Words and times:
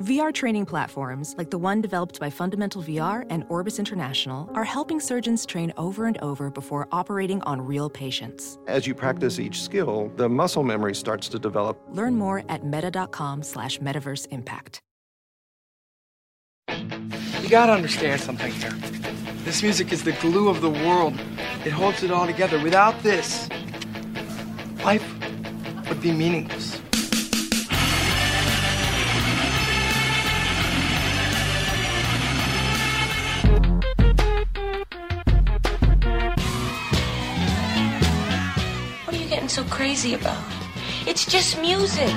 VR 0.00 0.32
training 0.32 0.64
platforms, 0.64 1.34
like 1.36 1.50
the 1.50 1.58
one 1.58 1.82
developed 1.82 2.18
by 2.18 2.30
Fundamental 2.30 2.82
VR 2.82 3.26
and 3.28 3.44
Orbis 3.50 3.78
International, 3.78 4.50
are 4.54 4.64
helping 4.64 4.98
surgeons 4.98 5.44
train 5.44 5.74
over 5.76 6.06
and 6.06 6.16
over 6.22 6.50
before 6.50 6.88
operating 6.90 7.42
on 7.42 7.60
real 7.60 7.90
patients. 7.90 8.58
As 8.66 8.86
you 8.86 8.94
practice 8.94 9.38
each 9.38 9.62
skill, 9.62 10.10
the 10.16 10.26
muscle 10.26 10.62
memory 10.62 10.94
starts 10.94 11.28
to 11.28 11.38
develop. 11.38 11.78
Learn 11.90 12.16
more 12.16 12.42
at 12.48 12.64
meta.com 12.64 13.42
slash 13.42 13.78
metaverse 13.80 14.26
impact. 14.30 14.80
You 16.70 17.50
gotta 17.50 17.72
understand 17.72 18.22
something 18.22 18.52
here. 18.52 18.72
This 19.44 19.62
music 19.62 19.92
is 19.92 20.02
the 20.02 20.12
glue 20.12 20.48
of 20.48 20.62
the 20.62 20.70
world. 20.70 21.12
It 21.66 21.72
holds 21.72 22.02
it 22.02 22.10
all 22.10 22.26
together. 22.26 22.58
Without 22.62 23.02
this, 23.02 23.50
life 24.82 25.06
would 25.90 26.00
be 26.00 26.10
meaningless. 26.10 26.80
Crazy 39.80 40.12
about? 40.12 40.36
It's 41.06 41.24
just 41.24 41.58
music. 41.58 42.14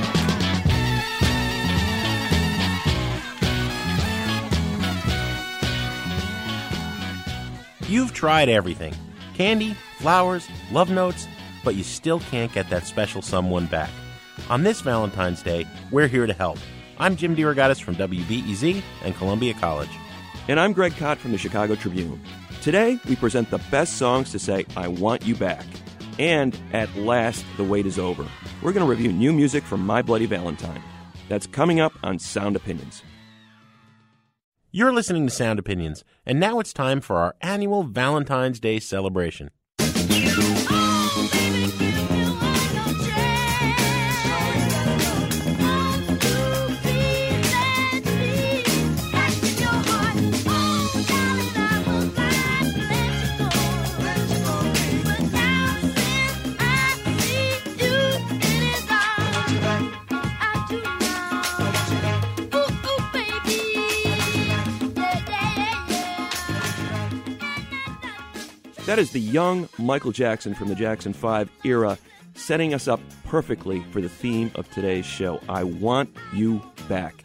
You've 7.88 8.14
tried 8.14 8.50
everything 8.50 8.94
candy, 9.34 9.78
flowers, 10.00 10.46
love 10.74 10.90
notes, 10.90 11.26
but 11.64 11.76
you 11.76 11.84
still 11.86 12.20
can't 12.20 12.52
get 12.52 12.70
that 12.70 12.86
special 12.86 13.22
someone 13.22 13.68
back. 13.68 13.92
On 14.50 14.64
this 14.64 14.82
Valentine's 14.82 15.42
Day, 15.42 15.66
we're 15.90 16.08
here 16.08 16.28
to 16.28 16.34
help. 16.34 16.60
I'm 17.00 17.16
Jim 17.16 17.34
DeRogatis 17.34 17.82
from 17.82 17.96
WBEZ 17.96 18.84
and 19.06 19.16
Columbia 19.16 19.54
College. 19.54 19.90
And 20.50 20.60
I'm 20.60 20.74
Greg 20.74 20.98
Kot 20.98 21.18
from 21.18 21.32
the 21.32 21.38
Chicago 21.38 21.76
Tribune. 21.76 22.22
Today, 22.62 23.00
we 23.08 23.16
present 23.16 23.50
the 23.52 23.60
best 23.72 23.96
songs 23.96 24.34
to 24.34 24.40
say, 24.40 24.66
I 24.76 24.90
want 24.90 25.26
you 25.26 25.34
back. 25.34 25.66
And 26.20 26.58
at 26.72 26.96
last, 26.96 27.46
the 27.58 27.64
wait 27.64 27.86
is 27.86 27.98
over. 27.98 28.26
We're 28.62 28.74
going 28.74 28.86
to 28.86 28.90
review 28.90 29.12
new 29.12 29.34
music 29.34 29.64
from 29.64 29.86
My 29.86 30.02
Bloody 30.02 30.26
Valentine. 30.26 30.82
That's 31.30 31.48
coming 31.48 31.80
up 31.80 31.94
on 32.04 32.20
Sound 32.20 32.56
Opinions. 32.56 33.04
You're 34.72 34.94
listening 34.94 35.28
to 35.28 35.34
Sound 35.34 35.60
Opinions, 35.60 36.04
and 36.26 36.40
now 36.40 36.60
it's 36.60 36.74
time 36.74 37.00
for 37.00 37.18
our 37.18 37.36
annual 37.42 37.84
Valentine's 37.84 38.60
Day 38.60 38.80
celebration. 38.80 39.52
That 68.94 69.00
is 69.00 69.10
the 69.10 69.20
young 69.20 69.68
Michael 69.80 70.12
Jackson 70.12 70.54
from 70.54 70.68
the 70.68 70.76
Jackson 70.76 71.14
5 71.14 71.50
era, 71.64 71.98
setting 72.36 72.76
us 72.76 72.88
up 72.88 73.00
perfectly 73.24 73.84
for 73.90 74.02
the 74.02 74.08
theme 74.08 74.52
of 74.54 74.70
today's 74.70 75.04
show 75.04 75.42
I 75.50 75.64
Want 75.64 76.16
You 76.32 76.62
Back. 76.88 77.24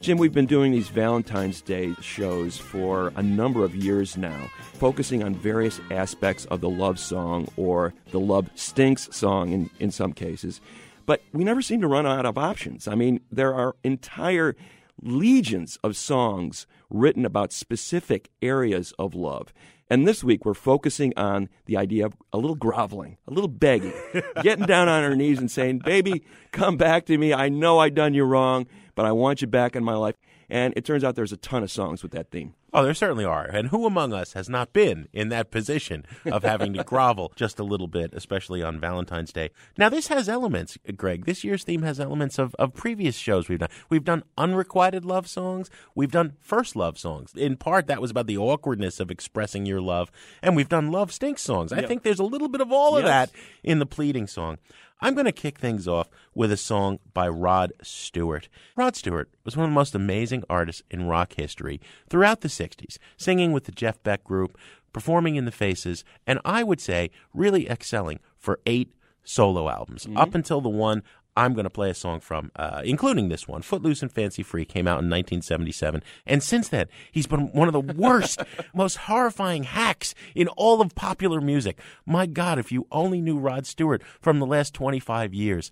Jim, 0.00 0.16
we've 0.16 0.32
been 0.32 0.46
doing 0.46 0.72
these 0.72 0.88
Valentine's 0.88 1.60
Day 1.60 1.92
shows 2.00 2.56
for 2.56 3.12
a 3.14 3.22
number 3.22 3.62
of 3.62 3.76
years 3.76 4.16
now, 4.16 4.48
focusing 4.72 5.22
on 5.22 5.34
various 5.34 5.82
aspects 5.90 6.46
of 6.46 6.62
the 6.62 6.70
love 6.70 6.98
song 6.98 7.46
or 7.58 7.92
the 8.10 8.18
love 8.18 8.48
stinks 8.54 9.14
song 9.14 9.52
in, 9.52 9.68
in 9.80 9.90
some 9.90 10.14
cases. 10.14 10.62
But 11.04 11.20
we 11.34 11.44
never 11.44 11.60
seem 11.60 11.82
to 11.82 11.88
run 11.88 12.06
out 12.06 12.24
of 12.24 12.38
options. 12.38 12.88
I 12.88 12.94
mean, 12.94 13.20
there 13.30 13.52
are 13.52 13.76
entire 13.84 14.56
legions 15.02 15.78
of 15.84 15.94
songs 15.94 16.66
written 16.88 17.26
about 17.26 17.52
specific 17.52 18.30
areas 18.40 18.94
of 18.98 19.14
love. 19.14 19.52
And 19.92 20.08
this 20.08 20.24
week 20.24 20.46
we're 20.46 20.54
focusing 20.54 21.12
on 21.18 21.50
the 21.66 21.76
idea 21.76 22.06
of 22.06 22.16
a 22.32 22.38
little 22.38 22.56
groveling, 22.56 23.18
a 23.28 23.30
little 23.30 23.46
begging, 23.46 23.92
getting 24.42 24.64
down 24.64 24.88
on 24.88 25.04
our 25.04 25.14
knees 25.14 25.38
and 25.38 25.50
saying, 25.50 25.80
Baby, 25.80 26.24
come 26.50 26.78
back 26.78 27.04
to 27.06 27.18
me. 27.18 27.34
I 27.34 27.50
know 27.50 27.78
I 27.78 27.90
done 27.90 28.14
you 28.14 28.24
wrong, 28.24 28.66
but 28.94 29.04
I 29.04 29.12
want 29.12 29.42
you 29.42 29.48
back 29.48 29.76
in 29.76 29.84
my 29.84 29.92
life. 29.92 30.14
And 30.48 30.72
it 30.78 30.86
turns 30.86 31.04
out 31.04 31.14
there's 31.14 31.30
a 31.30 31.36
ton 31.36 31.62
of 31.62 31.70
songs 31.70 32.02
with 32.02 32.12
that 32.12 32.30
theme. 32.30 32.54
Oh, 32.74 32.82
there 32.82 32.94
certainly 32.94 33.24
are. 33.24 33.44
And 33.44 33.68
who 33.68 33.84
among 33.84 34.14
us 34.14 34.32
has 34.32 34.48
not 34.48 34.72
been 34.72 35.08
in 35.12 35.28
that 35.28 35.50
position 35.50 36.06
of 36.24 36.42
having 36.42 36.72
to 36.72 36.84
grovel 36.84 37.30
just 37.36 37.58
a 37.58 37.64
little 37.64 37.86
bit, 37.86 38.14
especially 38.14 38.62
on 38.62 38.80
Valentine's 38.80 39.32
Day? 39.32 39.50
Now, 39.76 39.90
this 39.90 40.08
has 40.08 40.26
elements, 40.26 40.78
Greg. 40.96 41.26
This 41.26 41.44
year's 41.44 41.64
theme 41.64 41.82
has 41.82 42.00
elements 42.00 42.38
of, 42.38 42.54
of 42.54 42.72
previous 42.72 43.16
shows 43.16 43.48
we've 43.48 43.58
done. 43.58 43.68
We've 43.90 44.04
done 44.04 44.22
unrequited 44.38 45.04
love 45.04 45.28
songs. 45.28 45.68
We've 45.94 46.10
done 46.10 46.36
first 46.40 46.74
love 46.74 46.98
songs. 46.98 47.32
In 47.36 47.56
part, 47.56 47.88
that 47.88 48.00
was 48.00 48.10
about 48.10 48.26
the 48.26 48.38
awkwardness 48.38 49.00
of 49.00 49.10
expressing 49.10 49.66
your 49.66 49.82
love. 49.82 50.10
And 50.42 50.56
we've 50.56 50.68
done 50.68 50.90
love 50.90 51.12
stinks 51.12 51.42
songs. 51.42 51.72
I 51.72 51.82
think 51.82 52.02
there's 52.04 52.20
a 52.20 52.24
little 52.24 52.48
bit 52.48 52.62
of 52.62 52.72
all 52.72 52.96
of 52.96 53.04
that 53.04 53.30
in 53.62 53.80
the 53.80 53.86
pleading 53.86 54.26
song. 54.26 54.56
I'm 55.02 55.14
going 55.14 55.26
to 55.26 55.32
kick 55.32 55.58
things 55.58 55.88
off 55.88 56.08
with 56.32 56.52
a 56.52 56.56
song 56.56 57.00
by 57.12 57.28
Rod 57.28 57.72
Stewart. 57.82 58.48
Rod 58.76 58.94
Stewart 58.94 59.28
was 59.44 59.56
one 59.56 59.64
of 59.64 59.70
the 59.70 59.74
most 59.74 59.96
amazing 59.96 60.44
artists 60.48 60.82
in 60.92 61.08
rock 61.08 61.34
history 61.36 61.80
throughout 62.08 62.42
the 62.42 62.48
60s, 62.48 62.98
singing 63.16 63.50
with 63.50 63.64
the 63.64 63.72
Jeff 63.72 64.00
Beck 64.04 64.22
Group, 64.22 64.56
performing 64.92 65.34
in 65.34 65.44
the 65.44 65.50
Faces, 65.50 66.04
and 66.24 66.38
I 66.44 66.62
would 66.62 66.80
say 66.80 67.10
really 67.34 67.68
excelling 67.68 68.20
for 68.38 68.60
eight 68.64 68.94
solo 69.24 69.68
albums, 69.68 70.04
mm-hmm. 70.04 70.18
up 70.18 70.36
until 70.36 70.60
the 70.60 70.68
one 70.68 71.02
I'm 71.36 71.54
going 71.54 71.64
to 71.64 71.70
play 71.70 71.90
a 71.90 71.94
song 71.94 72.20
from, 72.20 72.50
uh, 72.56 72.82
including 72.84 73.28
this 73.28 73.48
one. 73.48 73.62
Footloose 73.62 74.02
and 74.02 74.12
Fancy 74.12 74.42
Free 74.42 74.64
came 74.64 74.86
out 74.86 75.00
in 75.00 75.08
1977. 75.08 76.02
And 76.26 76.42
since 76.42 76.68
then, 76.68 76.88
he's 77.10 77.26
been 77.26 77.52
one 77.52 77.68
of 77.68 77.72
the 77.72 77.94
worst, 77.94 78.42
most 78.74 78.96
horrifying 78.96 79.64
hacks 79.64 80.14
in 80.34 80.48
all 80.48 80.80
of 80.80 80.94
popular 80.94 81.40
music. 81.40 81.78
My 82.04 82.26
God, 82.26 82.58
if 82.58 82.70
you 82.70 82.86
only 82.90 83.20
knew 83.20 83.38
Rod 83.38 83.66
Stewart 83.66 84.02
from 84.20 84.38
the 84.38 84.46
last 84.46 84.74
25 84.74 85.32
years. 85.32 85.70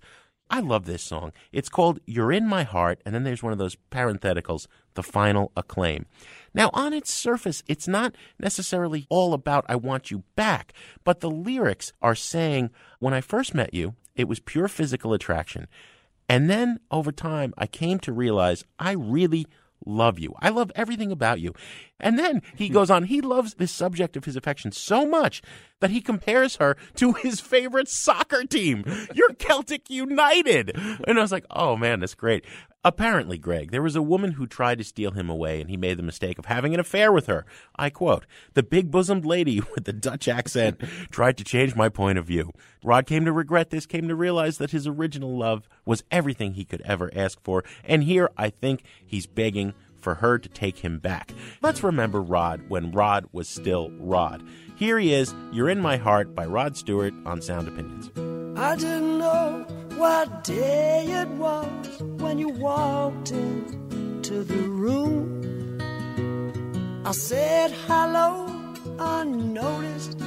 I 0.49 0.59
love 0.59 0.83
this 0.83 1.01
song. 1.01 1.31
It's 1.53 1.69
called 1.69 2.01
You're 2.05 2.33
in 2.33 2.45
My 2.45 2.63
Heart, 2.63 3.01
and 3.05 3.15
then 3.15 3.23
there's 3.23 3.41
one 3.41 3.53
of 3.53 3.57
those 3.57 3.77
parentheticals, 3.89 4.67
the 4.95 5.03
final 5.03 5.53
acclaim. 5.55 6.07
Now, 6.53 6.69
on 6.73 6.91
its 6.91 7.09
surface, 7.09 7.63
it's 7.67 7.87
not 7.87 8.15
necessarily 8.37 9.07
all 9.09 9.33
about 9.33 9.63
I 9.69 9.77
want 9.77 10.11
you 10.11 10.23
back, 10.35 10.73
but 11.05 11.21
the 11.21 11.29
lyrics 11.29 11.93
are 12.01 12.15
saying, 12.15 12.69
when 12.99 13.13
I 13.13 13.21
first 13.21 13.53
met 13.53 13.73
you, 13.73 13.95
it 14.15 14.27
was 14.27 14.39
pure 14.39 14.67
physical 14.67 15.13
attraction. 15.13 15.67
And 16.29 16.49
then 16.49 16.79
over 16.89 17.11
time, 17.11 17.53
I 17.57 17.67
came 17.67 17.99
to 17.99 18.13
realize 18.13 18.63
I 18.79 18.91
really 18.91 19.47
love 19.85 20.19
you. 20.19 20.33
I 20.39 20.49
love 20.49 20.71
everything 20.75 21.11
about 21.11 21.39
you. 21.39 21.53
And 22.01 22.19
then 22.19 22.41
he 22.55 22.67
hmm. 22.67 22.73
goes 22.73 22.89
on, 22.89 23.03
he 23.05 23.21
loves 23.21 23.53
this 23.53 23.71
subject 23.71 24.17
of 24.17 24.25
his 24.25 24.35
affection 24.35 24.71
so 24.71 25.05
much 25.05 25.41
that 25.79 25.91
he 25.91 26.01
compares 26.01 26.57
her 26.57 26.77
to 26.95 27.13
his 27.13 27.39
favorite 27.39 27.87
soccer 27.87 28.43
team. 28.43 28.83
You're 29.13 29.33
Celtic 29.33 29.89
United. 29.89 30.77
And 31.07 31.17
I 31.17 31.21
was 31.21 31.31
like, 31.31 31.45
oh 31.49 31.75
man, 31.75 31.99
that's 31.99 32.15
great. 32.15 32.45
Apparently, 32.83 33.37
Greg, 33.37 33.69
there 33.69 33.83
was 33.83 33.95
a 33.95 34.01
woman 34.01 34.31
who 34.31 34.47
tried 34.47 34.79
to 34.79 34.83
steal 34.83 35.11
him 35.11 35.29
away 35.29 35.61
and 35.61 35.69
he 35.69 35.77
made 35.77 35.97
the 35.97 36.03
mistake 36.03 36.39
of 36.39 36.45
having 36.45 36.73
an 36.73 36.79
affair 36.79 37.11
with 37.11 37.27
her. 37.27 37.45
I 37.75 37.91
quote, 37.91 38.25
the 38.53 38.63
big 38.63 38.89
bosomed 38.89 39.25
lady 39.25 39.61
with 39.75 39.85
the 39.85 39.93
Dutch 39.93 40.27
accent 40.27 40.81
tried 41.11 41.37
to 41.37 41.43
change 41.43 41.75
my 41.75 41.89
point 41.89 42.17
of 42.17 42.25
view. 42.25 42.51
Rod 42.83 43.05
came 43.05 43.25
to 43.25 43.31
regret 43.31 43.69
this, 43.69 43.85
came 43.85 44.07
to 44.07 44.15
realize 44.15 44.57
that 44.57 44.71
his 44.71 44.87
original 44.87 45.37
love 45.37 45.67
was 45.85 46.03
everything 46.09 46.53
he 46.53 46.65
could 46.65 46.81
ever 46.81 47.11
ask 47.15 47.39
for. 47.43 47.63
And 47.83 48.03
here 48.03 48.29
I 48.37 48.49
think 48.49 48.83
he's 49.05 49.27
begging 49.27 49.73
for 50.01 50.15
her 50.15 50.37
to 50.37 50.49
take 50.49 50.79
him 50.79 50.99
back. 50.99 51.33
Let's 51.61 51.83
remember 51.83 52.21
Rod 52.21 52.69
when 52.69 52.91
Rod 52.91 53.27
was 53.31 53.47
still 53.47 53.91
Rod. 53.99 54.43
Here 54.75 54.99
he 54.99 55.13
is, 55.13 55.33
You're 55.51 55.69
in 55.69 55.79
My 55.79 55.97
Heart 55.97 56.35
by 56.35 56.45
Rod 56.45 56.75
Stewart 56.75 57.13
on 57.25 57.41
Sound 57.41 57.67
Opinions. 57.67 58.09
I 58.57 58.75
didn't 58.75 59.19
know 59.19 59.65
what 59.95 60.43
day 60.43 61.05
it 61.07 61.27
was 61.29 62.01
when 62.01 62.37
you 62.37 62.49
walked 62.49 63.31
into 63.31 64.43
the 64.43 64.67
room. 64.67 65.79
I 67.05 67.11
said 67.11 67.71
hello 67.87 68.61
unnoticed. 69.01 70.19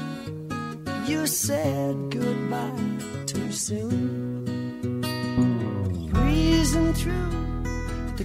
You 1.06 1.26
said 1.26 2.10
goodbye 2.10 3.24
too 3.26 3.52
soon. 3.52 5.00
Breezing 6.12 6.94
through 6.94 7.53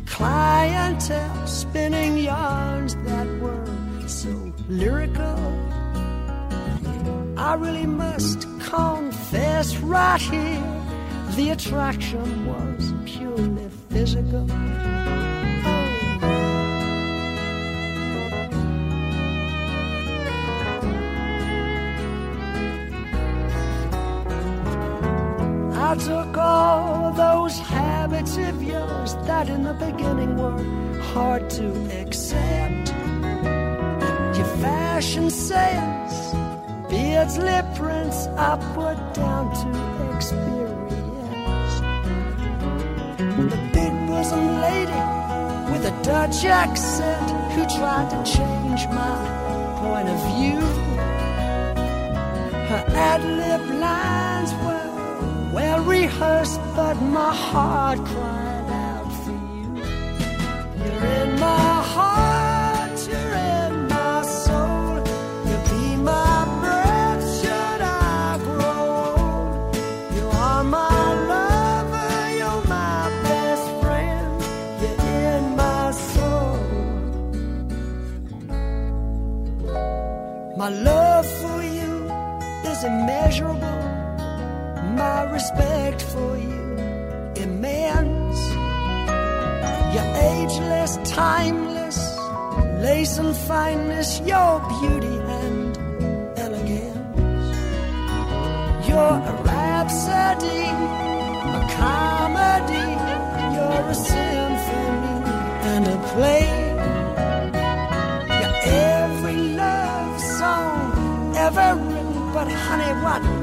clientele, 0.09 1.47
spinning 1.47 2.17
yarns 2.17 2.95
that 3.07 3.27
were 3.39 3.65
so 4.07 4.51
lyrical. 4.67 5.39
I 7.37 7.53
really 7.53 7.85
must 7.85 8.41
confess 8.59 9.77
right 9.77 10.19
here 10.19 10.79
the 11.35 11.51
attraction 11.51 12.45
was 12.47 12.93
purely 13.05 13.69
physical. 13.89 14.47
I 25.89 25.95
took 25.95 26.37
all 26.37 27.11
those 27.13 27.57
habits 28.09 28.37
of 28.37 28.63
yours 28.63 29.13
that 29.27 29.49
in 29.49 29.63
the 29.63 29.73
beginning 29.73 30.35
were 30.35 30.57
hard 31.13 31.47
to 31.47 31.67
accept. 32.01 32.89
Your 34.35 34.49
fashion 34.57 35.29
sense, 35.29 36.33
beards, 36.89 37.37
lip 37.37 37.65
prints, 37.75 38.25
put 38.73 38.97
down 39.13 39.45
to 39.61 40.15
experience. 40.15 41.75
The 43.53 43.61
big 43.73 43.93
bosom 44.07 44.47
lady 44.67 45.01
with 45.71 45.85
a 45.85 45.95
Dutch 46.03 46.45
accent 46.45 47.29
who 47.53 47.63
tried 47.77 48.09
to 48.09 48.19
change 48.37 48.87
my 48.87 49.17
point 49.81 50.09
of 50.09 50.19
view. 50.33 50.61
Her 52.69 52.83
ad 52.87 53.21
lib 53.23 53.79
were 53.79 54.28
well 55.53 55.83
rehearsed, 55.83 56.59
but 56.75 56.95
my 57.01 57.33
heart 57.33 57.99
cried 58.05 58.69
out 58.69 59.11
for 59.23 59.31
you. 59.31 59.67
You're 60.83 61.05
in 61.21 61.39
my 61.39 61.73
heart, 61.95 62.97
you're 63.09 63.35
in 63.57 63.87
my 63.87 64.21
soul. 64.23 65.03
You'll 65.47 65.67
be 65.73 65.95
my 65.97 66.45
breath 66.61 67.23
should 67.39 67.81
I 67.81 68.37
grow 68.43 68.85
old. 69.17 69.75
You 70.15 70.25
are 70.47 70.63
my 70.63 71.03
lover, 71.33 72.13
you're 72.39 72.63
my 72.67 73.09
best 73.23 73.65
friend. 73.81 74.27
You're 74.81 75.01
in 75.33 75.43
my 75.55 75.91
soul. 75.91 76.57
My 80.57 80.69
love 80.69 80.98
timeless, 91.09 91.97
lace 92.81 93.17
and 93.17 93.35
fineness, 93.35 94.19
your 94.21 94.59
beauty 94.69 95.17
and 95.41 95.77
elegance. 96.37 97.57
You're 98.87 99.17
a 99.31 99.33
rhapsody, 99.43 100.65
a 101.57 101.61
comedy, 101.81 102.87
you're 103.55 103.85
a 103.89 103.95
symphony 103.95 105.17
and 105.71 105.87
a 105.87 105.97
play. 106.13 106.45
You're 108.39 108.59
every 109.01 109.35
love 109.63 110.21
song 110.21 111.35
ever 111.35 111.75
written, 111.75 112.33
but 112.33 112.47
honey, 112.51 112.93
what 113.03 113.38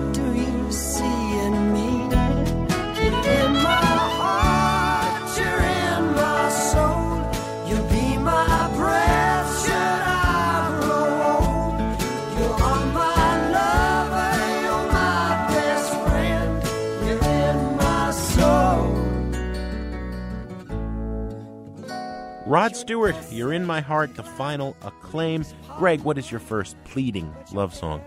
Rod 22.46 22.76
Stewart, 22.76 23.16
You're 23.32 23.52
in 23.52 23.66
My 23.66 23.80
Heart, 23.80 24.14
the 24.14 24.22
final 24.22 24.76
acclaim. 24.82 25.44
Greg, 25.78 26.02
what 26.02 26.16
is 26.16 26.30
your 26.30 26.38
first 26.38 26.76
pleading 26.84 27.34
love 27.52 27.74
song? 27.74 28.00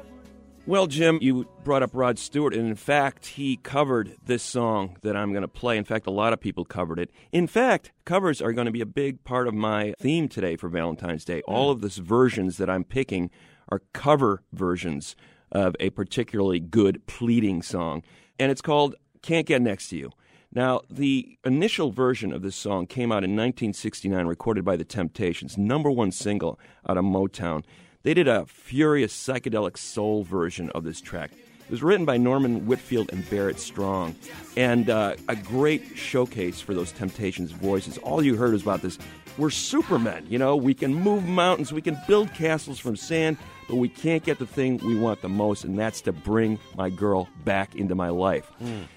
Well, 0.65 0.87
Jim, 0.87 1.19
you 1.21 1.45
brought 1.65 1.83
up 1.83 1.89
Rod 1.91 2.17
Stewart, 2.17 2.53
and 2.53 2.65
in 2.65 2.75
fact, 2.75 3.25
he 3.25 3.57
covered 3.57 4.15
this 4.23 4.41
song 4.41 4.95
that 5.01 5.17
I'm 5.17 5.33
going 5.33 5.41
to 5.41 5.49
play. 5.49 5.75
In 5.75 5.83
fact, 5.83 6.07
a 6.07 6.11
lot 6.11 6.31
of 6.31 6.39
people 6.39 6.63
covered 6.63 6.99
it. 6.99 7.11
In 7.33 7.47
fact, 7.47 7.91
covers 8.05 8.41
are 8.41 8.53
going 8.53 8.63
to 8.63 8.71
be 8.71 8.79
a 8.79 8.85
big 8.85 9.25
part 9.25 9.45
of 9.45 9.53
my 9.53 9.93
theme 9.99 10.29
today 10.29 10.55
for 10.55 10.69
Valentine's 10.69 11.25
Day. 11.25 11.41
All 11.41 11.69
of 11.69 11.81
these 11.81 11.97
versions 11.97 12.55
that 12.59 12.69
I'm 12.69 12.85
picking 12.85 13.31
are 13.67 13.81
cover 13.91 14.41
versions 14.53 15.17
of 15.51 15.75
a 15.81 15.89
particularly 15.89 16.61
good 16.61 17.05
pleading 17.07 17.61
song, 17.61 18.03
and 18.39 18.53
it's 18.53 18.61
called 18.61 18.95
Can't 19.21 19.45
Get 19.45 19.61
Next 19.61 19.89
to 19.89 19.97
You. 19.97 20.11
Now, 20.51 20.81
the 20.89 21.37
initial 21.45 21.91
version 21.91 22.33
of 22.33 22.41
this 22.41 22.55
song 22.55 22.87
came 22.87 23.11
out 23.11 23.23
in 23.23 23.31
1969, 23.31 24.25
recorded 24.25 24.65
by 24.65 24.77
The 24.77 24.83
Temptations, 24.83 25.59
number 25.59 25.91
one 25.91 26.11
single 26.11 26.59
out 26.87 26.97
of 26.97 27.05
Motown. 27.05 27.63
They 28.01 28.15
did 28.15 28.27
a 28.27 28.47
furious 28.47 29.13
psychedelic 29.13 29.77
soul 29.77 30.23
version 30.23 30.71
of 30.71 30.83
this 30.83 31.01
track. 31.01 31.31
It 31.33 31.71
was 31.71 31.83
written 31.83 32.03
by 32.03 32.17
Norman 32.17 32.65
Whitfield 32.65 33.13
and 33.13 33.29
Barrett 33.29 33.59
Strong, 33.59 34.15
and 34.57 34.89
uh, 34.89 35.17
a 35.27 35.35
great 35.35 35.83
showcase 35.95 36.59
for 36.59 36.73
those 36.73 36.91
Temptations 36.93 37.51
voices. 37.51 37.99
All 37.99 38.23
you 38.23 38.35
heard 38.35 38.53
was 38.53 38.63
about 38.63 38.81
this. 38.81 38.97
We're 39.37 39.51
supermen, 39.51 40.25
you 40.27 40.39
know. 40.39 40.55
We 40.55 40.73
can 40.73 40.95
move 40.95 41.25
mountains, 41.25 41.71
we 41.71 41.83
can 41.83 41.95
build 42.07 42.33
castles 42.33 42.79
from 42.79 42.95
sand, 42.95 43.37
but 43.67 43.75
we 43.75 43.87
can't 43.87 44.23
get 44.23 44.39
the 44.39 44.47
thing 44.47 44.79
we 44.79 44.95
want 44.95 45.21
the 45.21 45.29
most, 45.29 45.63
and 45.63 45.77
that's 45.77 46.01
to 46.01 46.11
bring 46.11 46.57
my 46.75 46.89
girl 46.89 47.29
back 47.45 47.75
into 47.75 47.93
my 47.93 48.09
life. 48.09 48.49
Mm. 48.59 48.87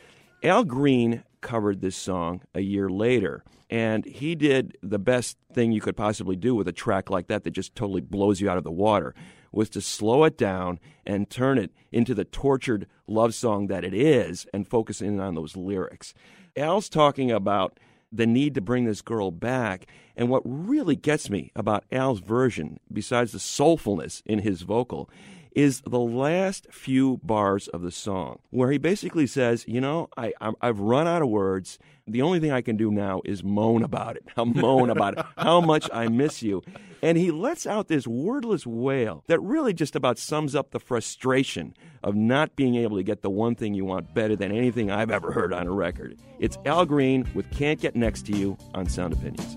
Al 0.43 0.65
Green 0.65 1.23
covered 1.43 1.81
this 1.81 1.97
song 1.97 2.41
a 2.55 2.61
year 2.61 2.89
later. 2.89 3.45
And 3.69 4.05
he 4.05 4.35
did 4.35 4.77
the 4.83 4.99
best 4.99 5.37
thing 5.53 5.73
you 5.73 5.81
could 5.81 5.97
possibly 5.97 6.37
do 6.37 6.55
with 6.55 6.69
a 6.69 6.73
track 6.73 7.11
like 7.11 7.27
that 7.27 7.45
that 7.45 7.51
just 7.51 7.75
totally 7.75 8.01
blows 8.01 8.41
you 8.41 8.49
out 8.49 8.59
of 8.59 8.65
the 8.65 8.71
water 8.71 9.15
was 9.51 9.69
to 9.71 9.81
slow 9.81 10.25
it 10.25 10.39
down 10.39 10.81
and 11.05 11.29
turn 11.29 11.59
it 11.59 11.71
into 11.91 12.15
the 12.15 12.25
tortured 12.25 12.87
love 13.07 13.35
song 13.35 13.67
that 13.67 13.85
it 13.85 13.93
is 13.95 14.47
and 14.55 14.67
focus 14.67 15.03
in 15.03 15.21
on 15.21 15.35
those 15.35 15.57
lyrics. 15.57 16.15
Al's 16.57 16.89
talking 16.89 17.31
about 17.31 17.79
the 18.11 18.27
need 18.27 18.55
to 18.55 18.61
bring 18.61 18.85
this 18.85 19.03
girl 19.03 19.31
back. 19.31 19.87
And 20.17 20.29
what 20.29 20.43
really 20.45 20.97
gets 20.97 21.31
me 21.31 21.51
about 21.57 21.85
Al's 21.91 22.21
version, 22.21 22.79
besides 22.93 23.33
the 23.33 23.39
soulfulness 23.39 24.23
in 24.27 24.41
his 24.41 24.63
vocal, 24.63 25.09
is 25.55 25.83
the 25.83 25.99
last 25.99 26.67
few 26.71 27.19
bars 27.23 27.69
of 27.69 27.83
the 27.83 27.91
song, 27.91 28.39
where 28.51 28.71
he 28.71 28.79
basically 28.79 29.27
says, 29.27 29.65
You 29.67 29.81
know, 29.81 30.09
I, 30.17 30.33
I've 30.61 30.81
run 30.81 31.07
out 31.07 31.23
of 31.23 31.29
words. 31.29 31.79
The 32.07 32.23
only 32.23 32.41
thing 32.41 32.51
I 32.51 32.63
can 32.63 32.77
do 32.77 32.91
now 32.91 33.23
is 33.25 33.45
moan 33.45 33.83
about 33.85 34.17
it. 34.17 34.25
I'll 34.37 34.47
moan 34.47 34.91
about 34.91 35.19
it. 35.19 35.25
How 35.39 35.61
much 35.61 35.89
I 35.93 36.09
miss 36.09 36.43
you. 36.43 36.63
And 37.01 37.17
he 37.17 37.31
lets 37.31 37.67
out 37.67 37.89
this 37.89 38.07
wordless 38.07 38.67
wail 38.67 39.25
that 39.27 39.41
really 39.41 39.73
just 39.73 39.97
about 39.97 40.19
sums 40.19 40.55
up 40.55 40.71
the 40.71 40.81
frustration 40.81 41.75
of 42.03 42.15
not 42.15 42.57
being 42.57 42.77
able 42.77 42.97
to 42.97 43.03
get 43.03 43.23
the 43.23 43.31
one 43.31 43.55
thing 43.55 43.75
you 43.75 43.85
want 43.85 44.15
better 44.15 44.37
than 44.37 44.53
anything 44.53 44.91
I've 44.91 45.11
ever 45.11 45.33
heard 45.33 45.53
on 45.53 45.67
a 45.67 45.73
record. 45.73 46.19
It's 46.39 46.59
Al 46.65 46.87
Green 46.87 47.29
with 47.35 47.51
Can't 47.51 47.81
Get 47.81 47.95
Next 47.95 48.27
to 48.27 48.33
You 48.33 48.57
on 48.75 48.89
Sound 48.89 49.13
Opinions. 49.15 49.57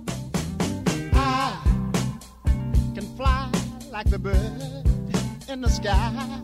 I 1.14 1.60
can 2.94 3.16
fly 3.16 3.52
like 3.92 4.10
the 4.10 4.20
bird 4.20 4.95
in 5.48 5.62
the 5.62 5.70
sky. 5.70 6.42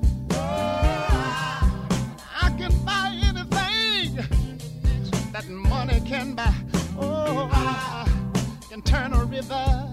I 2.41 2.49
can 2.57 2.71
buy 2.85 3.11
anything 3.23 4.15
that 5.31 5.47
money 5.49 6.01
can 6.05 6.35
buy. 6.35 6.53
Oh, 6.99 7.49
I 7.51 8.07
can 8.69 8.81
turn 8.81 9.13
a 9.13 9.25
river 9.25 9.91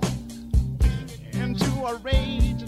into 1.33 1.71
a 1.87 1.97
raging 1.97 2.68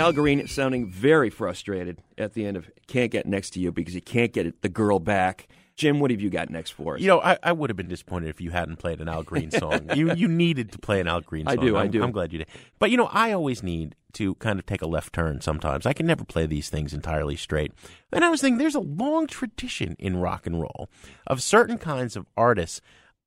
Al 0.00 0.12
Green 0.12 0.46
sounding 0.46 0.88
very 0.88 1.30
frustrated 1.30 2.02
at 2.18 2.34
the 2.34 2.46
end 2.46 2.56
of 2.56 2.70
Can't 2.86 3.10
Get 3.10 3.26
Next 3.26 3.50
to 3.50 3.60
You 3.60 3.70
because 3.72 3.94
he 3.94 4.00
can't 4.00 4.32
get 4.32 4.62
the 4.62 4.68
girl 4.68 4.98
back. 4.98 5.48
Jim, 5.76 5.98
what 6.00 6.10
have 6.10 6.20
you 6.20 6.28
got 6.28 6.50
next 6.50 6.70
for 6.70 6.96
us? 6.96 7.00
You 7.00 7.08
know, 7.08 7.20
I, 7.22 7.38
I 7.42 7.52
would 7.52 7.70
have 7.70 7.76
been 7.76 7.88
disappointed 7.88 8.28
if 8.28 8.40
you 8.40 8.50
hadn't 8.50 8.76
played 8.76 9.00
an 9.00 9.08
Al 9.08 9.22
Green 9.22 9.50
song. 9.50 9.88
you 9.94 10.12
you 10.12 10.28
needed 10.28 10.72
to 10.72 10.78
play 10.78 11.00
an 11.00 11.08
Al 11.08 11.22
Green 11.22 11.48
I 11.48 11.54
song. 11.54 11.64
do, 11.64 11.76
I 11.76 11.84
I'm, 11.84 11.90
do. 11.90 12.02
I'm 12.02 12.12
glad 12.12 12.32
you 12.32 12.38
did. 12.38 12.48
But 12.78 12.90
you 12.90 12.96
know, 12.96 13.08
I 13.12 13.32
always 13.32 13.62
need 13.62 13.94
to 14.14 14.34
kind 14.36 14.58
of 14.58 14.66
take 14.66 14.82
a 14.82 14.86
left 14.86 15.14
turn 15.14 15.40
sometimes. 15.40 15.86
I 15.86 15.92
can 15.92 16.06
never 16.06 16.24
play 16.24 16.44
these 16.44 16.68
things 16.68 16.92
entirely 16.92 17.36
straight. 17.36 17.72
And 18.12 18.24
I 18.24 18.28
was 18.28 18.40
thinking 18.40 18.58
there's 18.58 18.74
a 18.74 18.80
long 18.80 19.26
tradition 19.26 19.96
in 19.98 20.18
rock 20.18 20.46
and 20.46 20.60
roll 20.60 20.90
of 21.26 21.42
certain 21.42 21.78
kinds 21.78 22.16
of 22.16 22.26
artists 22.36 22.80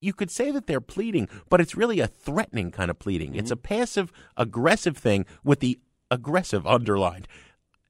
you 0.04 0.14
could 0.14 0.30
say 0.30 0.52
that 0.52 0.68
they're 0.68 0.82
pleading, 0.82 1.30
but 1.50 1.62
it's 1.62 1.76
really 1.76 2.02
a 2.02 2.08
threatening 2.08 2.72
kind 2.72 2.92
of 2.92 3.00
pleading. 3.00 3.36
It's 3.36 3.46
mm-hmm. 3.46 3.54
a 3.54 3.56
passive 3.56 4.12
aggressive 4.36 4.98
thing 4.98 5.26
with 5.44 5.62
the 5.62 5.80
aggressive 6.14 6.66
underlined. 6.68 7.28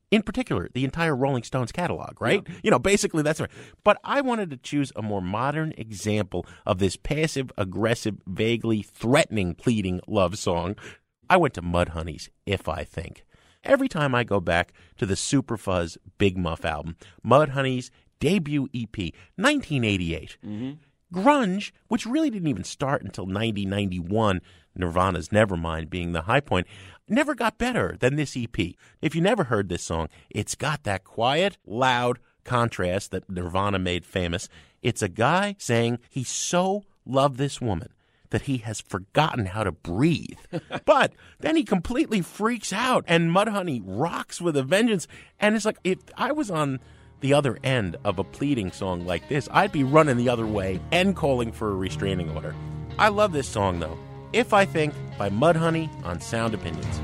In 0.10 0.22
particular, 0.22 0.70
the 0.74 0.86
entire 0.86 1.16
Rolling 1.16 1.44
Stones 1.44 1.72
catalog, 1.72 2.22
right? 2.22 2.46
You 2.64 2.70
know, 2.70 2.78
basically 2.78 3.24
that's 3.24 3.42
right. 3.42 3.50
But 3.84 4.00
I 4.04 4.22
wanted 4.22 4.52
to 4.52 4.58
choose 4.58 4.92
a 4.96 5.02
more 5.02 5.22
modern 5.22 5.74
example 5.76 6.46
of 6.68 6.78
this 6.78 6.96
passive 6.96 7.52
aggressive, 7.58 8.22
vaguely 8.28 8.84
threatening 8.84 9.56
pleading 9.56 10.02
love 10.08 10.38
song. 10.38 10.76
I 11.30 11.38
went 11.38 11.56
to 11.56 11.64
Mudhoney's 11.64 12.30
If 12.46 12.70
I 12.70 12.84
Think. 12.84 13.26
Every 13.64 13.88
time 13.88 14.14
I 14.14 14.24
go 14.24 14.40
back 14.40 14.74
to 14.98 15.08
the 15.08 15.16
Super 15.16 15.58
Fuzz 15.58 15.98
Big 16.20 16.38
Muff 16.38 16.64
album, 16.64 16.96
Mudhoney's 17.26 17.90
debut 18.20 18.68
EP, 18.74 18.98
1988. 19.36 20.38
Mm-hmm. 20.46 20.72
Grunge, 21.14 21.72
which 21.88 22.06
really 22.06 22.30
didn't 22.30 22.48
even 22.50 22.64
start 22.64 23.04
until 23.04 23.26
1991, 23.26 24.42
Nirvana's 24.76 25.30
Nevermind 25.30 25.90
being 25.90 26.12
the 26.12 26.24
high 26.24 26.40
point, 26.40 26.68
never 27.08 27.36
got 27.36 27.58
better 27.58 27.98
than 28.00 28.16
this 28.16 28.38
EP. 28.38 28.76
If 29.02 29.16
you 29.16 29.22
never 29.22 29.46
heard 29.46 29.70
this 29.70 29.84
song, 29.84 30.10
it's 30.30 30.56
got 30.56 30.84
that 30.84 31.04
quiet, 31.04 31.58
loud 31.66 32.20
contrast 32.44 33.12
that 33.12 33.30
Nirvana 33.30 33.80
made 33.80 34.06
famous. 34.06 34.50
It's 34.82 35.02
a 35.02 35.10
guy 35.10 35.56
saying 35.60 36.00
he 36.10 36.24
so 36.24 36.84
loved 37.06 37.38
this 37.38 37.62
woman 37.62 37.90
that 38.30 38.44
he 38.44 38.58
has 38.58 38.82
forgotten 38.82 39.46
how 39.46 39.64
to 39.64 39.72
breathe. 39.72 40.40
but 40.86 41.14
then 41.40 41.56
he 41.56 41.64
completely 41.64 42.22
freaks 42.22 42.74
out, 42.74 43.06
and 43.08 43.32
Mudhoney 43.32 43.82
rocks 43.86 44.42
with 44.42 44.58
a 44.58 44.64
vengeance. 44.64 45.08
And 45.40 45.56
it's 45.56 45.66
like, 45.66 45.78
if 45.84 46.00
I 46.18 46.32
was 46.32 46.50
on 46.50 46.80
the 47.20 47.34
other 47.34 47.60
end 47.64 47.96
of 48.04 48.20
a 48.20 48.24
pleading 48.24 48.72
song 48.72 49.06
like 49.06 49.30
this, 49.30 49.48
I'd 49.52 49.72
be 49.72 49.84
running 49.84 50.18
the 50.18 50.30
other 50.30 50.48
way 50.48 50.82
and 50.92 51.16
calling 51.16 51.52
for 51.52 51.72
a 51.72 51.76
restraining 51.76 52.32
order. 52.32 52.56
I 52.98 53.10
love 53.10 53.34
this 53.34 53.48
song, 53.48 53.80
though. 53.80 53.98
If 54.34 54.52
I 54.52 54.66
Think 54.66 54.96
by 55.18 55.30
Mudhoney 55.30 55.90
on 56.04 56.20
Sound 56.20 56.56
Opinions. 56.56 57.00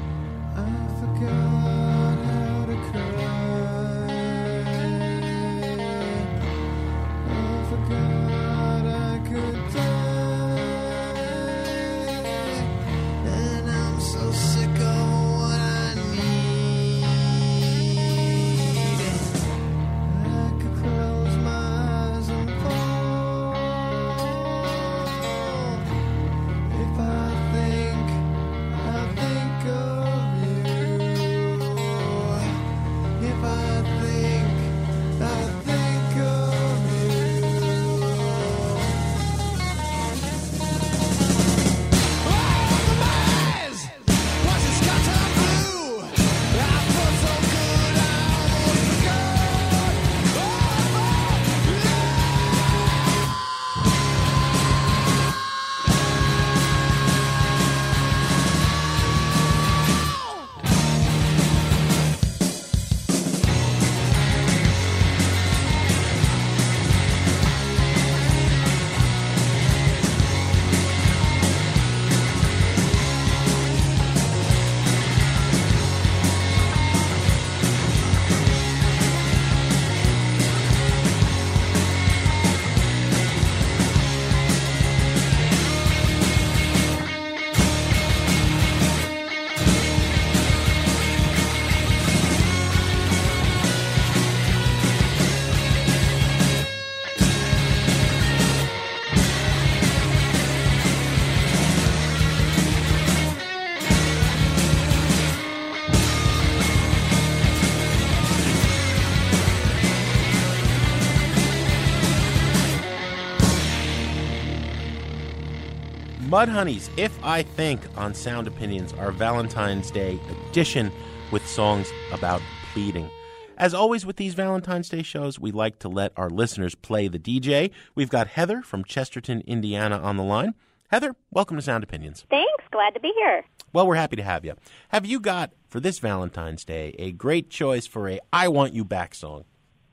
Mudhoney's 116.29 116.91
If 116.95 117.17
I 117.23 117.41
Think 117.41 117.81
on 117.97 118.13
Sound 118.13 118.45
Opinions, 118.45 118.93
our 118.93 119.11
Valentine's 119.11 119.89
Day 119.89 120.19
edition 120.29 120.91
with 121.31 121.47
songs 121.47 121.91
about 122.11 122.39
pleading. 122.71 123.09
As 123.57 123.73
always 123.73 124.05
with 124.05 124.17
these 124.17 124.35
Valentine's 124.35 124.89
Day 124.89 125.01
shows, 125.01 125.39
we 125.39 125.51
like 125.51 125.79
to 125.79 125.89
let 125.89 126.13
our 126.15 126.29
listeners 126.29 126.75
play 126.75 127.07
the 127.07 127.17
DJ. 127.17 127.71
We've 127.95 128.11
got 128.11 128.27
Heather 128.27 128.61
from 128.61 128.83
Chesterton, 128.83 129.41
Indiana 129.47 129.97
on 129.97 130.17
the 130.17 130.23
line. 130.23 130.53
Heather, 130.91 131.15
welcome 131.31 131.57
to 131.57 131.63
Sound 131.63 131.83
Opinions. 131.83 132.25
Thanks. 132.29 132.63
Glad 132.71 132.93
to 132.93 132.99
be 132.99 133.11
here. 133.17 133.43
Well, 133.73 133.87
we're 133.87 133.95
happy 133.95 134.17
to 134.17 134.23
have 134.23 134.45
you. 134.45 134.53
Have 134.89 135.07
you 135.07 135.19
got, 135.19 135.53
for 135.67 135.79
this 135.79 135.97
Valentine's 135.97 136.63
Day, 136.63 136.93
a 136.99 137.11
great 137.11 137.49
choice 137.49 137.87
for 137.87 138.07
a 138.07 138.19
I 138.31 138.49
Want 138.49 138.75
You 138.75 138.85
Back 138.85 139.15
song? 139.15 139.45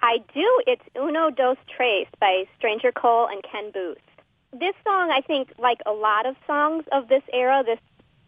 I 0.02 0.19
do. 0.35 0.62
It's 0.66 0.85
Uno 0.99 1.31
Dos 1.31 1.57
Tres 1.75 2.07
by 2.21 2.45
Stranger 2.59 2.93
Cole 2.93 3.26
and 3.26 3.43
Ken 3.43 3.73
Boothe. 3.73 3.97
This 4.59 4.75
song, 4.85 5.11
I 5.11 5.21
think, 5.21 5.53
like 5.59 5.81
a 5.85 5.93
lot 5.93 6.25
of 6.25 6.35
songs 6.47 6.85
of 6.91 7.09
this 7.09 7.23
era, 7.31 7.63
this 7.67 7.79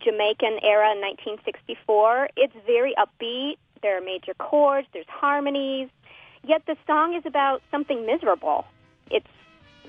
Jamaican 0.01 0.59
era 0.63 0.93
in 0.93 1.01
1964, 1.01 2.29
it's 2.37 2.53
very 2.67 2.95
upbeat. 2.99 3.57
There 3.81 3.97
are 3.97 4.03
major 4.03 4.35
chords, 4.35 4.87
there's 4.93 5.09
harmonies, 5.09 5.89
yet 6.45 6.63
the 6.67 6.77
song 6.87 7.15
is 7.15 7.25
about 7.25 7.63
something 7.71 8.05
miserable. 8.05 8.67
It's 9.11 9.27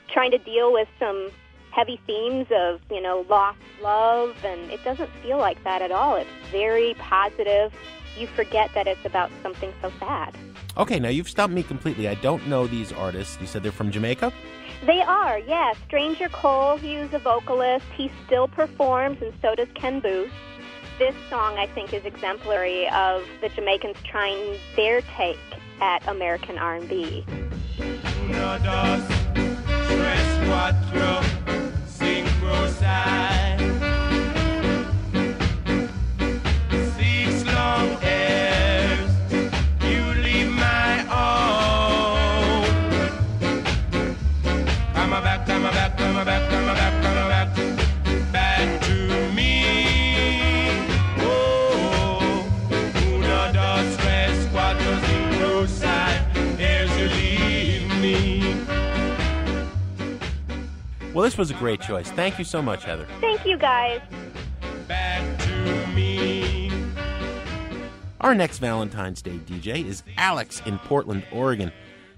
trying 0.07 0.31
to 0.31 0.37
deal 0.37 0.71
with 0.71 0.87
some 0.97 1.29
heavy 1.71 1.99
themes 2.07 2.47
of, 2.51 2.79
you 2.89 3.01
know, 3.01 3.25
lost 3.27 3.59
love, 3.83 4.37
and 4.45 4.71
it 4.71 4.81
doesn't 4.85 5.09
feel 5.21 5.39
like 5.39 5.61
that 5.65 5.81
at 5.81 5.91
all. 5.91 6.15
It's 6.15 6.29
very 6.51 6.93
positive. 6.99 7.73
You 8.17 8.27
forget 8.27 8.69
that 8.75 8.87
it's 8.87 9.03
about 9.03 9.29
something 9.43 9.73
so 9.81 9.91
sad. 9.99 10.35
Okay, 10.77 10.99
now 10.99 11.09
you've 11.09 11.29
stumped 11.29 11.53
me 11.53 11.63
completely. 11.63 12.07
I 12.07 12.15
don't 12.15 12.47
know 12.47 12.65
these 12.65 12.93
artists. 12.93 13.37
You 13.41 13.47
said 13.47 13.61
they're 13.61 13.73
from 13.73 13.91
Jamaica? 13.91 14.31
They 14.85 15.01
are, 15.01 15.39
yes. 15.39 15.75
Stranger 15.87 16.29
Cole, 16.29 16.77
he 16.77 16.97
was 16.97 17.13
a 17.13 17.19
vocalist. 17.19 17.85
He 17.95 18.09
still 18.25 18.47
performs, 18.47 19.21
and 19.21 19.33
so 19.41 19.55
does 19.55 19.67
Ken 19.75 19.99
Boothe. 19.99 20.31
This 20.97 21.15
song, 21.29 21.57
I 21.57 21.67
think, 21.67 21.93
is 21.93 22.05
exemplary 22.05 22.89
of 22.89 23.23
the 23.41 23.49
Jamaicans 23.49 23.97
trying 24.03 24.57
their 24.75 25.01
take 25.17 25.39
at 25.81 26.05
American 26.07 26.57
R&B. 26.57 27.25
Uno, 27.79 28.59
dos, 28.59 29.07
tres, 29.33 30.37
cuatro, 30.47 31.23
cinco, 31.85 32.67
seis. 32.67 33.48
Well, 61.13 61.23
this 61.23 61.39
was 61.39 61.49
a 61.49 61.55
great 61.55 61.81
choice. 61.81 62.11
Thank 62.11 62.37
you 62.37 62.45
so 62.45 62.61
much, 62.61 62.83
Heather. 62.83 63.07
Thank 63.19 63.43
you, 63.43 63.57
guys. 63.57 63.99
Back 64.87 65.39
to 65.39 65.87
me. 65.87 66.71
Our 68.21 68.35
next 68.35 68.59
Valentine's 68.59 69.23
Day 69.23 69.39
DJ 69.47 69.85
is 69.85 70.03
Alex 70.17 70.61
in 70.67 70.77
Portland, 70.77 71.25
Oregon. 71.31 71.71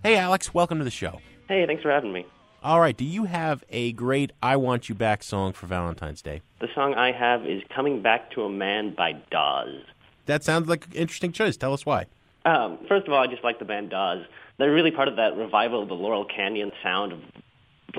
Hey, 0.04 0.18
Alex, 0.18 0.54
welcome 0.54 0.78
to 0.80 0.84
the 0.84 0.92
show. 0.92 1.22
Hey, 1.48 1.66
thanks 1.66 1.82
for 1.84 1.90
having 1.90 2.12
me. 2.12 2.26
All 2.64 2.82
right, 2.82 2.96
do 2.96 3.06
you 3.06 3.24
have 3.24 3.64
a 3.70 3.94
great 3.94 4.34
I 4.44 4.58
Want 4.58 4.90
You 4.90 4.96
Back 4.96 5.24
song 5.24 5.54
for 5.54 5.68
Valentine's 5.68 6.22
Day? 6.22 6.42
The 6.60 6.68
song 6.76 6.94
I 6.94 7.14
have 7.14 7.46
is 7.46 7.64
Coming 7.74 8.02
Back 8.02 8.32
to 8.32 8.44
a 8.44 8.50
Man 8.50 8.94
by 8.94 9.14
Dawes. 9.32 9.84
That 10.26 10.44
sounds 10.44 10.68
like 10.68 10.86
an 10.88 10.94
interesting 10.94 11.32
choice. 11.32 11.56
Tell 11.56 11.74
us 11.74 11.86
why. 11.86 12.08
Um, 12.46 12.78
first 12.90 13.08
of 13.08 13.14
all, 13.14 13.24
I 13.24 13.28
just 13.28 13.44
like 13.44 13.60
the 13.60 13.66
band 13.66 13.90
Dawes. 13.92 14.26
They're 14.58 14.74
really 14.74 14.92
part 14.92 15.08
of 15.08 15.16
that 15.16 15.38
revival 15.38 15.82
of 15.82 15.88
the 15.88 15.96
Laurel 15.96 16.26
Canyon 16.26 16.72
sound 16.84 17.14
of 17.14 17.20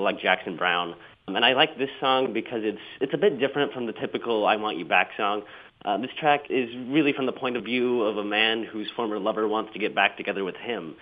like 0.01 0.19
Jackson 0.19 0.57
Browne. 0.57 0.95
Um, 1.27 1.35
and 1.35 1.45
I 1.45 1.53
like 1.53 1.77
this 1.77 1.89
song 1.99 2.33
because 2.33 2.61
it's 2.63 2.81
it's 2.99 3.13
a 3.13 3.17
bit 3.17 3.39
different 3.39 3.73
from 3.73 3.85
the 3.85 3.93
typical 3.93 4.45
I 4.45 4.55
Want 4.57 4.77
You 4.77 4.85
Back 4.85 5.11
song. 5.17 5.43
Uh, 5.85 5.97
this 5.97 6.11
track 6.19 6.45
is 6.49 6.69
really 6.87 7.13
from 7.13 7.25
the 7.25 7.31
point 7.33 7.57
of 7.57 7.63
view 7.63 8.03
of 8.03 8.17
a 8.17 8.23
man 8.23 8.63
whose 8.63 8.89
former 8.95 9.19
lover 9.19 9.47
wants 9.47 9.73
to 9.73 9.79
get 9.79 9.93
back 9.93 10.17
together 10.17 10.43
with 10.43 10.55
him. 10.55 10.95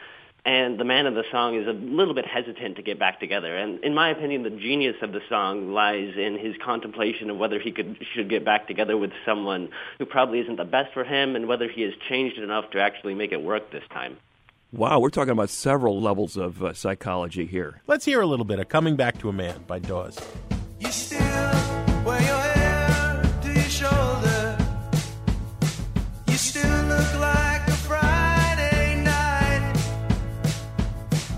And 0.43 0.79
the 0.79 0.83
man 0.83 1.05
of 1.05 1.13
the 1.13 1.23
song 1.31 1.55
is 1.55 1.67
a 1.67 1.71
little 1.71 2.15
bit 2.15 2.25
hesitant 2.25 2.75
to 2.77 2.81
get 2.81 2.97
back 2.97 3.19
together. 3.19 3.55
And 3.55 3.83
in 3.83 3.93
my 3.93 4.09
opinion, 4.09 4.41
the 4.41 4.49
genius 4.49 4.95
of 5.03 5.11
the 5.11 5.21
song 5.29 5.71
lies 5.71 6.13
in 6.17 6.35
his 6.39 6.55
contemplation 6.65 7.29
of 7.29 7.37
whether 7.37 7.59
he 7.59 7.71
could 7.71 7.95
should 8.15 8.27
get 8.27 8.43
back 8.43 8.67
together 8.67 8.97
with 8.97 9.11
someone 9.23 9.69
who 9.99 10.05
probably 10.07 10.39
isn't 10.39 10.55
the 10.55 10.65
best 10.65 10.93
for 10.93 11.03
him 11.03 11.35
and 11.35 11.47
whether 11.47 11.69
he 11.69 11.83
has 11.83 11.93
changed 12.09 12.39
enough 12.39 12.71
to 12.71 12.81
actually 12.81 13.13
make 13.13 13.31
it 13.31 13.41
work 13.41 13.71
this 13.71 13.83
time. 13.93 14.17
Wow, 14.73 15.01
we're 15.01 15.09
talking 15.09 15.33
about 15.33 15.49
several 15.49 15.99
levels 15.99 16.37
of 16.37 16.63
uh, 16.63 16.71
psychology 16.73 17.45
here. 17.45 17.81
Let's 17.87 18.05
hear 18.05 18.21
a 18.21 18.25
little 18.25 18.45
bit 18.45 18.57
of 18.57 18.69
Coming 18.69 18.95
Back 18.95 19.17
to 19.17 19.27
a 19.27 19.33
Man 19.33 19.65
by 19.67 19.79
Dawes. 19.79 20.17
You 20.79 20.89
still 20.89 21.19
wear 22.05 22.21
your 22.21 22.39
hair 22.39 23.21
to 23.41 23.51
your 23.51 23.63
shoulder. 23.63 24.57
You 26.27 26.37
still 26.37 26.83
look 26.85 27.19
like 27.19 27.67
a 27.67 27.73
Friday 27.73 29.03
night. 29.03 29.75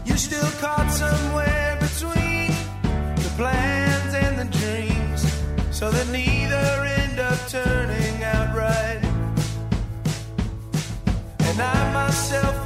You're 0.05 0.17
still 0.17 0.51
caught 0.61 0.91
somewhere 0.91 1.75
between 1.81 2.49
the 3.15 3.33
plans 3.35 4.13
and 4.13 4.37
the 4.37 4.57
dreams, 4.59 5.75
so 5.75 5.89
that 5.89 6.07
neither 6.09 6.85
end 7.01 7.19
up 7.19 7.39
turning 7.47 8.23
out 8.25 8.55
right. 8.55 8.99
And 11.39 11.59
I 11.59 11.93
myself 11.93 12.62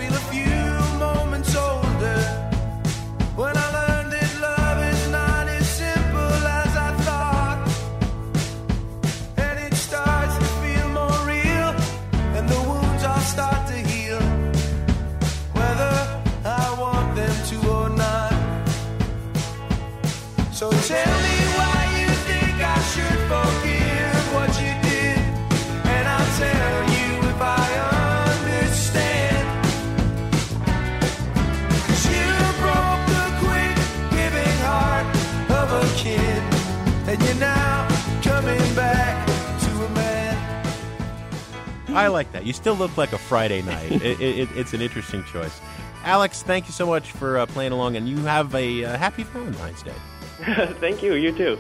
I 41.98 42.10
like 42.10 42.32
that. 42.34 42.46
You 42.46 42.54
still 42.54 42.76
look 42.76 42.96
like 42.96 43.12
a 43.12 43.18
Friday 43.18 43.64
night. 43.64 43.92
it, 44.04 44.22
it, 44.22 44.50
it's 44.56 44.74
an 44.74 44.82
interesting 44.82 45.24
choice. 45.24 45.60
Alex, 46.04 46.44
thank 46.44 46.68
you 46.68 46.72
so 46.72 46.86
much 46.86 47.12
for 47.12 47.40
uh, 47.40 47.48
playing 47.48 47.72
along, 47.72 47.96
and 47.96 48.08
you 48.08 48.18
have 48.18 48.54
a 48.54 48.86
uh, 48.86 48.98
happy 48.98 49.24
Valentine's 49.24 49.82
Day. 49.82 49.94
Thank 50.80 51.02
you. 51.02 51.16
You 51.16 51.32
too. 51.32 51.58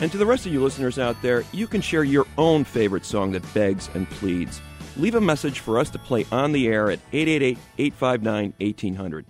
And 0.00 0.10
to 0.10 0.18
the 0.18 0.26
rest 0.26 0.44
of 0.46 0.52
you 0.52 0.60
listeners 0.60 0.98
out 0.98 1.22
there, 1.22 1.44
you 1.52 1.68
can 1.68 1.80
share 1.80 2.02
your 2.02 2.26
own 2.36 2.64
favorite 2.64 3.04
song 3.04 3.30
that 3.32 3.54
begs 3.54 3.88
and 3.94 4.10
pleads. 4.10 4.60
Leave 4.96 5.14
a 5.14 5.20
message 5.20 5.60
for 5.60 5.78
us 5.78 5.88
to 5.90 5.98
play 6.00 6.26
on 6.32 6.50
the 6.50 6.66
air 6.66 6.90
at 6.90 6.98
888 7.12 7.58
859 7.78 8.54
1800. 8.58 9.26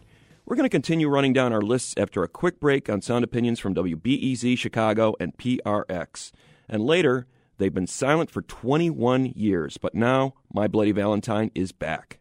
We're 0.47 0.57
going 0.57 0.65
to 0.65 0.71
continue 0.71 1.11
running 1.11 1.35
down 1.35 1.53
our 1.53 1.61
lists 1.61 1.93
after 1.99 2.23
a 2.23 2.29
quick 2.29 2.59
break 2.59 2.89
on 2.89 3.03
sound 3.03 3.23
opinions 3.23 3.61
from 3.61 3.75
WBEZ 3.75 4.57
Chicago 4.57 5.15
and 5.21 5.37
PRX. 5.37 6.33
And 6.69 6.87
later, 6.87 7.27
they've 7.63 7.73
been 7.73 7.87
silent 7.87 8.29
for 8.29 8.43
21 8.43 9.27
years, 9.37 9.79
but 9.79 9.95
now 9.95 10.35
My 10.53 10.67
Bloody 10.67 10.91
Valentine 10.91 11.53
is 11.55 11.71
back. 11.71 12.19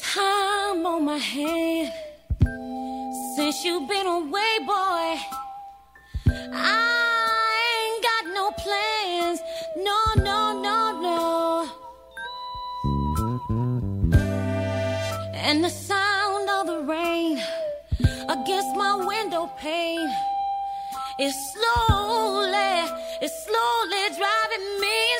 Time 0.00 0.86
on 0.86 1.04
my 1.04 1.18
hand 1.18 1.92
since 3.36 3.64
you've 3.64 3.86
been 3.86 4.06
away, 4.06 4.58
boy. 4.66 5.18
I 6.54 6.97
window 19.06 19.48
pane. 19.56 20.12
Is 21.18 21.34
slowly, 21.52 22.74
it's 23.20 23.44
slowly 23.44 24.04
driving 24.16 24.80
me 24.80 25.17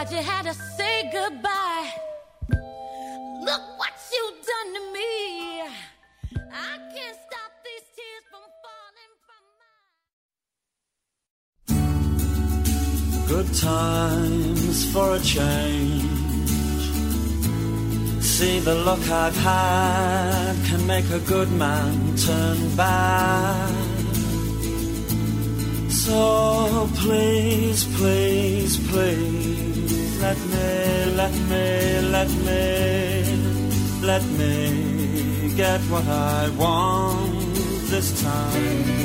Why'd 0.00 0.12
you 0.12 0.22
have 0.22 0.46
to 0.46 0.54
say 0.54 1.10
goodbye? 1.12 1.92
Look 2.48 3.64
what 3.80 3.94
you've 4.10 4.40
done 4.52 4.70
to 4.76 4.82
me. 4.96 5.60
I 6.50 6.72
can't 6.94 7.18
stop 7.26 7.52
these 7.66 7.86
tears 7.94 8.24
from 8.30 8.44
falling 8.64 9.12
from 9.26 9.42
my 9.60 9.76
Good 13.28 13.50
times 13.54 14.76
for 14.90 15.06
a 15.16 15.20
change. 15.20 16.04
See 18.22 18.58
the 18.60 18.76
luck 18.76 19.04
I've 19.10 19.36
had 19.36 20.54
can 20.64 20.86
make 20.86 21.10
a 21.10 21.20
good 21.20 21.52
man 21.52 22.16
turn 22.16 22.74
bad. 22.74 23.74
So 25.90 26.88
please, 26.96 27.84
please, 27.98 28.78
please 28.88 29.69
let 30.20 30.38
me, 30.38 31.04
let 31.14 31.32
me, 31.32 32.00
let 32.08 32.28
me, 32.28 33.24
let 34.02 34.24
me 34.26 35.54
get 35.56 35.80
what 35.82 36.06
I 36.06 36.50
want 36.50 37.54
this 37.88 38.22
time. 38.22 39.00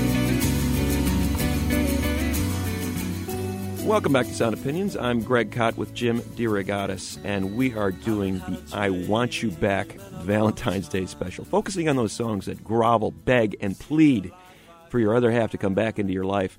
Welcome 3.87 4.13
back 4.13 4.25
to 4.25 4.33
Sound 4.33 4.55
Opinions. 4.55 4.97
I'm 4.97 5.21
Greg 5.21 5.51
Kot 5.51 5.77
with 5.77 5.93
Jim 5.93 6.19
DeRogatis, 6.19 7.17
and 7.23 7.55
we 7.55 7.73
are 7.75 7.91
doing 7.91 8.39
the 8.39 8.61
I 8.73 8.89
Want 8.89 9.41
You 9.41 9.51
Back 9.51 9.93
Valentine's 10.23 10.89
Day 10.89 11.05
special, 11.05 11.45
focusing 11.45 11.87
on 11.87 11.95
those 11.95 12.11
songs 12.11 12.47
that 12.47 12.63
grovel, 12.63 13.11
beg, 13.11 13.55
and 13.61 13.79
plead 13.79 14.33
for 14.89 14.99
your 14.99 15.15
other 15.15 15.31
half 15.31 15.51
to 15.51 15.57
come 15.57 15.75
back 15.75 15.97
into 15.97 16.13
your 16.13 16.25
life. 16.25 16.57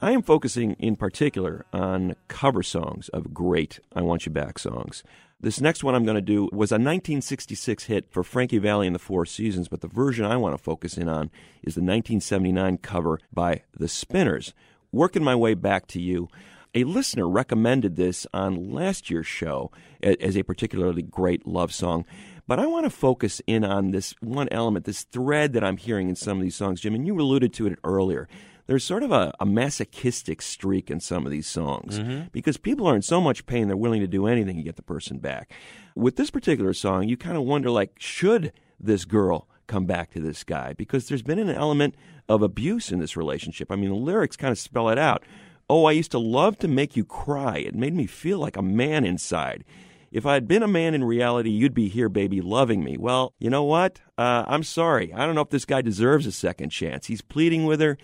I 0.00 0.12
am 0.12 0.22
focusing 0.22 0.76
in 0.78 0.94
particular 0.94 1.66
on 1.72 2.14
cover 2.28 2.62
songs 2.62 3.08
of 3.08 3.34
great 3.34 3.80
I 3.96 4.02
Want 4.02 4.26
You 4.26 4.32
Back 4.32 4.60
songs. 4.60 5.02
This 5.40 5.60
next 5.60 5.82
one 5.82 5.96
I'm 5.96 6.04
going 6.04 6.14
to 6.14 6.20
do 6.20 6.44
was 6.52 6.70
a 6.70 6.78
1966 6.78 7.84
hit 7.84 8.06
for 8.08 8.22
Frankie 8.22 8.58
Valli 8.58 8.86
and 8.86 8.94
the 8.94 9.00
Four 9.00 9.26
Seasons, 9.26 9.66
but 9.66 9.80
the 9.80 9.88
version 9.88 10.24
I 10.24 10.36
want 10.36 10.56
to 10.56 10.62
focus 10.62 10.96
in 10.96 11.08
on 11.08 11.30
is 11.64 11.74
the 11.74 11.80
1979 11.80 12.78
cover 12.78 13.18
by 13.32 13.62
The 13.76 13.88
Spinners. 13.88 14.54
Working 14.92 15.24
my 15.24 15.34
way 15.34 15.54
back 15.54 15.88
to 15.88 16.00
you. 16.00 16.28
A 16.74 16.84
listener 16.84 17.28
recommended 17.28 17.96
this 17.96 18.24
on 18.32 18.70
last 18.70 19.10
year's 19.10 19.26
show 19.26 19.72
as 20.00 20.36
a 20.36 20.44
particularly 20.44 21.02
great 21.02 21.44
love 21.44 21.72
song. 21.72 22.04
But 22.46 22.60
I 22.60 22.66
want 22.66 22.84
to 22.84 22.90
focus 22.90 23.42
in 23.48 23.64
on 23.64 23.90
this 23.90 24.14
one 24.20 24.48
element, 24.52 24.84
this 24.84 25.02
thread 25.02 25.54
that 25.54 25.64
I'm 25.64 25.76
hearing 25.76 26.08
in 26.08 26.14
some 26.14 26.38
of 26.38 26.42
these 26.44 26.56
songs, 26.56 26.80
Jim, 26.82 26.94
and 26.94 27.06
you 27.06 27.18
alluded 27.20 27.52
to 27.54 27.66
it 27.66 27.78
earlier. 27.82 28.28
There's 28.68 28.84
sort 28.84 29.02
of 29.02 29.10
a, 29.10 29.32
a 29.40 29.46
masochistic 29.46 30.40
streak 30.42 30.90
in 30.90 31.00
some 31.00 31.24
of 31.26 31.32
these 31.32 31.46
songs 31.48 31.98
Mm-hmm. 31.98 32.28
because 32.32 32.56
people 32.58 32.86
are 32.86 32.94
in 32.94 33.02
so 33.02 33.20
much 33.20 33.46
pain 33.46 33.66
they're 33.66 33.76
willing 33.76 34.00
to 34.02 34.06
do 34.06 34.26
anything 34.26 34.56
to 34.56 34.62
get 34.62 34.76
the 34.76 34.82
person 34.82 35.18
back. 35.18 35.50
With 35.96 36.16
this 36.16 36.30
particular 36.30 36.72
song, 36.74 37.08
you 37.08 37.16
kind 37.16 37.36
of 37.36 37.42
wonder 37.44 37.70
like, 37.70 37.94
should 37.98 38.52
this 38.78 39.04
girl 39.04 39.48
come 39.66 39.86
back 39.86 40.10
to 40.12 40.20
this 40.20 40.44
guy? 40.44 40.74
Because 40.74 41.08
there's 41.08 41.22
been 41.22 41.38
an 41.38 41.50
element 41.50 41.94
of 42.28 42.42
abuse 42.42 42.92
in 42.92 42.98
this 43.00 43.16
relationship. 43.16 43.72
I 43.72 43.76
mean, 43.76 43.88
the 43.90 43.96
lyrics 43.96 44.36
kind 44.36 44.52
of 44.52 44.58
spell 44.58 44.90
it 44.90 44.98
out. 44.98 45.24
Oh, 45.70 45.86
I 45.86 45.92
used 45.92 46.10
to 46.12 46.18
love 46.18 46.58
to 46.60 46.68
make 46.68 46.96
you 46.96 47.04
cry. 47.04 47.56
It 47.58 47.74
made 47.74 47.94
me 47.94 48.06
feel 48.06 48.38
like 48.38 48.56
a 48.56 48.62
man 48.62 49.04
inside. 49.04 49.64
If 50.12 50.24
I 50.24 50.34
had 50.34 50.46
been 50.48 50.62
a 50.62 50.68
man 50.68 50.94
in 50.94 51.04
reality, 51.04 51.50
you'd 51.50 51.74
be 51.74 51.88
here, 51.88 52.08
baby, 52.08 52.40
loving 52.40 52.82
me. 52.84 52.96
Well, 52.96 53.34
you 53.38 53.50
know 53.50 53.64
what? 53.64 54.00
Uh, 54.16 54.44
I'm 54.46 54.62
sorry. 54.62 55.12
I 55.12 55.26
don't 55.26 55.34
know 55.34 55.42
if 55.42 55.50
this 55.50 55.66
guy 55.66 55.82
deserves 55.82 56.26
a 56.26 56.32
second 56.32 56.70
chance. 56.70 57.06
He's 57.06 57.20
pleading 57.20 57.66
with 57.66 57.80
her, 57.80 57.98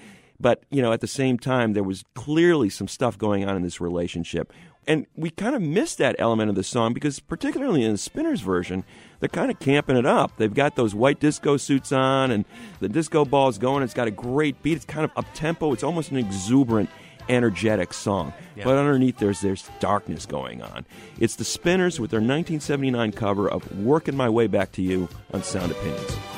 but, 0.45 0.63
you 0.69 0.83
know, 0.83 0.93
at 0.93 1.01
the 1.01 1.07
same 1.07 1.39
time, 1.39 1.73
there 1.73 1.83
was 1.83 2.05
clearly 2.13 2.69
some 2.69 2.87
stuff 2.87 3.17
going 3.17 3.49
on 3.49 3.57
in 3.57 3.63
this 3.63 3.81
relationship. 3.81 4.53
And 4.87 5.07
we 5.17 5.31
kind 5.31 5.55
of 5.55 5.63
missed 5.63 5.97
that 5.97 6.17
element 6.19 6.51
of 6.51 6.55
the 6.55 6.63
song 6.63 6.93
because, 6.93 7.19
particularly 7.19 7.83
in 7.83 7.93
the 7.93 7.97
Spinners 7.97 8.43
version, 8.43 8.85
they're 9.21 9.31
kind 9.31 9.51
of 9.51 9.59
camping 9.59 9.97
it 9.97 10.05
up. 10.05 10.37
They've 10.37 10.53
got 10.53 10.77
those 10.77 10.95
white 10.95 11.19
disco 11.19 11.57
suits 11.57 11.93
on, 11.93 12.31
and 12.31 12.45
the 12.81 12.91
disco 12.91 13.25
ball 13.25 13.49
is 13.49 13.57
going. 13.57 13.83
It's 13.85 13.95
got 13.95 14.07
a 14.07 14.11
great 14.11 14.63
beat. 14.63 14.77
It's 14.77 14.85
kind 14.85 15.07
of 15.07 15.13
up 15.17 15.25
tempo. 15.33 15.73
It's 15.73 15.83
almost 15.83 16.11
an 16.11 16.19
exuberant 16.19 16.91
energetic 17.31 17.95
song. 17.95 18.35
Yeah. 18.55 18.65
But 18.65 18.77
underneath 18.77 19.17
there's 19.17 19.41
there's 19.41 19.71
darkness 19.81 20.27
going 20.27 20.61
on. 20.61 20.85
It's 21.19 21.37
the 21.37 21.45
Spinners 21.45 21.99
with 21.99 22.11
their 22.11 22.21
1979 22.21 23.13
cover 23.13 23.49
of 23.49 23.79
"Working 23.79 24.15
My 24.15 24.29
Way 24.29 24.47
Back 24.47 24.73
to 24.73 24.83
You" 24.83 25.09
on 25.33 25.43
Sound 25.43 25.73
Opinions. 25.73 26.34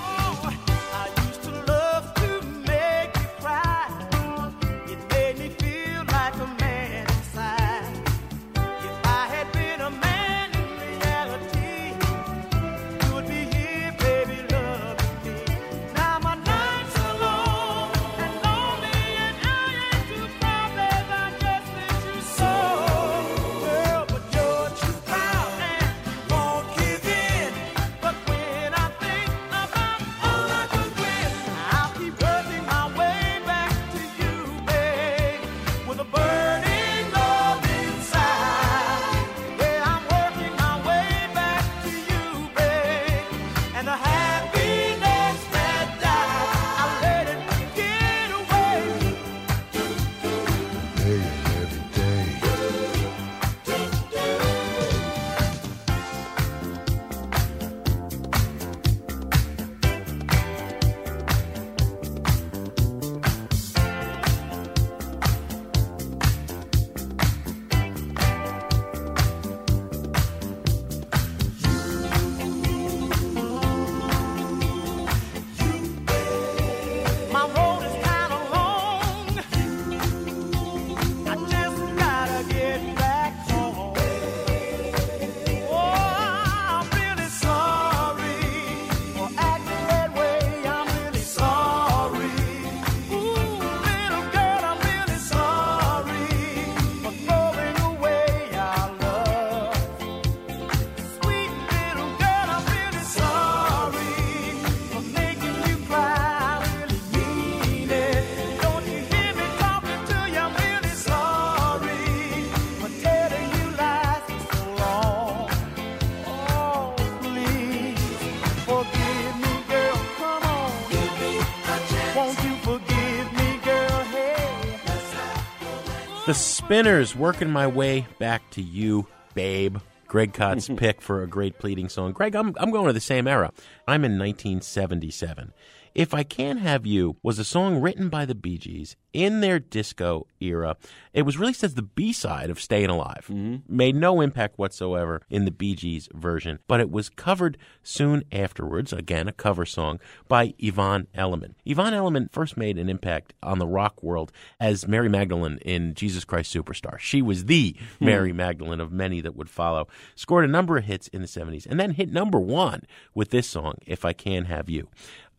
The 126.27 126.35
Spinners, 126.35 127.15
working 127.15 127.51
my 127.51 127.69
way 127.69 128.05
back 128.19 128.51
to 128.51 128.61
you, 128.61 129.07
babe. 129.35 129.79
Greg 130.09 130.33
Kot's 130.33 130.69
pick 130.77 131.01
for 131.01 131.23
a 131.23 131.29
great 131.29 131.61
pleading 131.61 131.89
song. 131.89 132.11
Greg, 132.11 132.35
I'm, 132.35 132.53
I'm 132.59 132.73
going 132.73 132.89
to 132.89 132.93
the 132.93 132.99
same 132.99 133.29
era. 133.29 133.53
I'm 133.87 134.05
in 134.05 134.19
1977. 134.19 135.53
If 135.97 136.13
I 136.13 136.25
Can't 136.25 136.61
Have 136.61 136.85
You 136.85 137.17
was 137.23 137.39
a 137.39 137.45
song 137.45 137.81
written 137.81 138.11
by 138.11 138.27
the 138.27 138.35
Bee 138.35 138.59
Gees 138.59 138.97
in 139.15 139.41
their 139.41 139.59
disco 139.59 140.27
era. 140.41 140.77
It 141.15 141.23
was 141.23 141.39
released 141.39 141.65
as 141.65 141.73
the 141.73 141.81
B 141.81 142.13
side 142.13 142.51
of 142.51 142.61
Staying 142.61 142.91
Alive. 142.91 143.29
Mm-hmm. 143.31 143.75
Made 143.75 143.97
no 143.97 144.21
impact 144.21 144.59
whatsoever 144.59 145.23
in 145.31 145.47
the 145.47 145.51
Bee 145.51 145.75
Gees 145.75 146.11
version, 146.13 146.59
but 146.69 146.81
it 146.81 146.91
was 146.91 147.09
covered 147.09 147.57
soon 147.83 148.25
afterwards, 148.31 148.93
again, 148.93 149.27
a 149.27 149.33
cover 149.33 149.65
song, 149.65 149.99
by 150.29 150.53
Yvonne 150.59 151.07
Elliman. 151.15 151.55
Yvonne 151.65 151.95
Elliman 151.95 152.29
first 152.31 152.59
made 152.59 152.77
an 152.77 152.91
impact 152.91 153.33
on 153.43 153.59
the 153.59 153.67
rock 153.67 154.03
world 154.03 154.33
as 154.61 154.87
Mary 154.87 155.09
Magdalene 155.09 155.59
in 155.63 155.95
Jesus 155.95 156.27
Christ 156.27 156.55
Superstar. 156.55 156.99
She 156.99 157.23
was 157.23 157.47
the 157.47 157.75
hmm. 157.99 158.05
Mary 158.05 158.35
Magdalene 158.35 158.81
of 158.81 158.93
many 158.93 159.23
that 159.23 159.35
would 159.35 159.49
follow. 159.49 159.89
Scored 160.15 160.45
a 160.45 160.49
number 160.49 160.77
of 160.77 160.85
hits 160.85 161.09
in 161.09 161.23
the 161.23 161.27
70s 161.27 161.65
and 161.65 161.81
then 161.81 161.93
hit 161.93 162.13
number 162.13 162.39
one 162.39 162.83
with 163.15 163.31
this 163.31 163.49
song, 163.49 163.77
If 163.87 164.05
I 164.05 164.13
Can 164.13 164.45
Have 164.45 164.69
You. 164.69 164.89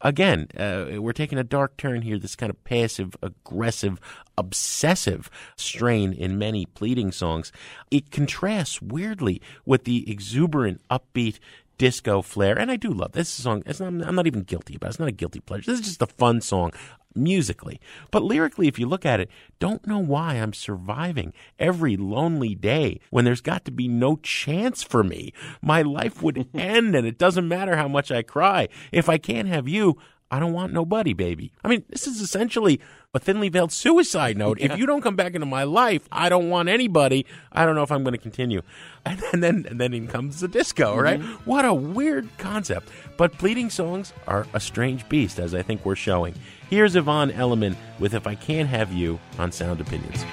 Again, 0.01 0.47
uh, 0.57 1.01
we're 1.01 1.13
taking 1.13 1.37
a 1.37 1.43
dark 1.43 1.77
turn 1.77 2.01
here, 2.01 2.17
this 2.17 2.35
kind 2.35 2.49
of 2.49 2.63
passive, 2.63 3.15
aggressive, 3.21 3.99
obsessive 4.37 5.29
strain 5.55 6.13
in 6.13 6.37
many 6.37 6.65
pleading 6.65 7.11
songs. 7.11 7.51
It 7.91 8.11
contrasts 8.11 8.81
weirdly 8.81 9.41
with 9.65 9.83
the 9.83 10.09
exuberant, 10.09 10.81
upbeat, 10.89 11.39
disco 11.77 12.21
flair. 12.21 12.57
And 12.57 12.71
I 12.71 12.75
do 12.75 12.89
love 12.89 13.11
this 13.11 13.29
song. 13.29 13.63
Not, 13.65 13.81
I'm 13.81 14.15
not 14.15 14.27
even 14.27 14.43
guilty 14.43 14.75
about 14.75 14.87
it. 14.87 14.89
It's 14.91 14.99
not 14.99 15.09
a 15.09 15.13
guilty 15.13 15.39
pleasure. 15.39 15.71
This 15.71 15.81
is 15.81 15.87
just 15.87 16.01
a 16.01 16.07
fun 16.07 16.41
song 16.41 16.71
musically. 17.17 17.79
But 18.11 18.23
lyrically, 18.23 18.67
if 18.67 18.79
you 18.79 18.87
look 18.87 19.05
at 19.05 19.19
it, 19.19 19.29
don't 19.59 19.85
know 19.87 19.99
why 19.99 20.35
I'm 20.35 20.53
surviving 20.53 21.33
every 21.59 21.97
lonely 21.97 22.55
day 22.55 22.99
when 23.09 23.25
there's 23.25 23.41
got 23.41 23.65
to 23.65 23.71
be 23.71 23.87
no 23.87 24.17
chance 24.17 24.83
for 24.83 25.03
me. 25.03 25.33
My 25.61 25.81
life 25.81 26.21
would 26.21 26.47
end 26.53 26.95
and 26.95 27.07
it 27.07 27.17
doesn't 27.17 27.47
matter 27.47 27.75
how 27.75 27.87
much 27.87 28.11
I 28.11 28.21
cry. 28.21 28.69
If 28.91 29.09
I 29.09 29.17
can't 29.17 29.47
have 29.47 29.67
you, 29.67 29.97
I 30.29 30.39
don't 30.39 30.53
want 30.53 30.73
nobody, 30.73 31.13
baby. 31.13 31.53
I 31.63 31.69
mean, 31.69 31.83
this 31.89 32.05
is 32.05 32.19
essentially 32.19 32.81
a 33.13 33.19
thinly 33.19 33.47
veiled 33.47 33.71
suicide 33.71 34.37
note. 34.37 34.59
If 34.59 34.77
you 34.77 34.85
don't 34.85 35.01
come 35.01 35.15
back 35.15 35.35
into 35.35 35.45
my 35.45 35.63
life, 35.63 36.07
I 36.11 36.27
don't 36.27 36.49
want 36.49 36.67
anybody. 36.67 37.25
I 37.51 37.65
don't 37.65 37.75
know 37.75 37.83
if 37.83 37.91
I'm 37.91 38.03
going 38.03 38.13
to 38.13 38.19
continue. 38.19 38.61
And, 39.05 39.23
and 39.31 39.41
then 39.41 39.65
and 39.69 39.79
then 39.79 39.93
in 39.93 40.07
comes 40.07 40.41
the 40.41 40.49
disco, 40.49 40.95
mm-hmm. 40.95 41.01
right? 41.01 41.21
What 41.45 41.63
a 41.63 41.73
weird 41.73 42.27
concept. 42.37 42.89
But 43.15 43.37
pleading 43.37 43.69
songs 43.69 44.11
are 44.27 44.45
a 44.53 44.59
strange 44.59 45.07
beast, 45.07 45.39
as 45.39 45.55
I 45.55 45.61
think 45.61 45.85
we're 45.85 45.95
showing. 45.95 46.35
Here's 46.69 46.97
Yvonne 46.97 47.31
Elliman 47.31 47.77
with 47.97 48.13
If 48.13 48.27
I 48.27 48.35
Can't 48.35 48.67
Have 48.67 48.91
You 48.91 49.19
on 49.39 49.53
Sound 49.53 49.79
Opinions. 49.79 50.25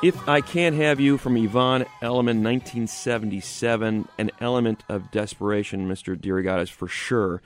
If 0.00 0.28
I 0.28 0.40
Can't 0.40 0.76
Have 0.76 1.00
You 1.00 1.18
from 1.18 1.36
Yvonne 1.36 1.84
Elliman, 2.02 2.44
1977, 2.44 4.08
an 4.16 4.30
element 4.40 4.84
of 4.88 5.10
desperation, 5.10 5.88
Mr. 5.88 6.14
DeRogatis, 6.14 6.70
for 6.70 6.86
sure. 6.86 7.42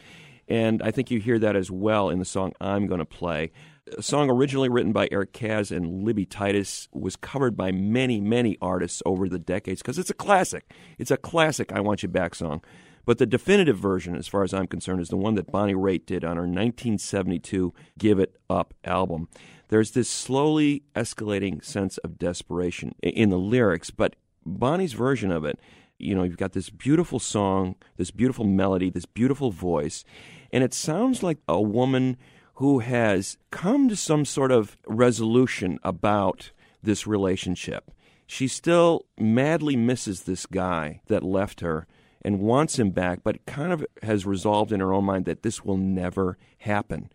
And 0.48 0.82
I 0.82 0.90
think 0.90 1.10
you 1.10 1.18
hear 1.18 1.38
that 1.38 1.56
as 1.56 1.70
well 1.70 2.10
in 2.10 2.18
the 2.18 2.26
song 2.26 2.52
I'm 2.60 2.86
Going 2.86 2.98
to 2.98 3.06
Play. 3.06 3.52
A 3.96 4.02
song 4.02 4.28
originally 4.28 4.68
written 4.68 4.92
by 4.92 5.08
Eric 5.10 5.32
Kaz 5.32 5.74
and 5.74 6.04
Libby 6.04 6.26
Titus 6.26 6.88
was 6.92 7.16
covered 7.16 7.56
by 7.56 7.72
many, 7.72 8.20
many 8.20 8.58
artists 8.60 9.02
over 9.06 9.30
the 9.30 9.38
decades 9.38 9.80
because 9.80 9.98
it's 9.98 10.10
a 10.10 10.14
classic. 10.14 10.70
It's 10.98 11.10
a 11.10 11.16
classic 11.16 11.72
I 11.72 11.80
Want 11.80 12.02
You 12.02 12.10
Back 12.10 12.34
song. 12.34 12.60
But 13.06 13.16
the 13.16 13.26
definitive 13.26 13.78
version, 13.78 14.14
as 14.14 14.28
far 14.28 14.42
as 14.42 14.52
I'm 14.52 14.66
concerned, 14.66 15.00
is 15.00 15.08
the 15.08 15.16
one 15.16 15.36
that 15.36 15.50
Bonnie 15.50 15.74
Raitt 15.74 16.04
did 16.04 16.22
on 16.22 16.36
her 16.36 16.42
1972 16.42 17.72
Give 17.98 18.18
It 18.18 18.36
Up 18.50 18.74
album. 18.84 19.28
There's 19.72 19.92
this 19.92 20.11
slowly 20.11 20.82
escalating 20.94 21.64
sense 21.64 21.96
of 21.96 22.18
desperation 22.18 22.94
in 23.02 23.30
the 23.30 23.38
lyrics, 23.38 23.88
but 23.88 24.16
Bonnie's 24.44 24.92
version 24.92 25.32
of 25.32 25.46
it, 25.46 25.58
you 25.98 26.14
know, 26.14 26.24
you've 26.24 26.37
got 26.37 26.52
this 26.52 26.68
beautiful 26.68 27.18
song, 27.18 27.76
this 27.96 28.11
beautiful 28.11 28.44
melody, 28.44 28.90
this 28.90 29.06
beautiful 29.06 29.50
voice, 29.50 30.04
and 30.52 30.62
it 30.62 30.74
sounds 30.74 31.22
like 31.22 31.38
a 31.48 31.58
woman 31.58 32.18
who 32.56 32.80
has 32.80 33.38
come 33.50 33.88
to 33.88 33.96
some 33.96 34.26
sort 34.26 34.52
of 34.52 34.76
resolution 34.87 35.78
about 35.82 36.50
this 36.82 37.06
relationship. 37.06 37.90
She 38.26 38.48
still 38.48 39.06
madly 39.18 39.74
misses 39.74 40.24
this 40.24 40.44
guy 40.44 41.00
that 41.06 41.22
left 41.22 41.61
her 41.61 41.87
and 42.20 42.40
wants 42.40 42.78
him 42.78 42.90
back, 42.90 43.20
but 43.24 43.46
kind 43.46 43.72
of 43.72 43.87
has 44.02 44.26
resolved 44.26 44.70
in 44.70 44.80
her 44.80 44.92
own 44.92 45.06
mind 45.06 45.24
that 45.24 45.42
this 45.42 45.64
will 45.64 45.78
never 45.78 46.37
happen. 46.58 47.08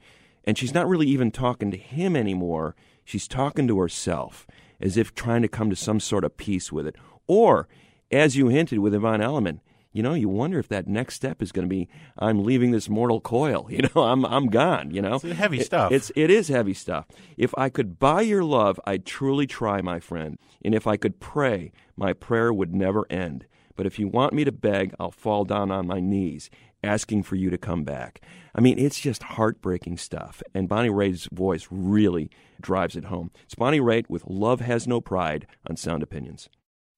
And 0.47 0.57
she's 0.57 0.73
not 0.73 0.87
really 0.87 1.05
even 1.07 1.29
talking 1.29 1.69
to 1.71 1.77
him 1.77 2.15
anymore. 2.15 2.75
She's 3.05 3.27
talking 3.27 3.67
to 3.67 3.77
herself 3.79 4.47
as 4.81 4.97
if 4.97 5.13
trying 5.13 5.43
to 5.43 5.47
come 5.47 5.69
to 5.69 5.75
some 5.75 5.99
sort 5.99 6.23
of 6.23 6.37
peace 6.37 6.71
with 6.71 6.87
it. 6.87 6.95
Or, 7.27 7.67
as 8.11 8.35
you 8.37 8.47
hinted 8.47 8.79
with 8.79 8.95
Yvonne 8.95 9.21
Elliman, 9.21 9.59
you 9.91 10.01
know, 10.03 10.13
you 10.13 10.29
wonder 10.29 10.57
if 10.59 10.67
that 10.69 10.87
next 10.87 11.15
step 11.15 11.41
is 11.41 11.51
going 11.51 11.67
to 11.67 11.69
be, 11.69 11.89
I'm 12.17 12.43
leaving 12.43 12.71
this 12.71 12.87
mortal 12.87 13.19
coil. 13.19 13.67
You 13.71 13.89
know, 13.93 14.03
I'm 14.03 14.25
I'm 14.25 14.47
gone. 14.47 14.91
You 14.91 15.01
know, 15.01 15.15
It's 15.15 15.23
heavy 15.37 15.59
It- 15.59 15.65
stuff. 15.65 15.91
It's 15.91 16.11
it 16.15 16.29
is 16.29 16.47
heavy 16.47 16.73
stuff. 16.73 17.05
If 17.35 17.53
I 17.57 17.67
could 17.69 17.99
buy 17.99 18.21
your 18.21 18.43
love, 18.43 18.79
I'd 18.85 19.05
truly 19.05 19.47
try, 19.47 19.81
my 19.81 19.99
friend. 19.99 20.37
And 20.63 20.73
if 20.73 20.87
I 20.87 20.95
could 20.97 21.19
pray, 21.19 21.71
my 21.97 22.13
prayer 22.13 22.53
would 22.53 22.73
never 22.73 23.05
end. 23.11 23.45
But 23.75 23.85
if 23.85 23.99
you 23.99 24.07
want 24.07 24.33
me 24.33 24.43
to 24.45 24.51
beg, 24.51 24.93
I'll 24.99 25.11
fall 25.11 25.43
down 25.45 25.71
on 25.71 25.85
my 25.87 25.99
knees, 25.99 26.49
asking 26.83 27.23
for 27.23 27.35
you 27.35 27.49
to 27.49 27.57
come 27.57 27.83
back. 27.83 28.21
I 28.55 28.61
mean, 28.61 28.79
it's 28.79 28.99
just 28.99 29.23
heartbreaking 29.23 29.97
stuff. 29.97 30.41
And 30.53 30.67
Bonnie 30.67 30.89
Raitt's 30.89 31.27
voice 31.31 31.67
really 31.69 32.29
drives 32.61 32.95
it 32.95 33.05
home. 33.05 33.31
It's 33.43 33.55
Bonnie 33.55 33.79
Raitt 33.79 34.09
with 34.09 34.25
Love 34.27 34.61
Has 34.61 34.87
No 34.87 35.01
Pride 35.01 35.47
on 35.69 35.77
Sound 35.77 36.03
Opinions. 36.03 36.49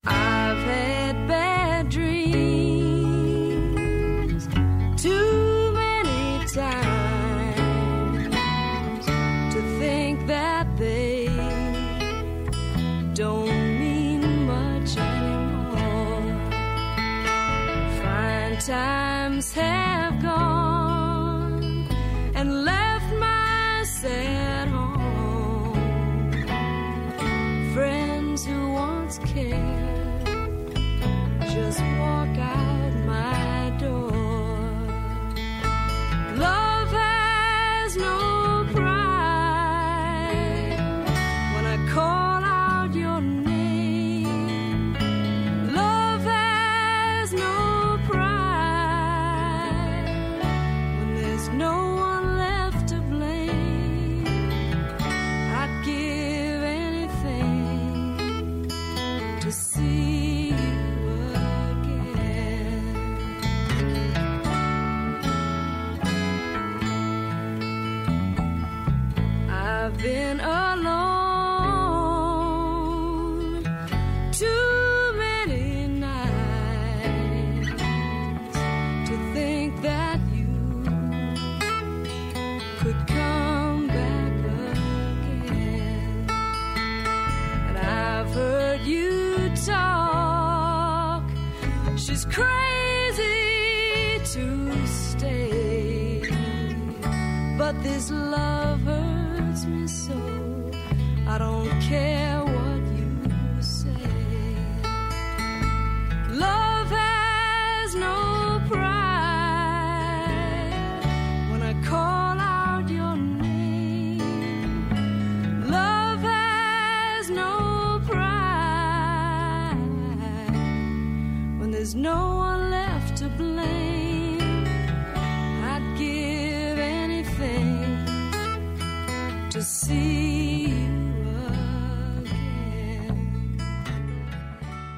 I've 0.05 0.57
had 0.57 1.27
bad 1.27 1.89
dreams 1.89 2.68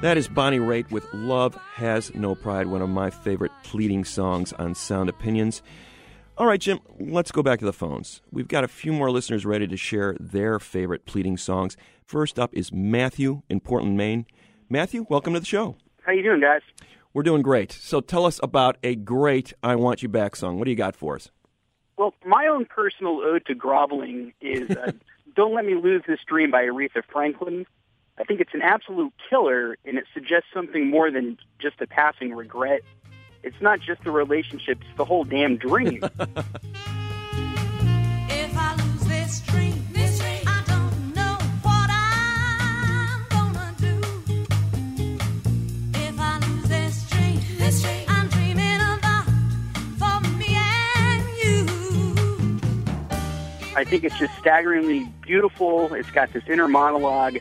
That 0.02 0.18
is 0.18 0.26
Bonnie 0.26 0.58
Raitt 0.58 0.90
with 0.90 1.06
Love 1.14 1.54
Has 1.74 2.12
No 2.12 2.34
Pride, 2.34 2.66
one 2.66 2.82
of 2.82 2.88
my 2.88 3.08
favorite 3.08 3.52
pleading 3.62 4.04
songs 4.04 4.52
on 4.54 4.74
Sound 4.74 5.08
Opinions. 5.08 5.62
All 6.36 6.44
right, 6.44 6.58
Jim, 6.58 6.80
let's 6.98 7.30
go 7.30 7.40
back 7.40 7.60
to 7.60 7.64
the 7.64 7.72
phones. 7.72 8.20
We've 8.32 8.48
got 8.48 8.64
a 8.64 8.68
few 8.68 8.92
more 8.92 9.12
listeners 9.12 9.46
ready 9.46 9.68
to 9.68 9.76
share 9.76 10.16
their 10.18 10.58
favorite 10.58 11.06
pleading 11.06 11.36
songs. 11.36 11.76
First 12.04 12.36
up 12.36 12.52
is 12.52 12.72
Matthew 12.72 13.42
in 13.48 13.60
Portland, 13.60 13.96
Maine. 13.96 14.26
Matthew, 14.68 15.06
welcome 15.08 15.34
to 15.34 15.38
the 15.40 15.46
show. 15.46 15.76
How 16.04 16.10
you 16.10 16.24
doing, 16.24 16.40
guys? 16.40 16.62
We're 17.14 17.22
doing 17.22 17.42
great. 17.42 17.70
So 17.70 18.00
tell 18.00 18.26
us 18.26 18.40
about 18.42 18.78
a 18.82 18.96
great 18.96 19.52
I 19.62 19.76
Want 19.76 20.02
You 20.02 20.08
Back 20.08 20.34
song. 20.34 20.58
What 20.58 20.64
do 20.64 20.72
you 20.72 20.76
got 20.76 20.96
for 20.96 21.14
us? 21.14 21.30
Well, 21.96 22.12
my 22.26 22.48
own 22.48 22.64
personal 22.64 23.20
ode 23.20 23.46
to 23.46 23.54
groveling 23.54 24.32
is 24.40 24.68
uh, 24.68 24.90
"Don't 25.36 25.54
Let 25.54 25.64
Me 25.64 25.76
Lose 25.76 26.02
This 26.08 26.18
Dream" 26.26 26.50
by 26.50 26.64
Aretha 26.64 27.04
Franklin. 27.12 27.66
I 28.18 28.24
think 28.24 28.40
it's 28.40 28.54
an 28.54 28.62
absolute 28.62 29.12
killer, 29.28 29.76
and 29.84 29.96
it 29.96 30.04
suggests 30.12 30.48
something 30.52 30.88
more 30.88 31.10
than 31.10 31.38
just 31.58 31.80
a 31.80 31.86
passing 31.86 32.34
regret. 32.34 32.82
It's 33.42 33.60
not 33.60 33.80
just 33.80 34.04
the 34.04 34.10
relationship; 34.10 34.78
it's 34.80 34.96
the 34.96 35.04
whole 35.04 35.24
damn 35.24 35.56
dream. 35.56 36.02
If 38.34 38.56
I 38.56 38.74
lose 38.76 39.04
this 39.04 39.40
dream, 39.42 39.74
this 39.92 40.18
dream, 40.18 40.42
I 40.46 40.62
don't 40.66 41.14
know 41.14 41.38
what 41.62 41.88
I'm 41.90 43.26
gonna 43.30 43.74
do. 43.78 44.00
If 45.94 46.20
I 46.20 46.38
lose 46.38 46.68
this 46.68 47.10
dream, 47.10 47.40
this 47.58 47.82
dream, 47.82 48.04
I'm 48.08 48.28
dreaming 48.28 48.76
about 48.76 49.24
for 49.98 50.20
me 50.38 50.56
and 50.96 51.22
you. 51.42 51.66
I 53.76 53.84
think 53.84 54.04
it's 54.04 54.18
just 54.18 54.36
staggeringly 54.38 55.08
beautiful. 55.22 55.92
It's 55.94 56.10
got 56.10 56.32
this 56.32 56.44
inner 56.48 56.68
monologue 56.68 57.38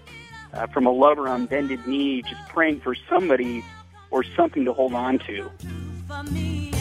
uh, 0.53 0.67
from 0.67 0.85
a 0.85 0.91
lover 0.91 1.27
on 1.27 1.45
bended 1.45 1.85
knee, 1.87 2.21
just 2.21 2.41
praying 2.49 2.79
for 2.81 2.95
somebody 3.09 3.63
or 4.09 4.23
something 4.23 4.65
to 4.65 4.73
hold 4.73 4.93
on 4.93 5.19
to. 5.19 5.49
For 6.07 6.23
me 6.23 6.71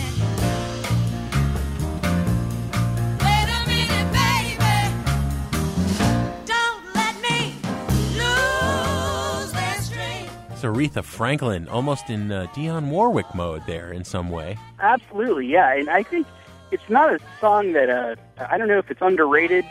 Wait 3.21 3.49
a 3.49 3.69
minute, 3.69 4.13
baby. 4.13 4.95
Don't 6.45 6.95
let 6.95 7.15
me 7.23 7.55
lose 8.19 9.53
this 9.53 9.89
dream. 9.91 10.29
It's 10.51 10.63
Aretha 10.63 11.05
Franklin, 11.05 11.69
almost 11.69 12.11
in 12.11 12.33
uh, 12.33 12.47
Dionne 12.55 12.91
Warwick 12.91 13.33
mode 13.35 13.63
there 13.67 13.93
in 13.93 14.05
some 14.05 14.31
way. 14.31 14.59
Absolutely, 14.81 15.47
yeah. 15.47 15.73
And 15.75 15.89
I 15.89 16.03
think 16.03 16.27
it's 16.71 16.89
not 16.89 17.13
a 17.13 17.19
song 17.41 17.73
that 17.73 17.91
uh, 17.91 18.17
I 18.49 18.59
don't 18.59 18.69
know 18.69 18.79
if 18.79 18.91
it's 18.91 19.03
underrated 19.03 19.65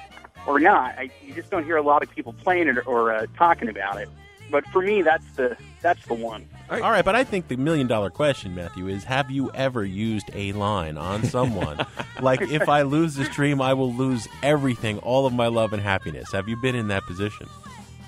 or 0.49 0.59
not. 0.59 0.97
I, 0.97 1.11
you 1.23 1.33
just 1.33 1.51
don't 1.51 1.63
hear 1.63 1.77
a 1.77 1.81
lot 1.83 2.01
of 2.01 2.09
people 2.09 2.33
playing 2.33 2.67
it 2.67 2.87
or 2.87 3.13
uh, 3.13 3.27
talking 3.37 3.69
about 3.69 4.01
it. 4.01 4.09
But 4.49 4.65
for 4.67 4.81
me, 4.81 5.03
that's 5.03 5.25
the 5.33 5.55
that's 5.81 6.03
the 6.07 6.15
one. 6.15 6.49
All 6.71 6.79
right, 6.79 7.05
but 7.05 7.15
I 7.15 7.23
think 7.23 7.47
the 7.47 7.55
million 7.55 7.85
dollar 7.85 8.09
question, 8.09 8.55
Matthew, 8.55 8.87
is 8.87 9.03
have 9.03 9.29
you 9.29 9.51
ever 9.51 9.85
used 9.85 10.29
a 10.33 10.51
line 10.53 10.97
on 10.97 11.23
someone? 11.23 11.85
like, 12.21 12.41
if 12.41 12.67
I 12.67 12.81
lose 12.81 13.15
this 13.15 13.29
dream, 13.29 13.61
I 13.61 13.75
will 13.75 13.93
lose 13.93 14.27
everything, 14.41 14.97
all 14.99 15.27
of 15.27 15.33
my 15.33 15.47
love 15.47 15.71
and 15.71 15.81
happiness. 15.81 16.31
Have 16.31 16.49
you 16.49 16.57
been 16.57 16.75
in 16.75 16.87
that 16.87 17.03
position? 17.03 17.47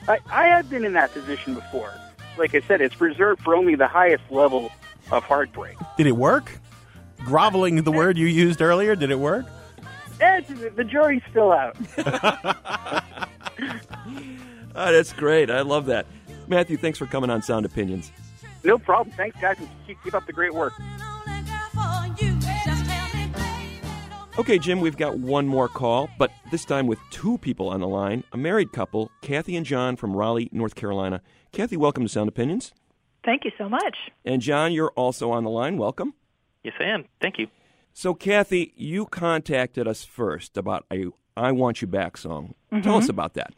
I, 0.08 0.18
I 0.32 0.48
have 0.48 0.68
been 0.68 0.84
in 0.84 0.94
that 0.94 1.14
position 1.14 1.54
before. 1.54 1.94
Like 2.38 2.56
I 2.56 2.62
said, 2.62 2.82
it's 2.82 3.00
reserved 3.00 3.44
for 3.44 3.56
only 3.56 3.76
the 3.76 3.88
highest 3.88 4.24
level 4.32 4.72
of 5.12 5.24
heartbreak. 5.24 5.78
Did 5.98 6.08
it 6.08 6.16
work? 6.16 6.60
Groveling, 7.20 7.84
the 7.84 7.92
word 7.92 8.18
you 8.18 8.26
used 8.26 8.64
earlier, 8.64 8.96
did 8.96 9.12
it 9.12 9.20
work? 9.20 9.46
Eh, 10.22 10.42
the 10.76 10.84
jury's 10.84 11.22
still 11.30 11.52
out. 11.52 11.76
Oh, 14.76 14.92
that's 14.92 15.14
great. 15.14 15.50
I 15.50 15.62
love 15.62 15.88
that. 15.88 16.06
Matthew, 16.48 16.78
thanks 16.78 17.00
for 17.00 17.06
coming 17.08 17.30
on 17.30 17.42
Sound 17.42 17.66
Opinions. 17.66 18.12
no 18.64 18.78
problem. 18.78 19.16
Thanks, 19.16 19.40
guys, 19.42 19.58
and 19.60 19.68
keep, 19.88 19.98
keep 20.04 20.14
up 20.14 20.26
the 20.28 20.34
great 20.34 20.54
work. 20.54 20.74
Okay, 24.40 24.58
Jim, 24.58 24.80
we've 24.80 24.98
got 24.98 25.18
one 25.20 25.46
more 25.48 25.68
call, 25.68 26.10
but 26.18 26.32
this 26.52 26.66
time 26.66 26.88
with 26.88 27.00
two 27.10 27.38
people 27.40 27.68
on 27.70 27.80
the 27.82 27.88
line. 27.88 28.24
A 28.32 28.38
married 28.38 28.72
couple, 28.72 29.12
Kathy 29.22 29.56
and 29.56 29.66
John 29.66 29.96
from 29.98 30.16
Raleigh, 30.16 30.50
North 30.52 30.74
Carolina. 30.76 31.22
Kathy, 31.52 31.76
welcome 31.78 32.04
to 32.04 32.10
Sound 32.10 32.30
Opinions. 32.30 32.74
Thank 33.26 33.44
you 33.44 33.52
so 33.58 33.68
much. 33.68 33.98
And 34.26 34.42
John, 34.42 34.72
you're 34.72 34.92
also 34.92 35.32
on 35.32 35.44
the 35.44 35.50
line. 35.50 35.78
Welcome. 35.78 36.14
Yes, 36.64 36.74
I 36.80 36.86
am. 36.86 37.06
Thank 37.22 37.40
you. 37.40 37.48
So, 37.94 38.14
Kathy, 38.14 38.74
you 38.76 39.06
contacted 39.06 39.88
us 39.88 40.04
first 40.04 40.58
about 40.58 40.86
a 40.92 41.08
I 41.36 41.52
Want 41.52 41.82
You 41.82 41.88
Back 41.88 42.18
song. 42.18 42.56
Mm-hmm. 42.72 42.84
Tell 42.84 42.98
us 42.98 43.10
about 43.10 43.34
that. 43.34 43.54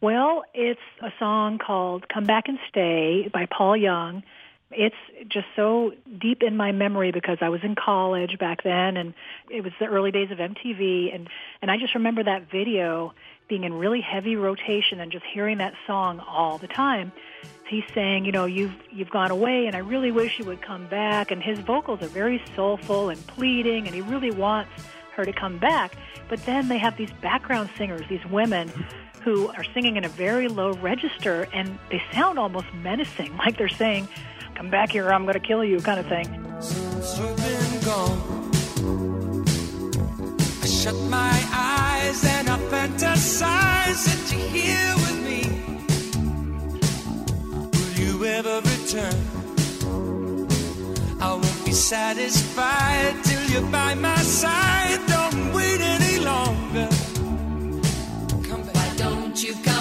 Well, 0.00 0.44
it's 0.52 0.80
a 1.00 1.10
song 1.18 1.58
called 1.58 2.08
Come 2.08 2.24
Back 2.24 2.44
and 2.48 2.58
Stay 2.68 3.30
by 3.32 3.46
Paul 3.46 3.76
Young. 3.76 4.22
It's 4.70 4.96
just 5.28 5.46
so 5.56 5.92
deep 6.20 6.42
in 6.42 6.56
my 6.56 6.72
memory 6.72 7.12
because 7.12 7.38
I 7.40 7.48
was 7.48 7.60
in 7.62 7.74
college 7.74 8.38
back 8.38 8.64
then 8.64 8.96
and 8.96 9.14
it 9.48 9.62
was 9.62 9.72
the 9.78 9.86
early 9.86 10.10
days 10.10 10.30
of 10.30 10.38
MTV 10.38 11.14
and 11.14 11.28
and 11.62 11.70
I 11.70 11.76
just 11.78 11.94
remember 11.94 12.24
that 12.24 12.50
video 12.50 13.14
being 13.48 13.64
in 13.64 13.74
really 13.74 14.00
heavy 14.00 14.36
rotation 14.36 15.00
and 15.00 15.12
just 15.12 15.24
hearing 15.32 15.58
that 15.58 15.74
song 15.86 16.20
all 16.20 16.58
the 16.58 16.66
time. 16.66 17.12
He's 17.68 17.84
saying, 17.94 18.24
you 18.24 18.32
know, 18.32 18.44
you've 18.44 18.74
you've 18.90 19.10
gone 19.10 19.30
away 19.30 19.66
and 19.66 19.74
I 19.74 19.80
really 19.80 20.10
wish 20.10 20.38
you 20.38 20.44
would 20.44 20.62
come 20.62 20.86
back 20.86 21.30
and 21.30 21.42
his 21.42 21.58
vocals 21.60 22.02
are 22.02 22.08
very 22.08 22.42
soulful 22.54 23.08
and 23.08 23.26
pleading 23.26 23.86
and 23.86 23.94
he 23.94 24.00
really 24.00 24.30
wants 24.30 24.70
her 25.16 25.24
to 25.24 25.32
come 25.32 25.58
back. 25.58 25.94
But 26.28 26.44
then 26.46 26.68
they 26.68 26.78
have 26.78 26.96
these 26.96 27.10
background 27.22 27.70
singers, 27.76 28.02
these 28.08 28.24
women 28.26 28.70
who 29.22 29.48
are 29.48 29.64
singing 29.64 29.96
in 29.96 30.04
a 30.04 30.08
very 30.08 30.48
low 30.48 30.72
register 30.74 31.48
and 31.52 31.78
they 31.90 32.02
sound 32.12 32.38
almost 32.38 32.66
menacing, 32.74 33.36
like 33.38 33.56
they're 33.56 33.68
saying, 33.68 34.08
Come 34.54 34.70
back 34.70 34.92
here, 34.92 35.10
I'm 35.10 35.24
going 35.24 35.34
to 35.34 35.40
kill 35.40 35.64
you, 35.64 35.80
kind 35.80 35.98
of 35.98 36.06
thing. 36.06 36.26
Shut 40.84 41.00
my 41.08 41.38
eyes 41.50 42.22
and 42.26 42.50
I 42.50 42.58
fantasize 42.70 44.00
that 44.06 44.22
you're 44.30 44.50
here 44.60 44.94
with 45.04 45.18
me. 45.28 45.40
Will 47.72 47.94
you 48.02 48.24
ever 48.26 48.56
return? 48.72 49.20
I 51.22 51.30
won't 51.32 51.64
be 51.64 51.72
satisfied 51.72 53.14
till 53.24 53.44
you're 53.50 53.70
by 53.70 53.94
my 53.94 54.22
side. 54.42 55.00
Don't 55.06 55.54
wait 55.54 55.80
any 55.80 56.18
longer. 56.22 56.88
Why 58.74 58.88
don't 58.96 59.42
you 59.42 59.54
come 59.64 59.73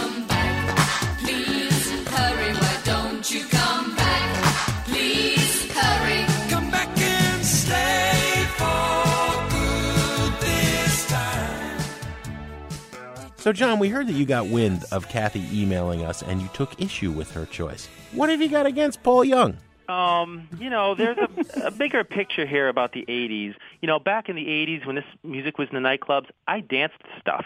So, 13.43 13.51
John, 13.51 13.77
we 13.77 13.89
heard 13.89 14.07
that 14.07 14.13
you 14.13 14.25
got 14.25 14.47
wind 14.47 14.85
of 14.93 15.09
Kathy 15.09 15.43
emailing 15.51 16.01
us 16.01 16.21
and 16.21 16.41
you 16.41 16.47
took 16.53 16.81
issue 16.81 17.11
with 17.11 17.29
her 17.33 17.45
choice. 17.45 17.89
What 18.13 18.29
have 18.29 18.41
you 18.41 18.47
got 18.47 18.65
against 18.65 19.03
Paul 19.03 19.25
Young? 19.25 19.57
Um, 19.89 20.47
you 20.57 20.69
know, 20.69 20.95
there's 20.95 21.17
a, 21.17 21.65
a 21.65 21.71
bigger 21.71 22.05
picture 22.05 22.45
here 22.45 22.69
about 22.69 22.93
the 22.93 23.03
80s. 23.05 23.53
You 23.81 23.87
know, 23.87 23.99
back 23.99 24.29
in 24.29 24.37
the 24.37 24.45
80s 24.45 24.85
when 24.85 24.95
this 24.95 25.03
music 25.25 25.57
was 25.57 25.67
in 25.73 25.83
the 25.83 25.85
nightclubs, 25.85 26.27
I 26.47 26.61
danced 26.61 26.95
stuff. 27.19 27.43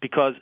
because 0.00 0.34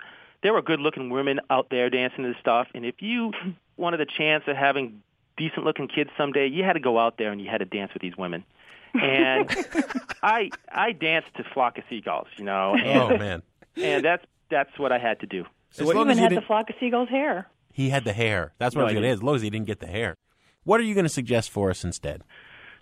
there 0.42 0.52
were 0.52 0.60
good-looking 0.60 1.08
women 1.08 1.40
out 1.48 1.70
there 1.70 1.88
dancing 1.88 2.24
to 2.24 2.32
this 2.34 2.38
stuff, 2.38 2.68
and 2.74 2.84
if 2.84 3.00
you 3.00 3.32
wanted 3.78 4.02
a 4.02 4.06
chance 4.06 4.44
of 4.46 4.58
having 4.58 5.02
decent-looking 5.38 5.88
kids 5.88 6.10
someday, 6.18 6.48
you 6.48 6.64
had 6.64 6.74
to 6.74 6.80
go 6.80 6.98
out 6.98 7.16
there 7.16 7.32
and 7.32 7.40
you 7.40 7.48
had 7.48 7.60
to 7.60 7.64
dance 7.64 7.94
with 7.94 8.02
these 8.02 8.18
women. 8.18 8.44
And 8.92 9.50
I 10.22 10.50
I 10.70 10.92
danced 10.92 11.34
to 11.38 11.44
Flock 11.44 11.78
of 11.78 11.84
Seagulls, 11.88 12.28
you 12.36 12.44
know. 12.44 12.74
And, 12.74 12.98
Oh, 13.00 13.16
man. 13.16 13.42
And 13.74 14.04
that's 14.04 14.24
that's 14.50 14.78
what 14.78 14.92
I 14.92 14.98
had 14.98 15.20
to 15.20 15.26
do. 15.26 15.44
As 15.78 15.82
long 15.82 16.10
even 16.10 16.18
had 16.18 16.32
the 16.32 16.40
flock 16.42 16.70
of 16.70 16.76
seagulls 16.80 17.08
hair. 17.08 17.46
He 17.72 17.90
had 17.90 18.04
the 18.04 18.12
hair. 18.12 18.52
That's 18.58 18.74
what 18.74 18.82
No, 18.82 18.86
I 18.86 18.90
was 18.90 18.94
going 18.94 19.02
to 19.02 19.08
ask. 19.08 19.12
didn't. 19.16 19.18
As 19.18 19.22
long 19.22 19.36
as 19.36 19.42
he 19.42 19.50
didn't 19.50 19.66
get 19.66 19.80
the 19.80 19.86
hair. 19.86 20.16
What 20.64 20.80
are 20.80 20.82
you 20.84 20.94
going 20.94 21.04
to 21.04 21.10
suggest 21.10 21.50
for 21.50 21.70
us 21.70 21.84
instead? 21.84 22.22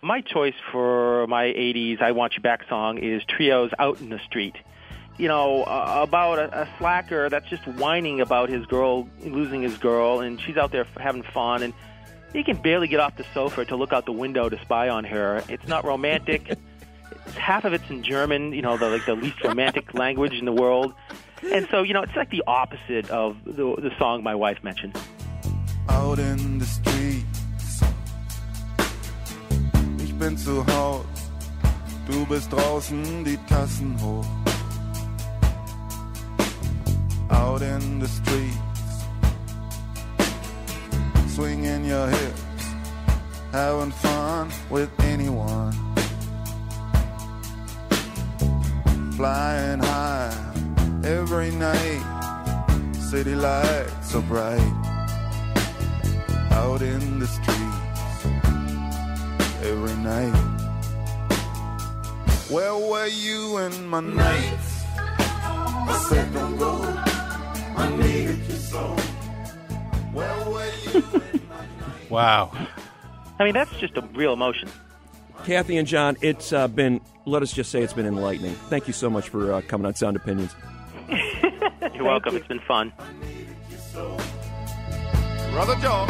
My 0.03 0.21
choice 0.21 0.55
for 0.73 1.27
my 1.27 1.45
80s 1.45 2.01
I 2.01 2.13
Want 2.13 2.35
You 2.37 2.43
Back 2.43 2.69
song 2.69 2.99
is 2.99 3.23
Trio's 3.25 3.73
Out 3.79 4.01
in 4.01 4.09
the 4.11 4.19
Street. 4.21 4.55
You 5.19 5.29
know, 5.29 5.63
uh, 5.65 6.01
about 6.03 6.39
a, 6.39 6.63
a 6.63 6.69
slacker 6.79 7.29
that's 7.31 7.49
just 7.49 7.67
whining 7.67 8.21
about 8.21 8.49
his 8.49 8.67
girl 8.67 9.09
losing 9.25 9.63
his 9.63 9.77
girl, 9.79 10.21
and 10.21 10.41
she's 10.41 10.57
out 10.57 10.73
there 10.73 10.87
having 11.01 11.23
fun, 11.23 11.63
and 11.63 11.73
he 12.35 12.45
can 12.45 12.57
barely 12.59 12.87
get 12.87 13.01
off 13.01 13.17
the 13.17 13.25
sofa 13.33 13.65
to 13.65 13.77
look 13.77 13.93
out 13.93 14.05
the 14.05 14.13
window 14.13 14.49
to 14.49 14.61
spy 14.61 14.89
on 14.91 15.05
her. 15.05 15.43
It's 15.49 15.67
not 15.67 15.85
romantic. 15.85 16.59
half 17.35 17.65
of 17.65 17.73
it's 17.73 17.89
in 17.89 18.03
German, 18.03 18.53
you 18.53 18.63
know, 18.63 18.77
the 18.77 18.91
like 18.91 19.07
the 19.07 19.15
least 19.15 19.43
romantic 19.43 19.95
language 19.99 20.35
in 20.35 20.45
the 20.45 20.53
world. 20.53 20.93
And 21.53 21.69
so, 21.71 21.83
you 21.83 21.95
know, 21.95 22.03
it's 22.03 22.17
like 22.17 22.31
the 22.31 22.43
opposite 22.47 23.11
of 23.11 23.37
the, 23.45 23.53
the 23.77 23.93
song 23.99 24.23
my 24.23 24.35
wife 24.35 24.63
mentioned. 24.65 24.99
out 25.89 26.19
in 26.19 26.59
the 26.59 26.65
streets. 26.65 27.81
Ich 30.03 30.15
bin 30.19 30.37
zu 30.37 30.65
Haus, 30.67 31.05
du 32.07 32.25
bist 32.27 32.53
draußen, 32.53 33.25
die 33.25 33.39
Tassen 33.49 33.97
hoch. 34.01 34.25
Out 37.29 37.63
in 37.63 38.01
the 38.01 38.07
streets, 38.07 39.05
swinging 41.35 41.85
your 41.85 42.09
hips, 42.09 42.43
having 43.53 43.93
fun 43.93 44.49
with 44.71 44.91
anyone. 45.01 45.75
Flying 49.17 49.81
high 49.81 50.47
every 51.07 51.53
night, 51.53 52.03
city 52.95 53.37
lights 53.37 54.11
so 54.11 54.21
bright 54.23 54.59
out 56.51 56.83
in 56.83 57.21
the 57.21 57.27
streets 57.29 58.27
every 59.63 59.95
night. 60.03 60.35
Where 62.51 62.75
were 62.75 63.07
you 63.07 63.59
in 63.59 63.87
my 63.87 64.01
nights? 64.01 64.85
I 64.99 66.07
said 66.09 66.33
don't 66.35 66.57
go. 66.59 66.83
I 67.77 67.97
needed 67.97 68.39
you 68.49 68.57
so. 68.57 68.97
Where 70.13 70.51
were 70.51 70.73
you? 70.93 71.05
Wow. 72.11 72.53
I 73.41 73.45
mean, 73.45 73.53
that's 73.53 73.77
just 73.79 73.97
a 73.97 74.01
real 74.15 74.33
emotion. 74.33 74.69
Kathy 75.45 75.77
and 75.77 75.89
John, 75.89 76.17
it's 76.21 76.53
uh, 76.53 76.69
been, 76.69 77.01
let 77.25 77.43
us 77.43 77.53
just 77.53 77.73
say 77.73 77.83
it's 77.83 77.93
been 77.93 78.07
enlightening. 78.07 78.55
Thank 78.71 78.87
you 78.87 78.93
so 78.93 79.11
much 79.11 79.29
for 79.29 79.53
uh, 79.53 79.61
coming 79.63 79.87
on 79.87 79.95
Sound 79.97 80.17
Opinions. 80.17 80.55
You're 81.95 82.05
welcome. 82.05 82.37
It's 82.37 82.47
been 82.47 82.61
fun. 82.61 82.93
Brother 85.53 85.77
Joe. 85.81 86.07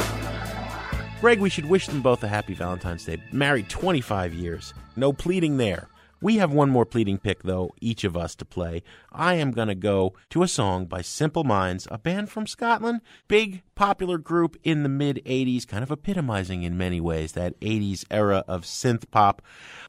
Greg, 1.20 1.40
we 1.40 1.48
should 1.48 1.66
wish 1.66 1.86
them 1.86 2.02
both 2.02 2.22
a 2.24 2.28
happy 2.28 2.54
Valentine's 2.54 3.04
Day. 3.04 3.18
Married 3.32 3.68
25 3.68 4.34
years. 4.34 4.74
No 4.96 5.12
pleading 5.12 5.56
there. 5.56 5.88
We 6.26 6.38
have 6.38 6.52
one 6.52 6.70
more 6.70 6.84
pleading 6.84 7.18
pick, 7.18 7.44
though, 7.44 7.72
each 7.80 8.02
of 8.02 8.16
us 8.16 8.34
to 8.34 8.44
play. 8.44 8.82
I 9.12 9.34
am 9.34 9.52
going 9.52 9.68
to 9.68 9.76
go 9.76 10.14
to 10.30 10.42
a 10.42 10.48
song 10.48 10.86
by 10.86 11.00
Simple 11.00 11.44
Minds, 11.44 11.86
a 11.88 11.98
band 11.98 12.30
from 12.30 12.48
Scotland. 12.48 13.02
Big, 13.28 13.62
popular 13.76 14.18
group 14.18 14.56
in 14.64 14.82
the 14.82 14.88
mid 14.88 15.22
80s, 15.24 15.68
kind 15.68 15.84
of 15.84 15.92
epitomizing 15.92 16.64
in 16.64 16.76
many 16.76 17.00
ways 17.00 17.30
that 17.34 17.60
80s 17.60 18.04
era 18.10 18.42
of 18.48 18.64
synth 18.64 19.08
pop. 19.12 19.40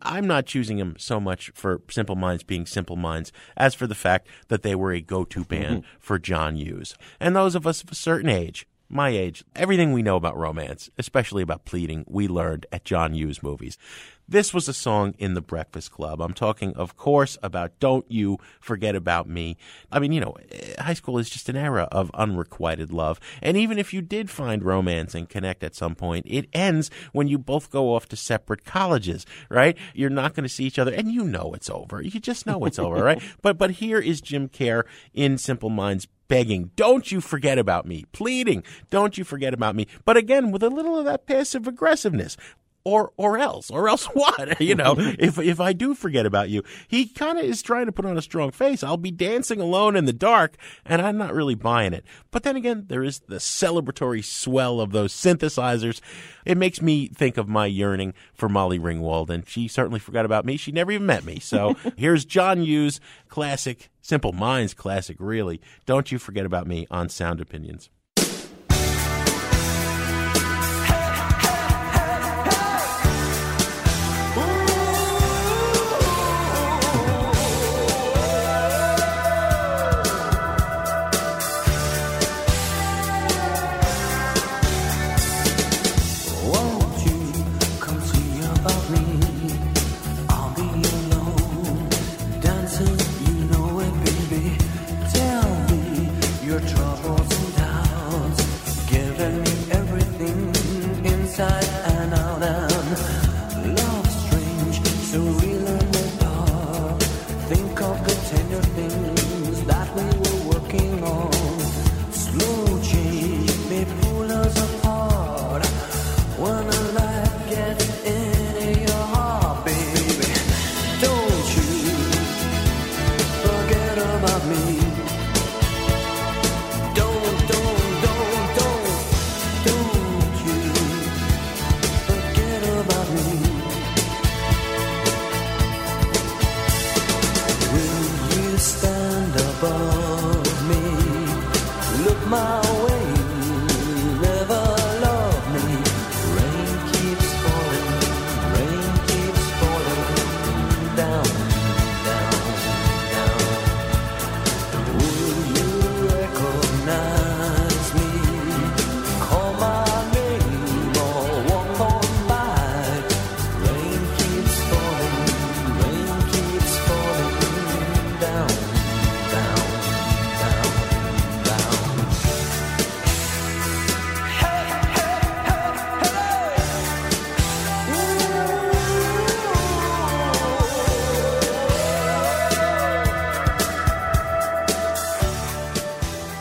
I'm 0.03 0.27
not 0.27 0.45
choosing 0.45 0.77
them 0.77 0.93
so 0.99 1.19
much 1.19 1.49
for 1.55 1.81
Simple 1.89 2.15
Minds 2.15 2.43
being 2.43 2.67
Simple 2.67 2.97
Minds 2.97 3.31
as 3.55 3.73
for 3.73 3.87
the 3.87 3.95
fact 3.95 4.27
that 4.49 4.61
they 4.61 4.75
were 4.75 4.91
a 4.91 5.01
go 5.01 5.25
to 5.25 5.43
band 5.43 5.77
mm-hmm. 5.77 5.97
for 5.99 6.19
John 6.19 6.55
Hughes. 6.55 6.93
And 7.19 7.35
those 7.35 7.55
of 7.55 7.65
us 7.65 7.81
of 7.81 7.91
a 7.91 7.95
certain 7.95 8.29
age, 8.29 8.67
my 8.89 9.09
age, 9.09 9.43
everything 9.55 9.91
we 9.91 10.01
know 10.01 10.15
about 10.15 10.37
romance, 10.37 10.89
especially 10.97 11.43
about 11.43 11.65
pleading, 11.65 12.05
we 12.07 12.27
learned 12.27 12.65
at 12.71 12.85
John 12.85 13.13
Hughes 13.13 13.43
movies. 13.43 13.77
This 14.29 14.53
was 14.53 14.67
a 14.67 14.73
song 14.73 15.15
in 15.17 15.35
the 15.35 15.41
Breakfast 15.41 15.91
Club. 15.91 16.21
I'm 16.21 16.33
talking, 16.33 16.75
of 16.75 16.97
course, 16.97 17.37
about 17.41 17.79
Don't 17.79 18.05
You 18.11 18.39
Forget 18.59 18.93
About 18.93 19.29
Me. 19.29 19.55
I 19.89 19.99
mean, 19.99 20.11
you 20.11 20.19
know, 20.19 20.35
eh, 20.51 20.81
high 20.81 20.95
school 20.95 21.17
is 21.17 21.29
just 21.29 21.47
an 21.47 21.55
era 21.55 21.87
of 21.93 22.11
unrequited 22.13 22.91
love. 22.91 23.21
And 23.41 23.55
even 23.55 23.79
if 23.79 23.93
you 23.93 24.01
did 24.01 24.29
find 24.29 24.63
romance 24.63 25.15
and 25.15 25.29
connect 25.29 25.63
at 25.63 25.75
some 25.75 25.95
point, 25.95 26.25
it 26.27 26.49
ends 26.51 26.91
when 27.13 27.29
you 27.29 27.37
both 27.37 27.71
go 27.71 27.95
off 27.95 28.09
to 28.09 28.17
separate 28.17 28.65
colleges, 28.65 29.25
right? 29.49 29.77
You're 29.93 30.09
not 30.09 30.33
going 30.33 30.43
to 30.43 30.49
see 30.49 30.65
each 30.65 30.79
other, 30.79 30.93
and 30.93 31.09
you 31.09 31.23
know 31.23 31.53
it's 31.53 31.69
over. 31.69 32.01
You 32.01 32.19
just 32.19 32.45
know 32.45 32.65
it's 32.65 32.79
over, 32.79 33.01
right? 33.01 33.21
But 33.41 33.57
but 33.57 33.71
here 33.71 33.99
is 33.99 34.19
Jim 34.19 34.49
Kerr 34.49 34.85
in 35.13 35.37
Simple 35.37 35.69
Minds 35.69 36.07
begging, 36.27 36.71
don't 36.75 37.11
you 37.11 37.21
forget 37.21 37.57
about 37.57 37.85
me, 37.85 38.05
pleading, 38.11 38.63
don't 38.89 39.17
you 39.17 39.23
forget 39.23 39.53
about 39.53 39.75
me. 39.75 39.87
But 40.05 40.17
again, 40.17 40.51
with 40.51 40.63
a 40.63 40.69
little 40.69 40.97
of 40.97 41.05
that 41.05 41.25
passive 41.25 41.67
aggressiveness. 41.67 42.37
Or, 42.87 43.11
or 43.17 43.37
else, 43.37 43.69
or 43.69 43.89
else 43.89 44.05
what? 44.13 44.61
You 44.61 44.73
know, 44.73 44.95
if 44.97 45.37
if 45.37 45.59
I 45.59 45.73
do 45.73 45.93
forget 45.93 46.25
about 46.25 46.47
you, 46.47 46.63
he 46.87 47.05
kind 47.05 47.37
of 47.37 47.43
is 47.43 47.61
trying 47.61 47.85
to 47.87 47.91
put 47.91 48.05
on 48.05 48.17
a 48.17 48.21
strong 48.21 48.51
face. 48.51 48.81
I'll 48.81 48.95
be 48.95 49.11
dancing 49.11 49.59
alone 49.59 49.97
in 49.97 50.05
the 50.05 50.13
dark, 50.13 50.55
and 50.85 51.01
I'm 51.01 51.17
not 51.17 51.33
really 51.33 51.53
buying 51.53 51.91
it. 51.91 52.05
But 52.31 52.43
then 52.43 52.55
again, 52.55 52.85
there 52.87 53.03
is 53.03 53.19
the 53.27 53.39
celebratory 53.39 54.23
swell 54.23 54.79
of 54.79 54.93
those 54.93 55.11
synthesizers. 55.11 55.99
It 56.45 56.57
makes 56.57 56.81
me 56.81 57.09
think 57.09 57.35
of 57.35 57.49
my 57.49 57.65
yearning 57.65 58.13
for 58.33 58.47
Molly 58.47 58.79
Ringwald, 58.79 59.29
and 59.29 59.45
she 59.45 59.67
certainly 59.67 59.99
forgot 59.99 60.23
about 60.23 60.45
me. 60.45 60.55
She 60.55 60.71
never 60.71 60.93
even 60.93 61.07
met 61.07 61.25
me. 61.25 61.39
So 61.39 61.75
here's 61.97 62.23
John 62.23 62.61
Hughes, 62.61 63.01
classic, 63.27 63.89
Simple 64.01 64.31
Minds 64.31 64.73
classic, 64.73 65.17
really. 65.19 65.59
Don't 65.85 66.09
you 66.09 66.19
forget 66.19 66.45
about 66.45 66.67
me 66.67 66.87
on 66.89 67.09
Sound 67.09 67.41
Opinions. 67.41 67.89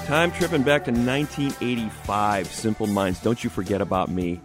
Time 0.07 0.31
tripping 0.31 0.63
back 0.63 0.85
to 0.85 0.93
1985. 0.93 2.47
Simple 2.47 2.87
Minds, 2.87 3.21
Don't 3.23 3.43
You 3.43 3.51
Forget 3.51 3.81
About 3.81 4.09
Me. 4.09 4.41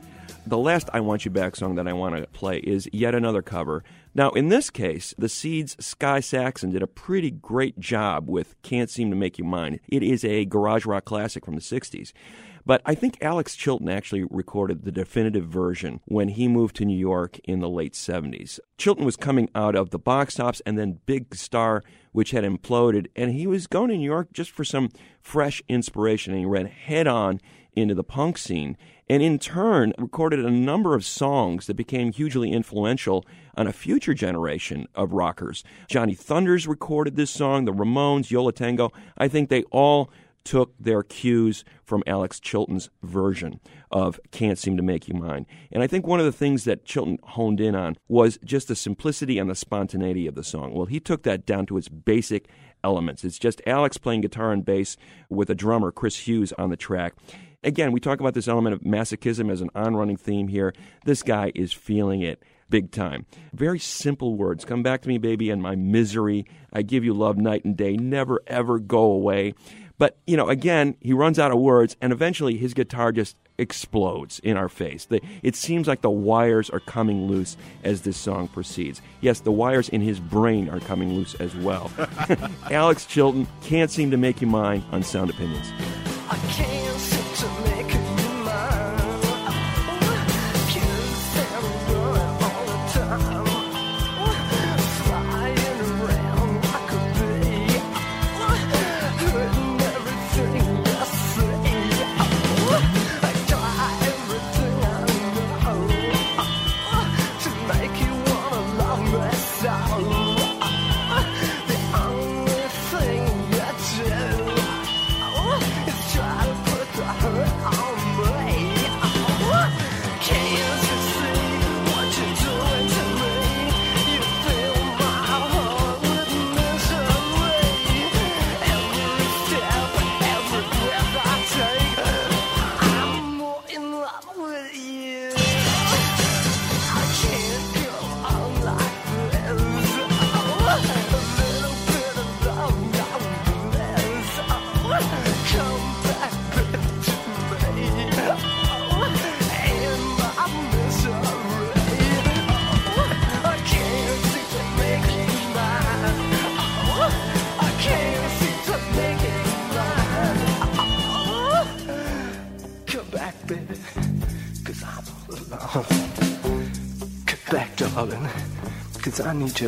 The 0.47 0.57
last 0.57 0.89
I 0.91 1.01
Want 1.01 1.24
You 1.24 1.30
Back 1.30 1.55
song 1.55 1.76
that 1.76 1.88
I 1.88 1.93
want 1.93 2.16
to 2.16 2.26
play 2.30 2.57
is 2.57 2.89
yet 2.91 3.14
another 3.14 3.43
cover. 3.43 3.84
Now, 4.16 4.32
in 4.32 4.49
this 4.49 4.72
case, 4.72 5.14
the 5.20 5.30
Seeds' 5.30 5.78
Sky 5.80 6.20
Saxon 6.20 6.72
did 6.72 6.82
a 6.82 6.88
pretty 6.88 7.30
great 7.30 7.80
job 7.80 8.28
with 8.28 8.59
Can't 8.64 8.89
Seem 8.89 9.12
to 9.12 9.16
Make 9.16 9.38
You 9.38 9.43
Mine. 9.43 9.80
It 9.88 10.01
is 10.01 10.26
a 10.26 10.45
garage 10.45 10.88
rock 10.88 11.05
classic 11.05 11.45
from 11.45 11.53
the 11.53 11.62
60s. 11.62 12.12
But 12.66 12.82
I 12.86 12.95
think 12.95 13.18
Alex 13.22 13.55
Chilton 13.55 13.89
actually 13.89 14.24
recorded 14.30 14.84
the 14.84 14.91
definitive 14.91 15.45
version 15.45 15.99
when 16.05 16.30
he 16.30 16.47
moved 16.47 16.76
to 16.78 16.86
New 16.86 16.97
York 16.97 17.39
in 17.43 17.59
the 17.59 17.70
late 17.70 17.93
70s. 17.93 18.59
Chilton 18.78 19.05
was 19.05 19.16
coming 19.16 19.49
out 19.55 19.76
of 19.76 19.89
the 19.89 19.99
box 19.99 20.36
tops 20.36 20.62
and 20.66 20.78
then 20.78 20.99
Big 21.05 21.36
Star, 21.36 21.84
which 22.12 22.32
had 22.32 22.43
imploded, 22.43 23.07
and 23.16 23.32
he 23.32 23.47
was 23.47 23.68
going 23.68 23.89
to 23.89 23.97
New 23.97 24.05
York 24.05 24.34
just 24.34 24.51
for 24.51 24.64
some 24.64 24.89
fresh 25.22 25.62
inspiration, 25.68 26.34
and 26.34 26.39
he 26.39 26.45
ran 26.45 26.66
head 26.66 27.07
on 27.07 27.39
into 27.74 27.95
the 27.95 28.03
punk 28.03 28.38
scene, 28.38 28.76
and 29.09 29.24
in 29.24 29.39
turn 29.39 29.93
recorded 29.97 30.43
a 30.43 30.51
number 30.51 30.93
of 30.93 31.05
songs 31.05 31.68
that 31.68 31.76
became 31.76 32.12
hugely 32.12 32.51
influential 32.51 33.26
on 33.55 33.68
a 33.68 33.74
future 33.74 34.14
generation 34.14 34.88
of 34.95 35.14
rockers. 35.14 35.64
Johnny 35.88 36.14
Thunders 36.14 36.68
recorded 36.68 37.16
this 37.16 37.32
song, 37.32 37.66
the 37.66 37.74
Ramones, 37.74 38.32
Yo 38.32 38.43
La 38.43 38.51
Tengo. 38.51 38.91
I 39.18 39.28
think 39.28 39.49
they 39.49 39.64
all 39.64 40.09
took 40.43 40.73
their 40.79 41.03
cues 41.03 41.63
from 41.83 42.03
Alex 42.07 42.39
Chilton's 42.39 42.89
version 43.03 43.59
of 43.91 44.19
Can't 44.31 44.57
Seem 44.57 44.77
to 44.77 44.83
Make 44.83 45.07
You 45.07 45.15
Mine. 45.15 45.45
And 45.71 45.83
I 45.83 45.87
think 45.87 46.07
one 46.07 46.19
of 46.19 46.25
the 46.25 46.31
things 46.31 46.63
that 46.63 46.85
Chilton 46.85 47.17
honed 47.23 47.59
in 47.59 47.75
on 47.75 47.97
was 48.07 48.39
just 48.43 48.67
the 48.67 48.75
simplicity 48.75 49.37
and 49.37 49.49
the 49.49 49.55
spontaneity 49.55 50.27
of 50.27 50.35
the 50.35 50.43
song. 50.43 50.73
Well, 50.73 50.85
he 50.85 50.99
took 50.99 51.23
that 51.23 51.45
down 51.45 51.65
to 51.67 51.77
its 51.77 51.89
basic 51.89 52.47
elements. 52.83 53.23
It's 53.23 53.39
just 53.39 53.61
Alex 53.67 53.97
playing 53.97 54.21
guitar 54.21 54.51
and 54.51 54.65
bass 54.65 54.97
with 55.29 55.49
a 55.49 55.55
drummer, 55.55 55.91
Chris 55.91 56.27
Hughes, 56.27 56.53
on 56.57 56.69
the 56.69 56.77
track. 56.77 57.13
Again, 57.63 57.91
we 57.91 57.99
talk 57.99 58.19
about 58.19 58.33
this 58.33 58.47
element 58.47 58.73
of 58.73 58.81
masochism 58.81 59.51
as 59.51 59.61
an 59.61 59.69
on 59.75 59.95
running 59.95 60.17
theme 60.17 60.47
here. 60.47 60.73
This 61.05 61.21
guy 61.21 61.51
is 61.53 61.71
feeling 61.71 62.21
it 62.21 62.43
big 62.71 62.89
time. 62.91 63.27
Very 63.53 63.77
simple 63.77 64.35
words. 64.35 64.65
Come 64.65 64.81
back 64.81 65.01
to 65.03 65.09
me, 65.09 65.19
baby, 65.19 65.51
and 65.51 65.61
my 65.61 65.75
misery. 65.75 66.45
I 66.73 66.81
give 66.81 67.03
you 67.03 67.13
love 67.13 67.37
night 67.37 67.63
and 67.65 67.77
day. 67.77 67.97
Never, 67.97 68.41
ever 68.47 68.79
go 68.79 69.03
away. 69.03 69.53
But, 70.01 70.17
you 70.25 70.35
know, 70.35 70.49
again, 70.49 70.95
he 70.99 71.13
runs 71.13 71.37
out 71.37 71.51
of 71.51 71.59
words, 71.59 71.95
and 72.01 72.11
eventually 72.11 72.57
his 72.57 72.73
guitar 72.73 73.11
just 73.11 73.37
explodes 73.59 74.39
in 74.39 74.57
our 74.57 74.67
face. 74.67 75.05
The, 75.05 75.21
it 75.43 75.55
seems 75.55 75.87
like 75.87 76.01
the 76.01 76.09
wires 76.09 76.71
are 76.71 76.79
coming 76.79 77.27
loose 77.27 77.55
as 77.83 78.01
this 78.01 78.17
song 78.17 78.47
proceeds. 78.47 78.99
Yes, 79.21 79.41
the 79.41 79.51
wires 79.51 79.89
in 79.89 80.01
his 80.01 80.19
brain 80.19 80.69
are 80.69 80.79
coming 80.79 81.13
loose 81.13 81.35
as 81.35 81.55
well. 81.55 81.91
Alex 82.71 83.05
Chilton 83.05 83.47
can't 83.61 83.91
seem 83.91 84.09
to 84.09 84.17
make 84.17 84.41
you 84.41 84.47
mine 84.47 84.83
on 84.91 85.03
Sound 85.03 85.29
Opinions. 85.29 85.71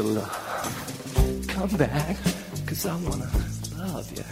Love. 0.02 1.16
Uh, 1.18 1.54
come 1.54 1.78
back, 1.78 2.18
cause 2.66 2.86
I 2.86 2.96
wanna 2.96 3.30
love 3.78 4.12
you. 4.12 4.24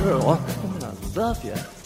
Girl, 0.00 0.22
I 0.30 0.66
wanna 0.66 0.94
love 1.14 1.44
you 1.44 1.81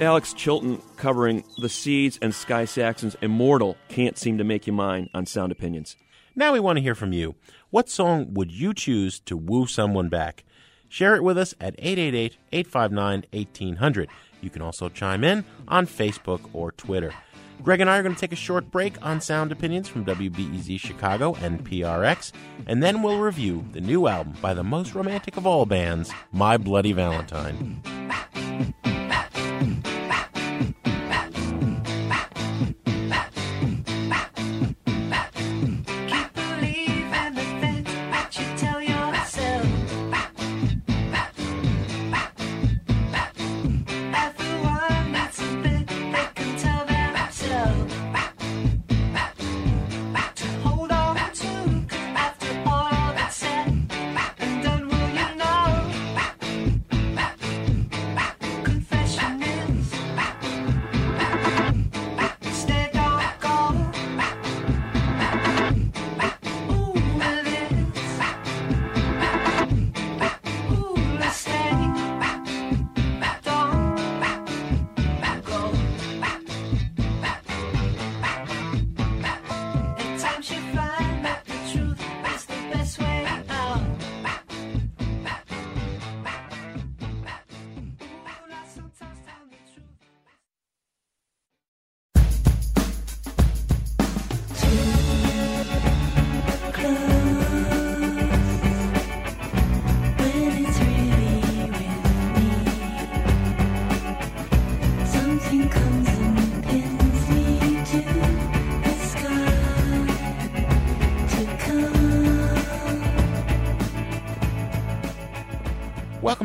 Alex 0.00 0.32
Chilton 0.32 0.80
covering 0.96 1.42
the 1.56 1.68
Seeds 1.68 2.20
and 2.22 2.32
Sky 2.32 2.64
Saxon's 2.64 3.16
Immortal 3.20 3.76
Can't 3.88 4.16
Seem 4.16 4.38
to 4.38 4.44
Make 4.44 4.68
You 4.68 4.72
Mine 4.72 5.10
on 5.12 5.26
Sound 5.26 5.50
Opinions. 5.50 5.96
Now 6.36 6.52
we 6.52 6.60
want 6.60 6.76
to 6.76 6.82
hear 6.82 6.94
from 6.94 7.12
you. 7.12 7.34
What 7.70 7.88
song 7.88 8.32
would 8.34 8.52
you 8.52 8.72
choose 8.74 9.18
to 9.20 9.36
woo 9.36 9.66
someone 9.66 10.08
back? 10.08 10.44
Share 10.88 11.16
it 11.16 11.24
with 11.24 11.36
us 11.36 11.52
at 11.60 11.74
888 11.78 12.36
859 12.52 13.24
1800. 13.32 14.08
You 14.40 14.50
can 14.50 14.62
also 14.62 14.88
chime 14.88 15.24
in 15.24 15.44
on 15.66 15.88
Facebook 15.88 16.48
or 16.52 16.70
Twitter. 16.70 17.12
Greg 17.60 17.80
and 17.80 17.90
I 17.90 17.98
are 17.98 18.04
going 18.04 18.14
to 18.14 18.20
take 18.20 18.32
a 18.32 18.36
short 18.36 18.70
break 18.70 19.04
on 19.04 19.20
Sound 19.20 19.50
Opinions 19.50 19.88
from 19.88 20.04
WBEZ 20.04 20.78
Chicago 20.78 21.34
and 21.40 21.68
PRX, 21.68 22.30
and 22.68 22.80
then 22.80 23.02
we'll 23.02 23.18
review 23.18 23.64
the 23.72 23.80
new 23.80 24.06
album 24.06 24.34
by 24.40 24.54
the 24.54 24.62
most 24.62 24.94
romantic 24.94 25.36
of 25.36 25.44
all 25.44 25.66
bands, 25.66 26.12
My 26.30 26.56
Bloody 26.56 26.92
Valentine. 26.92 27.82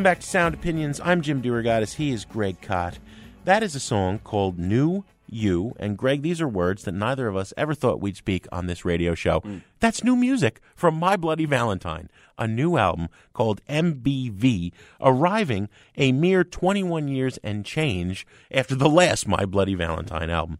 Welcome 0.04 0.16
back 0.16 0.20
to 0.20 0.28
Sound 0.28 0.54
Opinions. 0.54 1.00
I'm 1.02 1.22
Jim 1.22 1.42
DeRogatis. 1.42 1.94
He 1.94 2.12
is 2.12 2.26
Greg 2.26 2.60
Kot. 2.60 3.00
That 3.46 3.64
is 3.64 3.74
a 3.74 3.80
song 3.80 4.20
called 4.20 4.60
New 4.60 5.06
You. 5.30 5.78
And 5.80 5.98
Greg, 5.98 6.24
these 6.24 6.42
are 6.42 6.48
words 6.48 6.84
that 6.84 6.92
neither 6.92 7.30
of 7.30 7.38
us 7.38 7.54
ever 7.56 7.74
thought 7.74 8.02
we'd 8.02 8.18
speak 8.18 8.46
on 8.52 8.68
this 8.68 8.84
radio 8.84 9.16
show. 9.16 9.40
Mm. 9.40 9.62
That's 9.80 10.04
new 10.04 10.18
music 10.18 10.60
from 10.76 11.00
My 11.00 11.16
Bloody 11.16 11.46
Valentine, 11.46 12.10
a 12.38 12.50
new 12.50 12.76
album 12.76 13.08
called 13.32 13.62
MBV, 13.70 14.74
arriving 15.00 15.70
a 15.96 16.12
mere 16.12 16.44
21 16.44 17.08
years 17.08 17.40
and 17.42 17.66
change 17.66 18.28
after 18.52 18.76
the 18.76 18.90
last 18.90 19.26
My 19.26 19.46
Bloody 19.46 19.74
Valentine 19.74 20.30
album. 20.30 20.60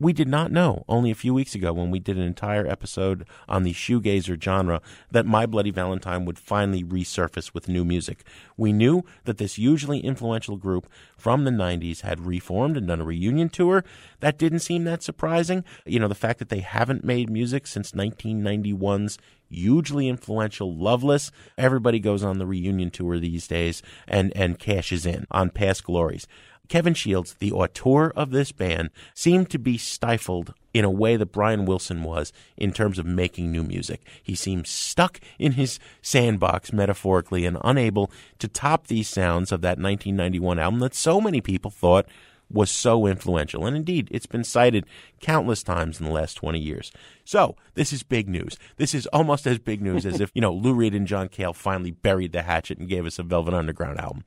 We 0.00 0.12
did 0.12 0.28
not 0.28 0.52
know 0.52 0.84
only 0.88 1.10
a 1.10 1.16
few 1.16 1.34
weeks 1.34 1.56
ago 1.56 1.72
when 1.72 1.90
we 1.90 1.98
did 1.98 2.16
an 2.16 2.22
entire 2.22 2.64
episode 2.64 3.26
on 3.48 3.64
the 3.64 3.72
shoegazer 3.72 4.40
genre 4.40 4.80
that 5.10 5.26
My 5.26 5.44
Bloody 5.44 5.72
Valentine 5.72 6.24
would 6.24 6.38
finally 6.38 6.84
resurface 6.84 7.52
with 7.52 7.68
new 7.68 7.84
music. 7.84 8.22
We 8.56 8.72
knew 8.72 9.04
that 9.24 9.38
this 9.38 9.56
hugely 9.56 9.98
influential 9.98 10.56
group 10.56 10.88
from 11.16 11.42
the 11.42 11.50
90s 11.50 12.02
had 12.02 12.24
reformed 12.24 12.76
and 12.76 12.86
done 12.86 13.00
a 13.00 13.04
reunion 13.04 13.48
tour. 13.48 13.84
That 14.20 14.38
didn't 14.38 14.60
seem 14.60 14.84
that 14.84 15.02
surprising. 15.02 15.64
You 15.84 15.98
know, 15.98 16.08
the 16.08 16.14
fact 16.14 16.38
that 16.38 16.48
they 16.48 16.60
haven't 16.60 17.02
made 17.02 17.28
music 17.28 17.66
since 17.66 17.90
1991's 17.90 19.18
hugely 19.50 20.08
influential 20.08 20.76
Loveless. 20.76 21.32
Everybody 21.56 21.98
goes 21.98 22.22
on 22.22 22.38
the 22.38 22.46
reunion 22.46 22.90
tour 22.90 23.18
these 23.18 23.48
days 23.48 23.82
and, 24.06 24.32
and 24.36 24.58
cashes 24.58 25.06
in 25.06 25.26
on 25.30 25.50
past 25.50 25.84
glories. 25.84 26.26
Kevin 26.68 26.94
Shields, 26.94 27.34
the 27.34 27.52
auteur 27.52 28.10
of 28.10 28.30
this 28.30 28.52
band, 28.52 28.90
seemed 29.14 29.50
to 29.50 29.58
be 29.58 29.78
stifled 29.78 30.54
in 30.74 30.84
a 30.84 30.90
way 30.90 31.16
that 31.16 31.32
Brian 31.32 31.64
Wilson 31.64 32.02
was 32.02 32.32
in 32.56 32.72
terms 32.72 32.98
of 32.98 33.06
making 33.06 33.50
new 33.50 33.64
music. 33.64 34.02
He 34.22 34.34
seemed 34.34 34.66
stuck 34.66 35.20
in 35.38 35.52
his 35.52 35.78
sandbox, 36.02 36.72
metaphorically, 36.72 37.46
and 37.46 37.58
unable 37.64 38.10
to 38.38 38.48
top 38.48 38.86
these 38.86 39.08
sounds 39.08 39.50
of 39.50 39.62
that 39.62 39.78
1991 39.78 40.58
album 40.58 40.80
that 40.80 40.94
so 40.94 41.20
many 41.20 41.40
people 41.40 41.70
thought 41.70 42.06
was 42.50 42.70
so 42.70 43.06
influential. 43.06 43.66
And 43.66 43.76
indeed, 43.76 44.08
it's 44.10 44.26
been 44.26 44.44
cited 44.44 44.86
countless 45.20 45.62
times 45.62 46.00
in 46.00 46.06
the 46.06 46.12
last 46.12 46.34
20 46.34 46.58
years. 46.58 46.90
So, 47.24 47.56
this 47.74 47.92
is 47.92 48.02
big 48.02 48.28
news. 48.28 48.56
This 48.76 48.94
is 48.94 49.06
almost 49.08 49.46
as 49.46 49.58
big 49.58 49.82
news 49.82 50.06
as 50.06 50.20
if, 50.20 50.30
you 50.34 50.40
know, 50.40 50.52
Lou 50.52 50.74
Reed 50.74 50.94
and 50.94 51.06
John 51.06 51.28
Cale 51.28 51.52
finally 51.52 51.90
buried 51.90 52.32
the 52.32 52.42
hatchet 52.42 52.78
and 52.78 52.88
gave 52.88 53.06
us 53.06 53.18
a 53.18 53.22
Velvet 53.22 53.54
Underground 53.54 54.00
album. 54.00 54.24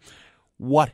What 0.58 0.92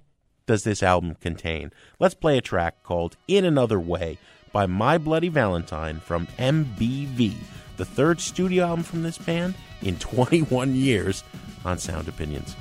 does 0.47 0.63
this 0.63 0.81
album 0.81 1.15
contain? 1.15 1.71
Let's 1.99 2.15
play 2.15 2.37
a 2.37 2.41
track 2.41 2.81
called 2.81 3.17
In 3.27 3.45
Another 3.45 3.79
Way 3.79 4.17
by 4.51 4.65
My 4.65 4.97
Bloody 4.97 5.29
Valentine 5.29 5.99
from 5.99 6.25
MBV, 6.39 7.35
the 7.75 7.85
third 7.85 8.19
studio 8.19 8.65
album 8.65 8.83
from 8.83 9.03
this 9.03 9.17
band 9.19 9.53
in 9.83 9.95
21 9.99 10.73
years 10.73 11.23
on 11.63 11.77
Sound 11.77 12.07
Opinions. 12.07 12.55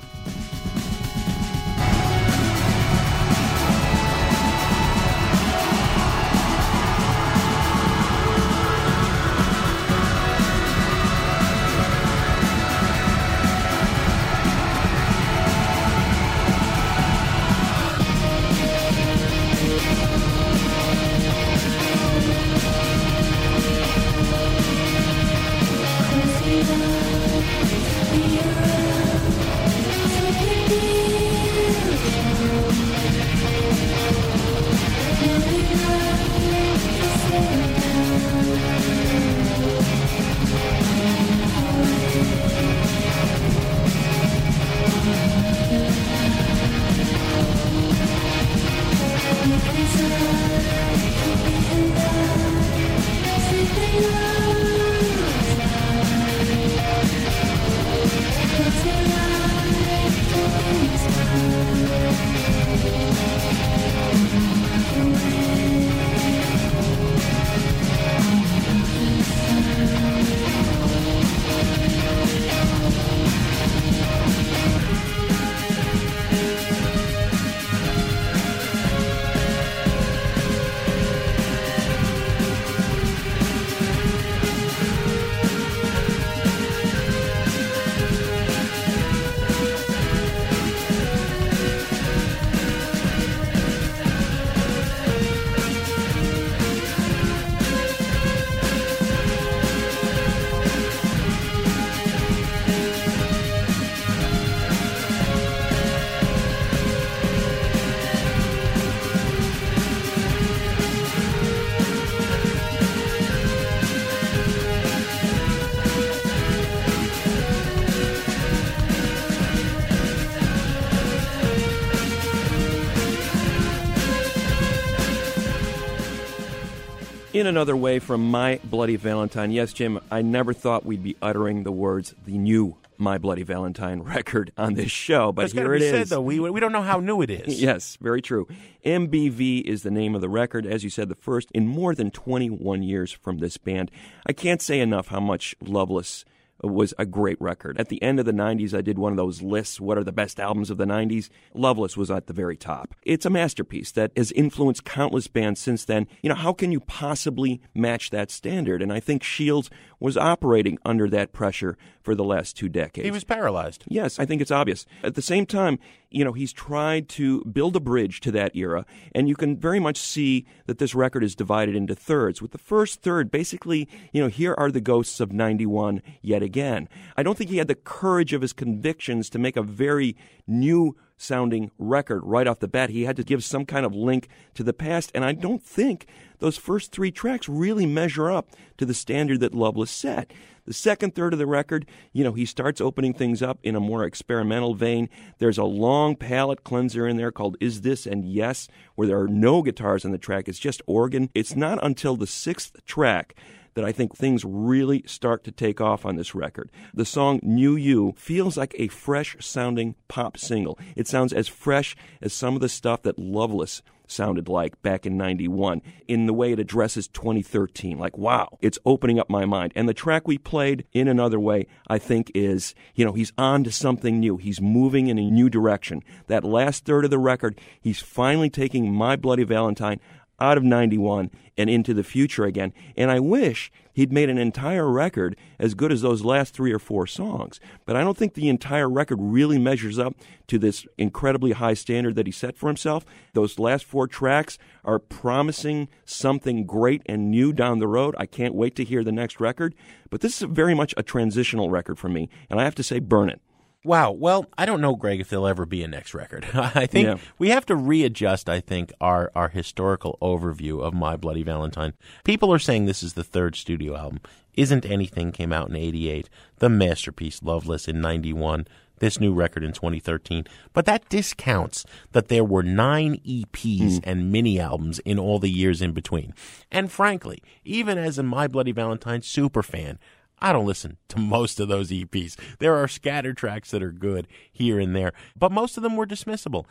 In 127.37 127.45
another 127.45 127.77
way 127.77 127.99
from 127.99 128.31
My 128.31 128.59
Bloody 128.63 128.95
Valentine. 128.95 129.51
Yes, 129.51 129.71
Jim, 129.71 129.99
I 130.09 130.23
never 130.23 130.53
thought 130.53 130.87
we'd 130.87 131.03
be 131.03 131.15
uttering 131.21 131.61
the 131.61 131.71
words 131.71 132.15
the 132.25 132.35
new 132.35 132.77
My 132.97 133.19
Bloody 133.19 133.43
Valentine 133.43 134.01
record 134.15 134.51
on 134.57 134.73
this 134.73 134.89
show, 134.89 135.31
but 135.31 135.51
here 135.51 135.75
it 135.75 135.83
is. 135.83 135.91
said, 135.91 136.07
though. 136.07 136.21
We, 136.21 136.39
we 136.39 136.59
don't 136.59 136.71
know 136.71 136.81
how 136.81 136.99
new 136.99 137.21
it 137.21 137.29
is. 137.29 137.61
yes, 137.61 137.95
very 138.01 138.23
true. 138.23 138.47
MBV 138.83 139.61
is 139.61 139.83
the 139.83 139.91
name 139.91 140.15
of 140.15 140.21
the 140.21 140.29
record. 140.29 140.65
As 140.65 140.83
you 140.83 140.89
said, 140.89 141.09
the 141.09 141.15
first 141.15 141.51
in 141.51 141.67
more 141.67 141.93
than 141.93 142.09
21 142.09 142.81
years 142.81 143.11
from 143.11 143.37
this 143.37 143.57
band. 143.57 143.91
I 144.25 144.33
can't 144.33 144.59
say 144.61 144.79
enough 144.79 145.09
how 145.09 145.19
much 145.19 145.55
Loveless 145.61 146.25
was 146.63 146.93
a 146.97 147.05
great 147.05 147.39
record. 147.41 147.79
At 147.79 147.89
the 147.89 148.01
end 148.01 148.19
of 148.19 148.25
the 148.25 148.31
90s, 148.31 148.73
I 148.73 148.81
did 148.81 148.97
one 148.97 149.11
of 149.13 149.17
those 149.17 149.41
lists, 149.41 149.79
what 149.79 149.97
are 149.97 150.03
the 150.03 150.11
best 150.11 150.39
albums 150.39 150.69
of 150.69 150.77
the 150.77 150.85
90s? 150.85 151.29
Loveless 151.53 151.95
was 151.95 152.09
at 152.09 152.27
the 152.27 152.33
very 152.33 152.57
top. 152.57 152.95
It's 153.03 153.25
a 153.25 153.29
masterpiece 153.29 153.91
that 153.91 154.11
has 154.17 154.31
influenced 154.31 154.85
countless 154.85 155.27
bands 155.27 155.59
since 155.59 155.85
then. 155.85 156.07
You 156.21 156.29
know, 156.29 156.35
how 156.35 156.53
can 156.53 156.71
you 156.71 156.79
possibly 156.79 157.61
match 157.73 158.09
that 158.09 158.31
standard? 158.31 158.81
And 158.81 158.91
I 158.91 158.99
think 158.99 159.23
Shields 159.23 159.69
was 159.99 160.17
operating 160.17 160.77
under 160.85 161.09
that 161.09 161.33
pressure 161.33 161.77
for 162.01 162.15
the 162.15 162.23
last 162.23 162.55
two 162.55 162.69
decades. 162.69 163.05
He 163.05 163.11
was 163.11 163.23
paralyzed. 163.23 163.83
Yes, 163.87 164.19
I 164.19 164.25
think 164.25 164.41
it's 164.41 164.51
obvious. 164.51 164.85
At 165.03 165.15
the 165.15 165.21
same 165.21 165.45
time, 165.45 165.79
you 166.09 166.23
know, 166.23 166.33
he's 166.33 166.53
tried 166.53 167.09
to 167.09 167.43
build 167.45 167.75
a 167.75 167.81
bridge 167.81 168.21
to 168.21 168.31
that 168.31 168.55
era, 168.55 168.85
and 169.13 169.27
you 169.27 169.35
can 169.35 169.57
very 169.57 169.79
much 169.79 169.97
see 169.97 170.45
that 170.65 170.77
this 170.77 170.95
record 170.95 171.23
is 171.23 171.35
divided 171.35 171.75
into 171.75 171.95
thirds. 171.95 172.41
With 172.41 172.51
the 172.51 172.57
first 172.57 173.01
third, 173.01 173.31
basically, 173.31 173.87
you 174.13 174.21
know, 174.21 174.29
here 174.29 174.55
are 174.57 174.71
the 174.71 174.81
ghosts 174.81 175.19
of 175.19 175.33
91 175.33 176.01
yet 176.21 176.41
again. 176.41 176.87
I 177.17 177.23
don't 177.23 177.37
think 177.37 177.49
he 177.49 177.57
had 177.57 177.67
the 177.67 177.75
courage 177.75 178.33
of 178.33 178.41
his 178.41 178.53
convictions 178.53 179.29
to 179.31 179.39
make 179.39 179.57
a 179.57 179.63
very 179.63 180.15
new 180.45 180.95
sounding 181.17 181.71
record 181.77 182.21
right 182.23 182.47
off 182.47 182.59
the 182.59 182.67
bat. 182.67 182.91
He 182.91 183.03
had 183.03 183.15
to 183.17 183.23
give 183.23 183.43
some 183.43 183.65
kind 183.65 183.85
of 183.85 183.93
link 183.93 184.29
to 184.53 184.63
the 184.63 184.73
past, 184.73 185.11
and 185.13 185.25
I 185.25 185.33
don't 185.33 185.63
think 185.63 186.07
those 186.39 186.57
first 186.57 186.91
three 186.91 187.11
tracks 187.11 187.49
really 187.49 187.85
measure 187.85 188.31
up 188.31 188.49
to 188.77 188.85
the 188.85 188.93
standard 188.93 189.39
that 189.39 189.55
Loveless 189.55 189.91
set. 189.91 190.31
The 190.65 190.73
second 190.73 191.15
third 191.15 191.31
of 191.31 191.39
the 191.39 191.47
record, 191.47 191.85
you 192.11 192.25
know, 192.25 192.33
he 192.33 192.45
starts 192.45 192.81
opening 192.81 193.13
things 193.13 193.41
up 193.41 193.57
in 193.63 193.75
a 193.75 193.79
more 193.79 194.03
experimental 194.03 194.73
vein. 194.73 195.09
There's 195.39 195.57
a 195.57 195.63
long 195.63 196.17
palette 196.17 196.65
cleanser 196.65 197.07
in 197.07 197.15
there 197.15 197.31
called 197.31 197.55
Is 197.61 197.81
This 197.81 198.05
and 198.05 198.25
Yes, 198.25 198.67
where 198.95 199.07
there 199.07 199.19
are 199.19 199.29
no 199.29 199.61
guitars 199.61 200.03
on 200.03 200.11
the 200.11 200.17
track. 200.17 200.49
It's 200.49 200.59
just 200.59 200.81
organ. 200.85 201.29
It's 201.33 201.55
not 201.55 201.83
until 201.83 202.17
the 202.17 202.27
sixth 202.27 202.85
track 202.85 203.35
that 203.75 203.85
I 203.85 203.91
think 203.91 204.15
things 204.17 204.43
really 204.43 205.03
start 205.05 205.43
to 205.43 205.51
take 205.51 205.79
off 205.79 206.03
on 206.03 206.15
this 206.15 206.33
record. 206.35 206.71
The 206.93 207.05
song 207.05 207.39
New 207.43 207.75
You 207.75 208.13
feels 208.17 208.57
like 208.57 208.75
a 208.77 208.87
fresh 208.87 209.37
sounding 209.39 209.95
pop 210.07 210.37
single. 210.37 210.77
It 210.95 211.07
sounds 211.07 211.31
as 211.31 211.47
fresh 211.47 211.95
as 212.21 212.33
some 212.33 212.55
of 212.55 212.61
the 212.61 212.69
stuff 212.69 213.03
that 213.03 213.19
Loveless 213.19 213.83
sounded 214.07 214.47
like 214.47 214.81
back 214.81 215.05
in 215.05 215.17
91 215.17 215.81
in 216.07 216.25
the 216.25 216.33
way 216.33 216.51
it 216.51 216.59
addresses 216.59 217.07
2013 217.09 217.97
like 217.97 218.17
wow 218.17 218.57
it's 218.61 218.79
opening 218.85 219.19
up 219.19 219.29
my 219.29 219.45
mind. 219.45 219.73
And 219.75 219.87
the 219.87 219.93
track 219.93 220.27
we 220.27 220.37
played 220.37 220.85
in 220.93 221.07
another 221.07 221.39
way 221.39 221.67
i 221.87 221.97
think 221.97 222.31
is 222.33 222.73
you 222.95 223.05
know 223.05 223.13
he's 223.13 223.33
on 223.37 223.63
to 223.63 223.71
something 223.71 224.19
new. 224.19 224.37
He's 224.37 224.61
moving 224.61 225.07
in 225.07 225.19
a 225.19 225.29
new 225.29 225.49
direction. 225.49 226.03
That 226.27 226.43
last 226.43 226.85
third 226.85 227.05
of 227.05 227.11
the 227.11 227.19
record 227.19 227.59
he's 227.79 227.99
finally 227.99 228.49
taking 228.49 228.93
my 228.93 229.15
bloody 229.15 229.43
valentine 229.43 229.99
out 230.39 230.57
of 230.57 230.63
91 230.63 231.31
and 231.57 231.69
into 231.69 231.93
the 231.93 232.03
future 232.03 232.45
again. 232.45 232.71
And 232.95 233.09
I 233.09 233.19
wish 233.19 233.71
he'd 233.93 234.13
made 234.13 234.29
an 234.29 234.37
entire 234.37 234.89
record 234.89 235.35
as 235.57 235.73
good 235.73 235.91
as 235.91 236.01
those 236.01 236.23
last 236.23 236.53
three 236.53 236.71
or 236.71 236.79
four 236.79 237.07
songs. 237.07 237.59
But 237.85 237.95
I 237.95 238.03
don't 238.03 238.15
think 238.15 238.35
the 238.35 238.49
entire 238.49 238.89
record 238.89 239.17
really 239.19 239.57
measures 239.57 239.97
up 239.97 240.13
to 240.47 240.59
this 240.59 240.85
incredibly 240.97 241.53
high 241.53 241.73
standard 241.73 242.15
that 242.15 242.27
he 242.27 242.31
set 242.31 242.57
for 242.57 242.67
himself. 242.67 243.05
Those 243.33 243.57
last 243.57 243.85
four 243.85 244.07
tracks 244.07 244.59
are 244.85 244.99
promising 244.99 245.87
something 246.05 246.65
great 246.65 247.01
and 247.07 247.31
new 247.31 247.51
down 247.51 247.79
the 247.79 247.87
road. 247.87 248.15
I 248.19 248.27
can't 248.27 248.53
wait 248.53 248.75
to 248.75 248.83
hear 248.83 249.03
the 249.03 249.11
next 249.11 249.39
record. 249.39 249.73
But 250.11 250.21
this 250.21 250.41
is 250.41 250.47
very 250.47 250.75
much 250.75 250.93
a 250.95 251.03
transitional 251.03 251.71
record 251.71 251.97
for 251.97 252.09
me. 252.09 252.29
And 252.49 252.61
I 252.61 252.63
have 252.63 252.75
to 252.75 252.83
say, 252.83 252.99
burn 252.99 253.29
it. 253.29 253.41
Wow. 253.83 254.11
Well, 254.11 254.45
I 254.57 254.65
don't 254.65 254.81
know, 254.81 254.95
Greg, 254.95 255.21
if 255.21 255.29
there'll 255.29 255.47
ever 255.47 255.65
be 255.65 255.83
a 255.83 255.87
next 255.87 256.13
record. 256.13 256.45
I 256.53 256.85
think 256.87 257.05
Yeah. 257.07 257.17
we 257.37 257.49
have 257.49 257.65
to 257.67 257.75
readjust, 257.75 258.49
I 258.49 258.59
think, 258.59 258.91
our, 258.99 259.31
our 259.33 259.49
historical 259.49 260.17
overview 260.21 260.81
of 260.81 260.93
My 260.93 261.15
Bloody 261.15 261.43
Valentine. 261.43 261.93
People 262.23 262.51
are 262.53 262.59
saying 262.59 262.85
this 262.85 263.03
is 263.03 263.13
the 263.13 263.23
third 263.23 263.55
studio 263.55 263.95
album. 263.95 264.19
Isn't 264.55 264.85
Anything 264.85 265.31
came 265.31 265.53
out 265.53 265.69
in 265.69 265.75
88, 265.75 266.29
the 266.57 266.69
masterpiece 266.69 267.43
Loveless 267.43 267.87
in 267.87 268.01
91, 268.01 268.67
this 268.99 269.19
new 269.19 269.31
record 269.31 269.63
in 269.63 269.71
2013. 269.71 270.45
But 270.73 270.85
that 270.85 271.07
discounts 271.09 271.85
that 272.11 272.27
there 272.27 272.43
were 272.43 272.63
nine 272.63 273.19
EPs 273.25 273.99
hmm. 274.03 274.09
and 274.09 274.31
mini 274.31 274.59
albums 274.59 274.99
in 274.99 275.19
all 275.19 275.37
the 275.39 275.51
years 275.51 275.81
in 275.81 275.91
between. 275.93 276.33
And 276.71 276.91
frankly, 276.91 277.41
even 277.63 277.97
as 277.99 278.17
a 278.17 278.23
My 278.23 278.47
Bloody 278.47 278.71
Valentine 278.71 279.21
super 279.21 279.61
fan, 279.61 279.99
I 280.39 280.53
don't 280.53 280.65
listen 280.65 280.97
to 281.09 281.19
most 281.19 281.59
of 281.59 281.67
those 281.67 281.89
EPs. 281.89 282.37
There 282.59 282.75
are 282.75 282.87
scattered 282.87 283.37
tracks 283.37 283.71
that 283.71 283.83
are 283.83 283.91
good 283.91 284.27
here 284.51 284.79
and 284.79 284.95
there, 284.95 285.13
but 285.37 285.51
most 285.51 285.77
of 285.77 285.83
them 285.83 285.95
were 285.95 286.05
dismissible. 286.05 286.65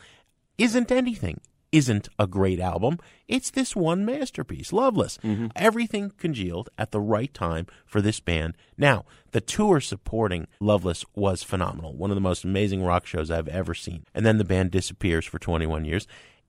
Isn't 0.59 0.93
anything 0.93 1.41
isn't 1.73 2.09
a 2.19 2.27
great 2.27 2.61
album. 2.61 2.99
It's 3.29 3.51
this 3.51 3.77
one 3.77 4.05
masterpiece, 4.05 4.73
Loveless. 4.73 5.19
Mm-hmm. 5.19 5.49
Everything 5.57 6.12
congealed 6.17 6.71
at 6.79 6.91
the 6.91 7.01
right 7.01 7.33
time 7.35 7.67
for 7.85 8.01
this 8.01 8.21
band. 8.21 8.57
Now, 8.79 9.05
the 9.33 9.41
tour 9.41 9.81
supporting 9.81 10.47
Loveless 10.61 11.05
was 11.14 11.43
phenomenal. 11.43 11.95
One 11.95 12.11
of 12.11 12.14
the 12.14 12.21
most 12.21 12.45
amazing 12.45 12.83
rock 12.83 13.07
shows 13.07 13.31
I've 13.31 13.49
ever 13.49 13.75
seen. 13.75 14.05
And 14.14 14.25
then 14.25 14.39
the 14.39 14.45
band 14.45 14.71
disappears 14.71 15.27
for 15.27 15.39
21 15.39 15.85
years. 15.85 16.07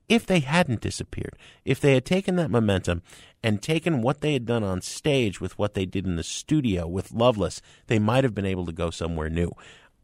If 0.08 0.24
they 0.24 0.40
hadn't 0.40 0.80
disappeared, 0.80 1.36
if 1.64 1.80
they 1.80 1.94
had 1.94 2.04
taken 2.04 2.36
that 2.36 2.50
momentum 2.50 3.02
and 3.42 3.60
taken 3.60 4.00
what 4.00 4.20
they 4.20 4.32
had 4.32 4.46
done 4.46 4.64
on 4.64 4.80
stage 4.80 5.40
with 5.40 5.58
what 5.58 5.74
they 5.74 5.84
did 5.84 6.06
in 6.06 6.16
the 6.16 6.22
studio 6.22 6.86
with 6.86 7.12
Loveless, 7.12 7.60
they 7.88 7.98
might 7.98 8.24
have 8.24 8.34
been 8.34 8.46
able 8.46 8.64
to 8.66 8.72
go 8.72 8.90
somewhere 8.90 9.28
new. 9.28 9.52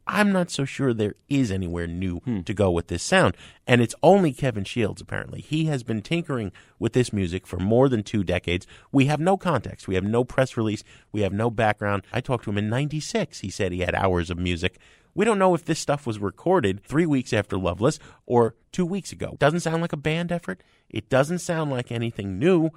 I'm 0.07 0.31
not 0.31 0.51
so 0.51 0.65
sure 0.65 0.93
there 0.93 1.15
is 1.29 1.51
anywhere 1.51 1.87
new 1.87 2.19
hmm. 2.19 2.41
to 2.41 2.53
go 2.53 2.69
with 2.69 2.87
this 2.87 3.01
sound. 3.01 3.35
And 3.65 3.81
it's 3.81 3.95
only 4.03 4.33
Kevin 4.33 4.63
Shields, 4.63 5.01
apparently. 5.01 5.41
He 5.41 5.65
has 5.65 5.81
been 5.81 6.01
tinkering 6.01 6.51
with 6.77 6.93
this 6.93 7.11
music 7.11 7.47
for 7.47 7.57
more 7.57 7.89
than 7.89 8.03
two 8.03 8.23
decades. 8.23 8.67
We 8.91 9.05
have 9.05 9.19
no 9.19 9.35
context. 9.37 9.87
We 9.87 9.95
have 9.95 10.03
no 10.03 10.23
press 10.23 10.55
release. 10.55 10.83
We 11.11 11.21
have 11.21 11.33
no 11.33 11.49
background. 11.49 12.03
I 12.13 12.21
talked 12.21 12.43
to 12.43 12.51
him 12.51 12.59
in 12.59 12.69
96. 12.69 13.39
He 13.39 13.49
said 13.49 13.71
he 13.71 13.79
had 13.79 13.95
hours 13.95 14.29
of 14.29 14.37
music. 14.37 14.77
We 15.15 15.25
don't 15.25 15.39
know 15.39 15.55
if 15.55 15.65
this 15.65 15.79
stuff 15.79 16.05
was 16.05 16.19
recorded 16.19 16.83
three 16.83 17.05
weeks 17.05 17.33
after 17.33 17.57
Loveless 17.57 17.99
or 18.25 18.55
two 18.71 18.85
weeks 18.85 19.11
ago. 19.11 19.37
Doesn't 19.39 19.61
sound 19.61 19.81
like 19.81 19.93
a 19.93 19.97
band 19.97 20.31
effort. 20.31 20.61
It 20.89 21.09
doesn't 21.09 21.39
sound 21.39 21.71
like 21.71 21.91
anything 21.91 22.37
new. 22.37 22.69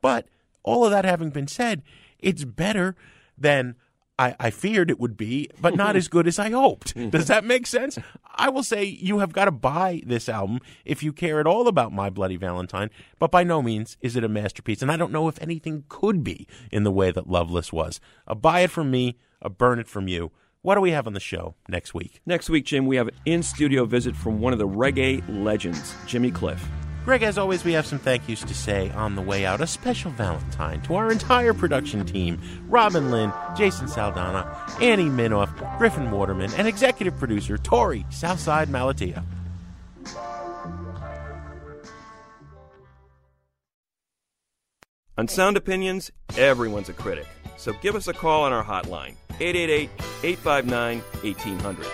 But 0.00 0.26
all 0.62 0.84
of 0.84 0.90
that 0.90 1.04
having 1.04 1.30
been 1.30 1.46
said, 1.46 1.82
it's 2.18 2.44
better 2.44 2.96
than 3.36 3.76
I, 4.18 4.36
I 4.38 4.50
feared 4.50 4.90
it 4.90 5.00
would 5.00 5.16
be, 5.16 5.50
but 5.60 5.74
not 5.74 5.96
as 5.96 6.08
good 6.08 6.26
as 6.26 6.38
I 6.38 6.50
hoped. 6.50 6.94
Does 7.10 7.26
that 7.26 7.44
make 7.44 7.66
sense? 7.66 7.98
I 8.34 8.48
will 8.48 8.62
say 8.62 8.84
you 8.84 9.18
have 9.18 9.32
got 9.32 9.46
to 9.46 9.50
buy 9.50 10.02
this 10.06 10.28
album 10.28 10.60
if 10.84 11.02
you 11.02 11.12
care 11.12 11.40
at 11.40 11.46
all 11.46 11.66
about 11.66 11.92
My 11.92 12.08
Bloody 12.08 12.36
Valentine, 12.36 12.90
but 13.18 13.30
by 13.30 13.42
no 13.42 13.62
means 13.62 13.96
is 14.00 14.16
it 14.16 14.24
a 14.24 14.28
masterpiece. 14.28 14.82
And 14.82 14.92
I 14.92 14.96
don't 14.96 15.12
know 15.12 15.28
if 15.28 15.40
anything 15.42 15.84
could 15.88 16.22
be 16.22 16.46
in 16.70 16.84
the 16.84 16.92
way 16.92 17.10
that 17.10 17.28
Loveless 17.28 17.72
was. 17.72 18.00
A 18.26 18.34
buy 18.34 18.60
it 18.60 18.70
from 18.70 18.90
me, 18.90 19.18
a 19.40 19.50
burn 19.50 19.78
it 19.78 19.88
from 19.88 20.08
you. 20.08 20.30
What 20.64 20.76
do 20.76 20.80
we 20.80 20.92
have 20.92 21.08
on 21.08 21.12
the 21.12 21.18
show 21.18 21.56
next 21.68 21.92
week? 21.92 22.20
Next 22.24 22.48
week, 22.48 22.66
Jim, 22.66 22.86
we 22.86 22.94
have 22.94 23.08
an 23.08 23.14
in 23.24 23.42
studio 23.42 23.84
visit 23.84 24.14
from 24.14 24.40
one 24.40 24.52
of 24.52 24.60
the 24.60 24.68
reggae 24.68 25.20
legends, 25.28 25.92
Jimmy 26.06 26.30
Cliff. 26.30 26.64
Greg, 27.04 27.24
as 27.24 27.36
always, 27.36 27.64
we 27.64 27.72
have 27.72 27.84
some 27.84 27.98
thank 27.98 28.28
yous 28.28 28.44
to 28.44 28.54
say 28.54 28.88
on 28.90 29.16
the 29.16 29.22
way 29.22 29.44
out. 29.44 29.60
A 29.60 29.66
special 29.66 30.12
Valentine 30.12 30.80
to 30.82 30.94
our 30.94 31.10
entire 31.10 31.52
production 31.52 32.06
team 32.06 32.40
Robin 32.68 33.10
Linn, 33.10 33.32
Jason 33.56 33.88
Saldanha, 33.88 34.80
Annie 34.80 35.10
Minoff, 35.10 35.78
Griffin 35.78 36.12
Waterman, 36.12 36.52
and 36.54 36.68
executive 36.68 37.18
producer 37.18 37.58
Torey 37.58 38.10
Southside 38.12 38.68
Malatia. 38.68 39.24
On 45.18 45.26
Sound 45.26 45.56
Opinions, 45.56 46.12
everyone's 46.36 46.88
a 46.88 46.92
critic. 46.92 47.26
So 47.62 47.72
give 47.74 47.94
us 47.94 48.08
a 48.08 48.12
call 48.12 48.42
on 48.42 48.52
our 48.52 48.64
hotline, 48.64 49.14
888 49.38 49.88
859 50.24 50.98
1800. 50.98 51.86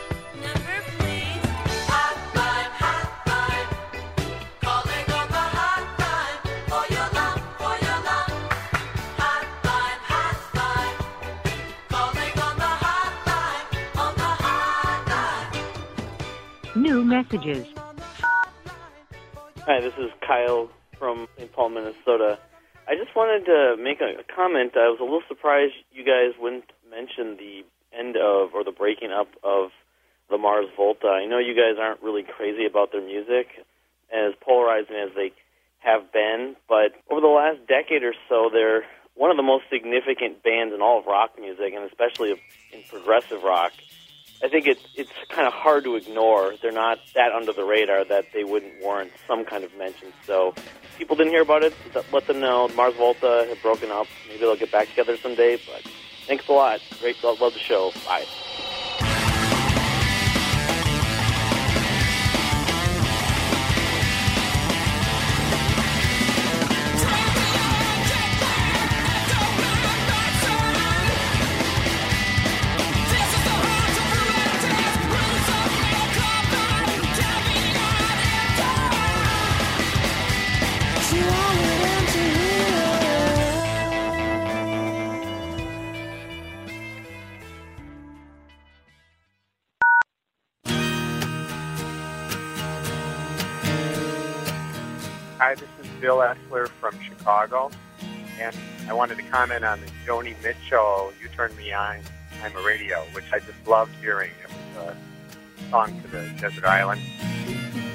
New 16.76 17.04
messages. 17.04 17.66
Hi, 19.66 19.80
this 19.82 19.92
is 19.98 20.10
Kyle 20.26 20.70
from 20.98 21.28
St. 21.36 21.52
Paul, 21.52 21.68
Minnesota. 21.68 22.38
I 22.88 22.96
just 22.96 23.14
wanted 23.14 23.44
to 23.44 23.76
make 23.76 24.00
a, 24.00 24.24
comment. 24.34 24.72
I 24.74 24.88
was 24.88 24.98
a 24.98 25.04
little 25.04 25.22
surprised 25.28 25.74
you 25.92 26.04
guys 26.04 26.32
wouldn't 26.40 26.72
mention 26.88 27.36
the 27.36 27.62
end 27.92 28.16
of 28.16 28.54
or 28.54 28.64
the 28.64 28.72
breaking 28.72 29.12
up 29.12 29.28
of 29.44 29.70
the 30.30 30.38
Mars 30.38 30.68
Volta. 30.74 31.08
I 31.08 31.26
know 31.26 31.38
you 31.38 31.54
guys 31.54 31.76
aren't 31.78 32.02
really 32.02 32.22
crazy 32.22 32.64
about 32.64 32.92
their 32.92 33.04
music, 33.04 33.48
as 34.10 34.32
polarizing 34.40 34.96
as 34.96 35.10
they 35.14 35.32
have 35.80 36.10
been, 36.12 36.56
but 36.66 36.92
over 37.10 37.20
the 37.20 37.26
last 37.26 37.58
decade 37.68 38.02
or 38.02 38.14
so, 38.26 38.48
they're 38.50 38.84
one 39.14 39.30
of 39.30 39.36
the 39.36 39.42
most 39.42 39.64
significant 39.70 40.42
bands 40.42 40.72
in 40.72 40.80
all 40.80 41.00
of 41.00 41.06
rock 41.06 41.32
music, 41.38 41.74
and 41.74 41.84
especially 41.84 42.40
in 42.72 42.82
progressive 42.88 43.42
rock. 43.42 43.72
I 44.42 44.48
think 44.48 44.66
it's 44.66 44.82
it's 44.94 45.10
kind 45.28 45.46
of 45.46 45.52
hard 45.52 45.84
to 45.84 45.96
ignore. 45.96 46.54
They're 46.62 46.70
not 46.70 46.98
that 47.14 47.32
under 47.32 47.52
the 47.52 47.64
radar 47.64 48.04
that 48.04 48.26
they 48.32 48.44
wouldn't 48.44 48.80
warrant 48.82 49.12
some 49.26 49.44
kind 49.44 49.64
of 49.64 49.76
mention. 49.76 50.12
So, 50.24 50.54
people 50.96 51.16
didn't 51.16 51.32
hear 51.32 51.42
about 51.42 51.64
it. 51.64 51.74
Let 52.12 52.26
them 52.26 52.40
know. 52.40 52.68
Mars 52.68 52.94
Volta 52.94 53.46
have 53.48 53.60
broken 53.62 53.90
up. 53.90 54.06
Maybe 54.28 54.40
they'll 54.40 54.56
get 54.56 54.70
back 54.70 54.88
together 54.88 55.16
someday. 55.16 55.56
But 55.56 55.82
thanks 56.26 56.46
a 56.48 56.52
lot. 56.52 56.80
Great, 57.00 57.22
love, 57.24 57.40
love 57.40 57.54
the 57.54 57.58
show. 57.58 57.92
Bye. 58.06 58.24
Chicago. 97.38 97.70
And 98.40 98.56
I 98.88 98.92
wanted 98.92 99.16
to 99.18 99.22
comment 99.24 99.64
on 99.64 99.80
the 99.80 99.86
Joni 100.06 100.34
Mitchell, 100.42 101.12
You 101.22 101.28
Turn 101.28 101.54
Me 101.56 101.72
On, 101.72 101.98
I'm 102.42 102.56
a 102.56 102.62
Radio, 102.62 103.02
which 103.12 103.24
I 103.32 103.38
just 103.38 103.66
loved 103.66 103.92
hearing. 104.00 104.30
It 104.42 104.50
was 104.76 104.86
a 104.86 105.70
song 105.70 106.00
to 106.02 106.08
the 106.08 106.28
desert 106.40 106.64
island. 106.64 107.00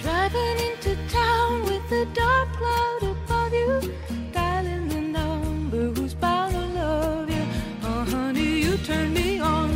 Driving 0.02 0.60
into 0.68 0.96
town 1.10 1.64
with 1.64 1.92
a 1.92 2.06
dark 2.14 2.52
cloud 2.54 3.04
above 3.04 3.54
you, 3.54 3.94
dialing 4.32 4.88
the 4.88 5.02
number 5.02 5.92
who's 5.92 6.14
bound 6.14 6.54
to 6.54 6.66
love 6.80 7.30
you. 7.30 7.46
Oh, 7.84 8.06
honey, 8.10 8.62
you 8.62 8.78
turn 8.78 9.14
me 9.14 9.40
on. 9.40 9.72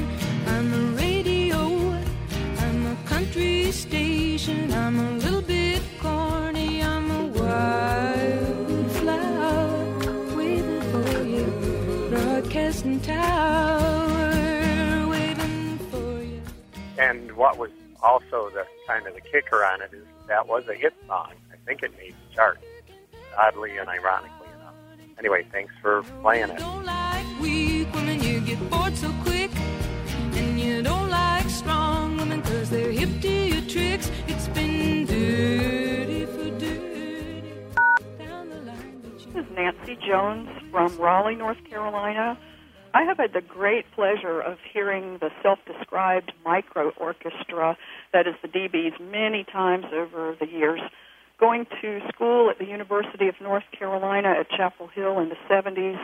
I'm 0.48 0.74
a 0.74 0.96
radio, 1.02 1.60
I'm 2.60 2.88
a 2.88 2.96
country 3.06 3.72
station, 3.72 4.72
I'm 4.72 5.00
a 5.00 5.12
little 5.14 5.42
bit 5.42 5.82
corny, 6.02 6.84
I'm 6.84 7.12
a 7.12 7.26
wild. 7.28 8.27
Broadcasting 12.68 13.00
tower 13.00 14.28
waiting 15.08 15.80
for 15.90 16.22
you. 16.22 16.42
And 16.98 17.32
what 17.38 17.58
was 17.58 17.72
also 18.04 18.50
the 18.50 18.66
kind 18.86 19.08
of 19.08 19.14
the 19.16 19.22
kicker 19.22 19.64
on 19.64 19.82
it 19.82 19.94
is 19.94 20.04
that 20.28 20.50
was 20.50 20.68
a 20.68 20.74
hit 20.74 20.94
song. 21.08 21.32
I 21.50 21.56
think 21.66 21.82
it 21.82 21.96
made 21.98 22.12
the 22.12 22.36
chart, 22.36 22.60
oddly 23.40 23.78
and 23.78 23.88
ironically 23.88 24.50
enough. 24.60 24.74
Anyway, 25.18 25.48
thanks 25.50 25.74
for 25.82 26.04
playing 26.22 26.50
it. 26.50 26.60
like 26.60 27.40
weak 27.40 27.88
women, 27.94 28.22
you 28.22 28.42
get 28.42 28.70
bored 28.70 28.98
so 28.98 29.14
quick. 29.24 29.50
And 30.34 30.60
you 30.60 30.84
don't 30.84 31.10
like 31.10 31.50
strong 31.50 32.18
women 32.18 32.42
because 32.42 32.70
they're 32.70 32.92
hip 32.92 33.22
to 33.22 33.30
your 33.30 33.62
tricks. 33.62 34.12
It's 34.28 34.50
been 34.50 35.06
dirty 35.06 36.26
for 36.26 36.50
dirty. 36.60 37.54
This 39.14 39.46
is 39.46 39.52
Nancy 39.56 39.98
Jones 40.06 40.50
from 40.70 40.98
Raleigh, 40.98 41.36
North 41.36 41.64
Carolina. 41.64 42.38
I 42.98 43.04
have 43.04 43.18
had 43.18 43.34
the 43.34 43.42
great 43.42 43.86
pleasure 43.94 44.42
of 44.42 44.58
hearing 44.74 45.20
the 45.20 45.30
self 45.44 45.60
described 45.68 46.32
micro 46.44 46.90
orchestra 46.98 47.78
that 48.12 48.26
is 48.26 48.34
the 48.42 48.48
DBs 48.48 49.00
many 49.00 49.44
times 49.44 49.86
over 49.94 50.36
the 50.40 50.48
years. 50.48 50.82
Going 51.40 51.68
to 51.80 52.00
school 52.12 52.50
at 52.50 52.58
the 52.58 52.66
University 52.66 53.28
of 53.28 53.36
North 53.40 53.66
Carolina 53.78 54.30
at 54.40 54.50
Chapel 54.50 54.88
Hill 54.88 55.20
in 55.20 55.30
the 55.30 55.36
70s 55.48 56.00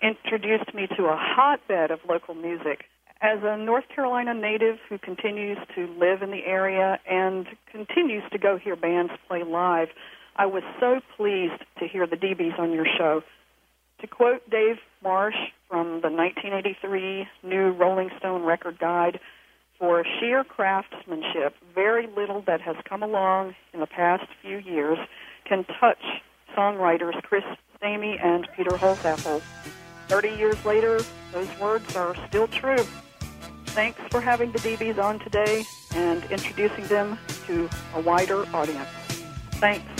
introduced 0.00 0.72
me 0.72 0.86
to 0.96 1.06
a 1.06 1.16
hotbed 1.18 1.90
of 1.90 1.98
local 2.08 2.36
music. 2.36 2.84
As 3.20 3.40
a 3.42 3.56
North 3.56 3.88
Carolina 3.92 4.32
native 4.32 4.76
who 4.88 4.98
continues 4.98 5.58
to 5.74 5.88
live 5.98 6.22
in 6.22 6.30
the 6.30 6.46
area 6.46 7.00
and 7.10 7.48
continues 7.72 8.22
to 8.30 8.38
go 8.38 8.56
hear 8.56 8.76
bands 8.76 9.10
play 9.26 9.42
live, 9.42 9.88
I 10.36 10.46
was 10.46 10.62
so 10.78 11.00
pleased 11.16 11.64
to 11.80 11.88
hear 11.88 12.06
the 12.06 12.14
DBs 12.14 12.56
on 12.56 12.70
your 12.70 12.86
show. 12.96 13.24
To 14.00 14.06
quote 14.06 14.48
Dave 14.48 14.76
Marsh 15.02 15.34
from 15.68 16.00
the 16.00 16.10
1983 16.10 17.26
new 17.42 17.70
Rolling 17.72 18.10
Stone 18.18 18.42
record 18.44 18.78
guide, 18.78 19.20
for 19.78 20.04
sheer 20.18 20.42
craftsmanship, 20.42 21.54
very 21.74 22.06
little 22.16 22.42
that 22.46 22.60
has 22.62 22.76
come 22.88 23.02
along 23.02 23.54
in 23.74 23.80
the 23.80 23.86
past 23.86 24.24
few 24.40 24.58
years 24.58 24.98
can 25.44 25.64
touch 25.78 26.02
songwriters 26.56 27.20
Chris 27.22 27.44
Stamey 27.78 28.22
and 28.24 28.48
Peter 28.56 28.70
Holzapfel. 28.70 29.42
Thirty 30.08 30.30
years 30.30 30.64
later, 30.64 31.00
those 31.32 31.48
words 31.58 31.94
are 31.94 32.14
still 32.28 32.48
true. 32.48 32.84
Thanks 33.66 34.00
for 34.10 34.20
having 34.20 34.52
the 34.52 34.58
DBs 34.60 34.98
on 34.98 35.18
today 35.18 35.64
and 35.94 36.24
introducing 36.30 36.86
them 36.86 37.18
to 37.46 37.68
a 37.94 38.00
wider 38.00 38.46
audience. 38.54 38.88
Thanks. 39.60 39.95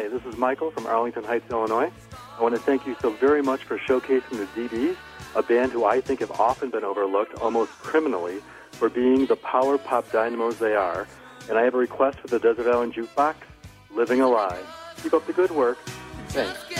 Hi, 0.00 0.08
this 0.08 0.24
is 0.24 0.38
Michael 0.38 0.70
from 0.70 0.86
Arlington 0.86 1.24
Heights, 1.24 1.44
Illinois. 1.50 1.92
I 2.38 2.42
want 2.42 2.54
to 2.54 2.60
thank 2.62 2.86
you 2.86 2.96
so 3.02 3.10
very 3.10 3.42
much 3.42 3.64
for 3.64 3.76
showcasing 3.76 4.30
the 4.30 4.46
DBs, 4.56 4.96
a 5.34 5.42
band 5.42 5.72
who 5.72 5.84
I 5.84 6.00
think 6.00 6.20
have 6.20 6.30
often 6.40 6.70
been 6.70 6.84
overlooked, 6.84 7.34
almost 7.34 7.70
criminally, 7.72 8.40
for 8.72 8.88
being 8.88 9.26
the 9.26 9.36
power 9.36 9.76
pop 9.76 10.10
dynamos 10.10 10.58
they 10.58 10.74
are. 10.74 11.06
And 11.50 11.58
I 11.58 11.64
have 11.64 11.74
a 11.74 11.76
request 11.76 12.18
for 12.20 12.28
the 12.28 12.38
Desert 12.38 12.66
Island 12.66 12.94
Jukebox, 12.94 13.34
Living 13.90 14.22
a 14.22 14.26
Lie. 14.26 14.62
Keep 15.02 15.12
up 15.12 15.26
the 15.26 15.34
good 15.34 15.50
work. 15.50 15.76
Thanks. 16.28 16.79